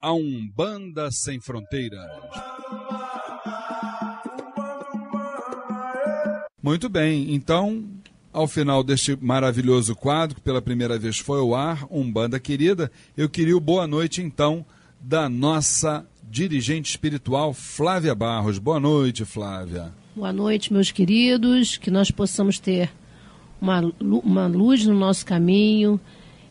A 0.00 0.12
Umbanda 0.12 1.10
Sem 1.10 1.40
Fronteiras. 1.40 2.06
Muito 6.62 6.88
bem, 6.88 7.34
então 7.34 7.88
Ao 8.30 8.46
final 8.46 8.84
deste 8.84 9.16
maravilhoso 9.16 9.96
quadro, 9.96 10.36
que 10.36 10.42
pela 10.42 10.60
primeira 10.60 10.98
vez 10.98 11.18
foi 11.18 11.40
ao 11.40 11.54
ar, 11.54 11.86
um 11.90 12.12
banda 12.12 12.38
querida, 12.38 12.92
eu 13.16 13.26
queria 13.28 13.56
o 13.56 13.60
boa 13.60 13.86
noite 13.86 14.20
então 14.22 14.64
da 15.00 15.28
nossa 15.30 16.06
dirigente 16.30 16.90
espiritual 16.90 17.52
Flávia 17.54 18.14
Barros. 18.14 18.58
Boa 18.58 18.78
noite, 18.78 19.24
Flávia. 19.24 19.92
Boa 20.14 20.32
noite, 20.32 20.72
meus 20.72 20.90
queridos, 20.90 21.76
que 21.76 21.90
nós 21.90 22.10
possamos 22.10 22.58
ter 22.58 22.90
uma, 23.60 23.80
uma 24.00 24.46
luz 24.46 24.84
no 24.84 24.94
nosso 24.94 25.24
caminho, 25.24 25.98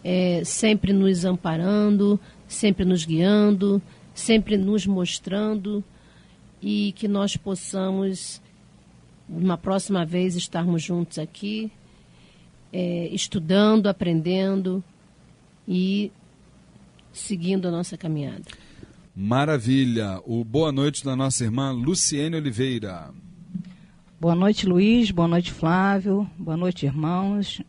é, 0.04 0.42
sempre 0.44 0.92
nos 0.92 1.26
amparando, 1.26 2.20
sempre 2.48 2.84
nos 2.84 3.06
guiando, 3.06 3.82
sempre 4.14 4.58
nos 4.58 4.86
mostrando 4.86 5.84
e 6.62 6.92
que 6.94 7.08
nós 7.08 7.38
possamos, 7.38 8.42
uma 9.30 9.58
próxima 9.58 10.06
vez, 10.06 10.36
estarmos 10.36 10.82
juntos 10.82 11.20
aqui, 11.20 11.72
é, 12.74 13.10
estudando, 13.12 13.88
aprendendo 13.88 14.84
e 15.68 16.12
seguindo 17.14 17.68
a 17.68 17.72
nossa 17.72 17.96
caminhada. 17.96 18.46
Maravilha. 19.20 20.22
O 20.28 20.44
boa 20.44 20.72
noite 20.72 21.04
da 21.04 21.16
nossa 21.16 21.44
irmã 21.44 21.72
Luciene 21.72 22.36
Oliveira. 22.36 23.10
Boa 24.22 24.36
noite, 24.36 24.68
Luiz. 24.68 25.10
Boa 25.10 25.28
noite, 25.28 25.52
Flávio. 25.52 26.30
Boa 26.38 26.56
noite, 26.56 26.86
irmãos. 26.86 27.60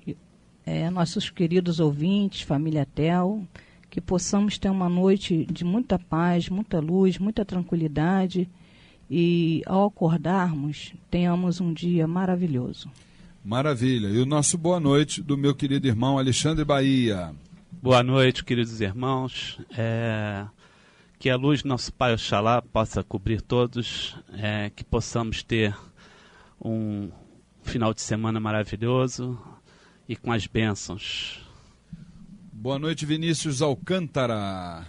É, 0.67 0.91
nossos 0.91 1.31
queridos 1.31 1.81
ouvintes, 1.81 2.43
família 2.43 2.87
Tel. 2.95 3.43
Que 3.89 3.99
possamos 3.99 4.59
ter 4.59 4.69
uma 4.69 4.91
noite 4.91 5.47
de 5.51 5.65
muita 5.65 5.99
paz, 5.99 6.51
muita 6.51 6.81
luz, 6.81 7.17
muita 7.17 7.47
tranquilidade. 7.47 8.47
E 9.11 9.63
ao 9.65 9.87
acordarmos, 9.87 10.93
tenhamos 11.11 11.63
um 11.63 11.73
dia 11.73 12.07
maravilhoso. 12.07 12.91
Maravilha. 13.43 14.09
E 14.09 14.19
o 14.19 14.27
nosso 14.27 14.59
boa 14.59 14.79
noite 14.79 15.23
do 15.23 15.35
meu 15.35 15.55
querido 15.55 15.89
irmão 15.89 16.19
Alexandre 16.19 16.63
Bahia. 16.63 17.35
Boa 17.83 18.03
noite, 18.03 18.45
queridos 18.45 18.83
irmãos. 18.83 19.59
É, 19.75 20.45
que 21.19 21.29
a 21.29 21.37
luz 21.37 21.63
do 21.63 21.69
nosso 21.69 21.93
Pai 21.93 22.15
Oxalá 22.15 22.63
possa 22.63 23.03
cobrir 23.03 23.43
todos, 23.43 24.17
é, 24.33 24.71
que 24.71 24.85
possamos 24.85 25.43
ter 25.43 25.77
um 26.65 27.11
final 27.63 27.93
de 27.93 28.01
semana 28.01 28.39
maravilhoso 28.39 29.37
e 30.09 30.15
com 30.15 30.31
as 30.31 30.47
bênçãos. 30.47 31.41
Boa 32.53 32.79
noite, 32.79 33.05
Vinícius 33.05 33.61
Alcântara. 33.61 34.87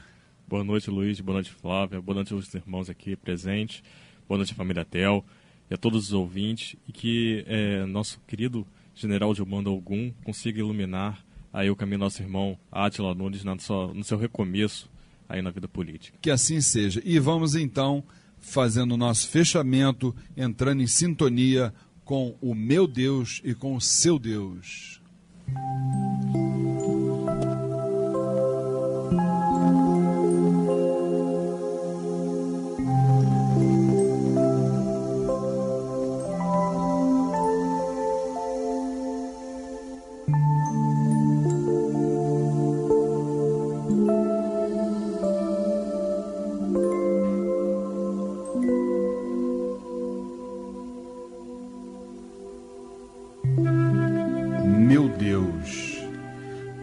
Boa 0.47 0.63
noite, 0.63 0.91
Luiz. 0.91 1.19
Boa 1.19 1.35
noite, 1.35 1.51
Flávia. 1.51 1.99
Boa 1.99 2.15
noite 2.15 2.31
aos 2.31 2.53
irmãos 2.53 2.91
aqui 2.91 3.15
presentes. 3.15 3.83
Boa 4.27 4.37
noite, 4.37 4.53
família 4.53 4.85
Tel. 4.85 5.25
E 5.69 5.73
a 5.73 5.77
todos 5.77 6.05
os 6.07 6.13
ouvintes. 6.13 6.75
E 6.87 6.91
que 6.91 7.43
é, 7.47 7.85
nosso 7.85 8.19
querido 8.27 8.67
general 8.93 9.33
Gilmando 9.33 9.71
Algum 9.71 10.11
consiga 10.23 10.59
iluminar 10.59 11.25
aí 11.51 11.71
o 11.71 11.75
caminho 11.75 11.99
do 11.99 12.03
nosso 12.03 12.21
irmão 12.21 12.57
Átila 12.71 13.15
Nunes 13.15 13.43
no 13.43 14.03
seu 14.03 14.17
recomeço 14.17 14.89
aí 15.29 15.41
na 15.41 15.51
vida 15.51 15.67
política. 15.67 16.17
Que 16.19 16.31
assim 16.31 16.59
seja. 16.59 17.01
E 17.05 17.19
vamos 17.19 17.55
então 17.55 18.03
fazendo 18.39 18.93
o 18.93 18.97
nosso 18.97 19.27
fechamento, 19.27 20.15
entrando 20.35 20.81
em 20.81 20.87
sintonia 20.87 21.73
com 22.03 22.35
o 22.41 22.55
meu 22.55 22.87
Deus 22.87 23.39
e 23.43 23.53
com 23.53 23.75
o 23.75 23.81
seu 23.81 24.17
Deus. 24.17 24.99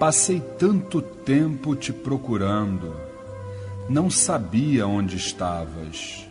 Passei 0.07 0.41
tanto 0.57 1.03
tempo 1.03 1.75
te 1.75 1.93
procurando, 1.93 2.95
não 3.89 4.09
sabia 4.09 4.87
onde 4.87 5.17
estavas. 5.17 6.25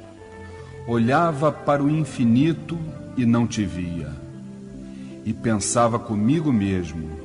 Olhava 0.87 1.51
para 1.51 1.83
o 1.83 1.89
infinito 1.89 2.79
e 3.17 3.25
não 3.25 3.45
te 3.45 3.65
via. 3.65 4.13
E 5.25 5.33
pensava 5.33 5.99
comigo 5.99 6.53
mesmo: 6.53 7.19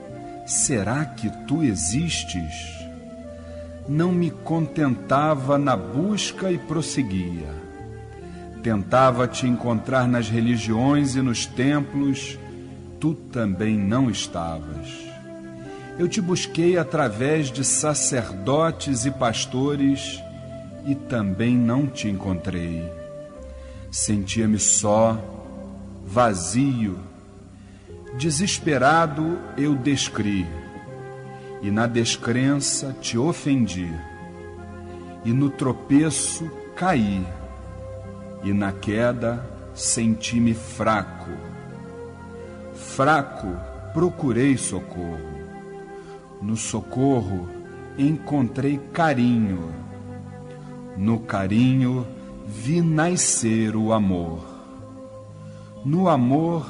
será 0.45 1.05
que 1.05 1.31
tu 1.47 1.63
existes? 1.63 2.53
Não 3.89 4.11
me 4.11 4.33
contentava 4.33 5.57
na 5.57 5.77
busca 5.77 6.51
e 6.51 6.59
prosseguia. 6.59 7.55
Tentava 8.61 9.29
te 9.29 9.47
encontrar 9.47 10.09
nas 10.09 10.29
religiões 10.29 11.15
e 11.15 11.23
nos 11.23 11.47
templos 11.47 12.37
tu 12.99 13.15
também 13.15 13.79
não 13.79 14.11
estavas. 14.11 15.10
Eu 16.01 16.09
te 16.09 16.19
busquei 16.19 16.79
através 16.79 17.51
de 17.51 17.63
sacerdotes 17.63 19.05
e 19.05 19.11
pastores 19.11 20.19
e 20.87 20.95
também 20.95 21.55
não 21.55 21.87
te 21.87 22.09
encontrei. 22.09 22.91
Sentia-me 23.91 24.59
só, 24.59 25.23
vazio, 26.07 26.99
desesperado 28.17 29.39
eu 29.59 29.75
descri, 29.75 30.47
e 31.61 31.71
na 31.71 31.87
descrença 31.87 32.97
te 32.99 33.19
ofendi, 33.19 33.93
e 35.23 35.35
no 35.35 35.51
tropeço 35.51 36.51
caí, 36.75 37.23
e 38.43 38.55
na 38.55 38.73
queda 38.73 39.45
senti-me 39.75 40.55
fraco 40.55 41.29
Fraco, 42.73 43.55
procurei 43.93 44.57
socorro. 44.57 45.40
No 46.41 46.57
socorro, 46.57 47.49
encontrei 47.99 48.79
carinho. 48.93 49.75
No 50.97 51.21
carinho, 51.21 52.07
vi 52.47 52.81
nascer 52.81 53.77
o 53.77 53.93
amor. 53.93 54.41
No 55.85 56.09
amor, 56.09 56.67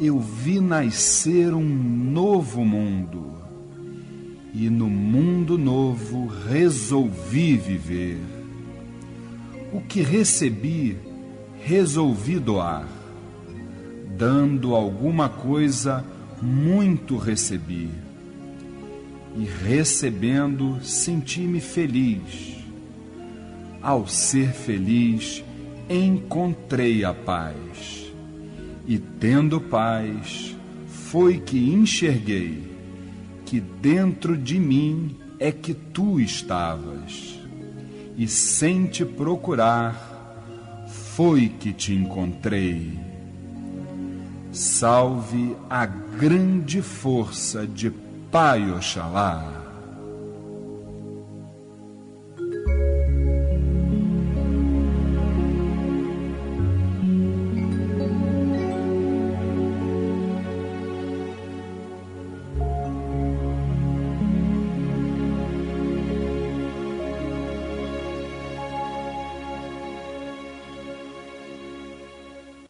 eu 0.00 0.18
vi 0.18 0.60
nascer 0.60 1.54
um 1.54 1.64
novo 1.64 2.64
mundo. 2.64 3.34
E 4.52 4.70
no 4.70 4.88
mundo 4.88 5.58
novo 5.58 6.26
resolvi 6.48 7.56
viver. 7.56 8.20
O 9.72 9.80
que 9.80 10.00
recebi, 10.00 10.98
resolvi 11.62 12.38
doar 12.38 12.96
dando 14.16 14.74
alguma 14.74 15.28
coisa, 15.28 16.04
muito 16.40 17.18
recebi. 17.18 17.90
E 19.36 19.44
recebendo, 19.44 20.78
senti-me 20.82 21.60
feliz. 21.60 22.56
Ao 23.82 24.06
ser 24.06 24.52
feliz, 24.52 25.44
encontrei 25.90 27.04
a 27.04 27.12
paz. 27.12 28.12
E 28.86 28.98
tendo 28.98 29.60
paz, 29.60 30.56
foi 30.86 31.38
que 31.38 31.58
enxerguei 31.58 32.64
que 33.44 33.60
dentro 33.60 34.36
de 34.36 34.58
mim 34.58 35.16
é 35.38 35.52
que 35.52 35.74
tu 35.74 36.18
estavas. 36.18 37.38
E 38.16 38.26
sem 38.26 38.86
te 38.86 39.04
procurar, 39.04 40.86
foi 41.14 41.48
que 41.48 41.72
te 41.72 41.92
encontrei. 41.92 42.98
Salve 44.50 45.54
a 45.68 45.84
grande 45.84 46.80
força 46.80 47.66
de 47.66 47.90
Pai 48.38 48.70
Oxalá. 48.70 49.50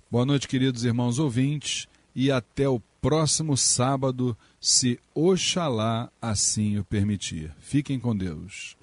Boa 0.09 0.25
noite, 0.25 0.47
queridos 0.47 0.85
irmãos 0.85 1.19
ouvintes, 1.19 1.89
e 2.15 2.31
até 2.31 2.69
o 2.69 2.81
próximo 3.07 3.57
sábado, 3.57 4.37
se 4.61 4.99
Oxalá 5.15 6.11
assim 6.21 6.77
o 6.77 6.85
permitir. 6.85 7.55
Fiquem 7.61 8.01
com 8.01 8.17
Deus. 8.17 8.76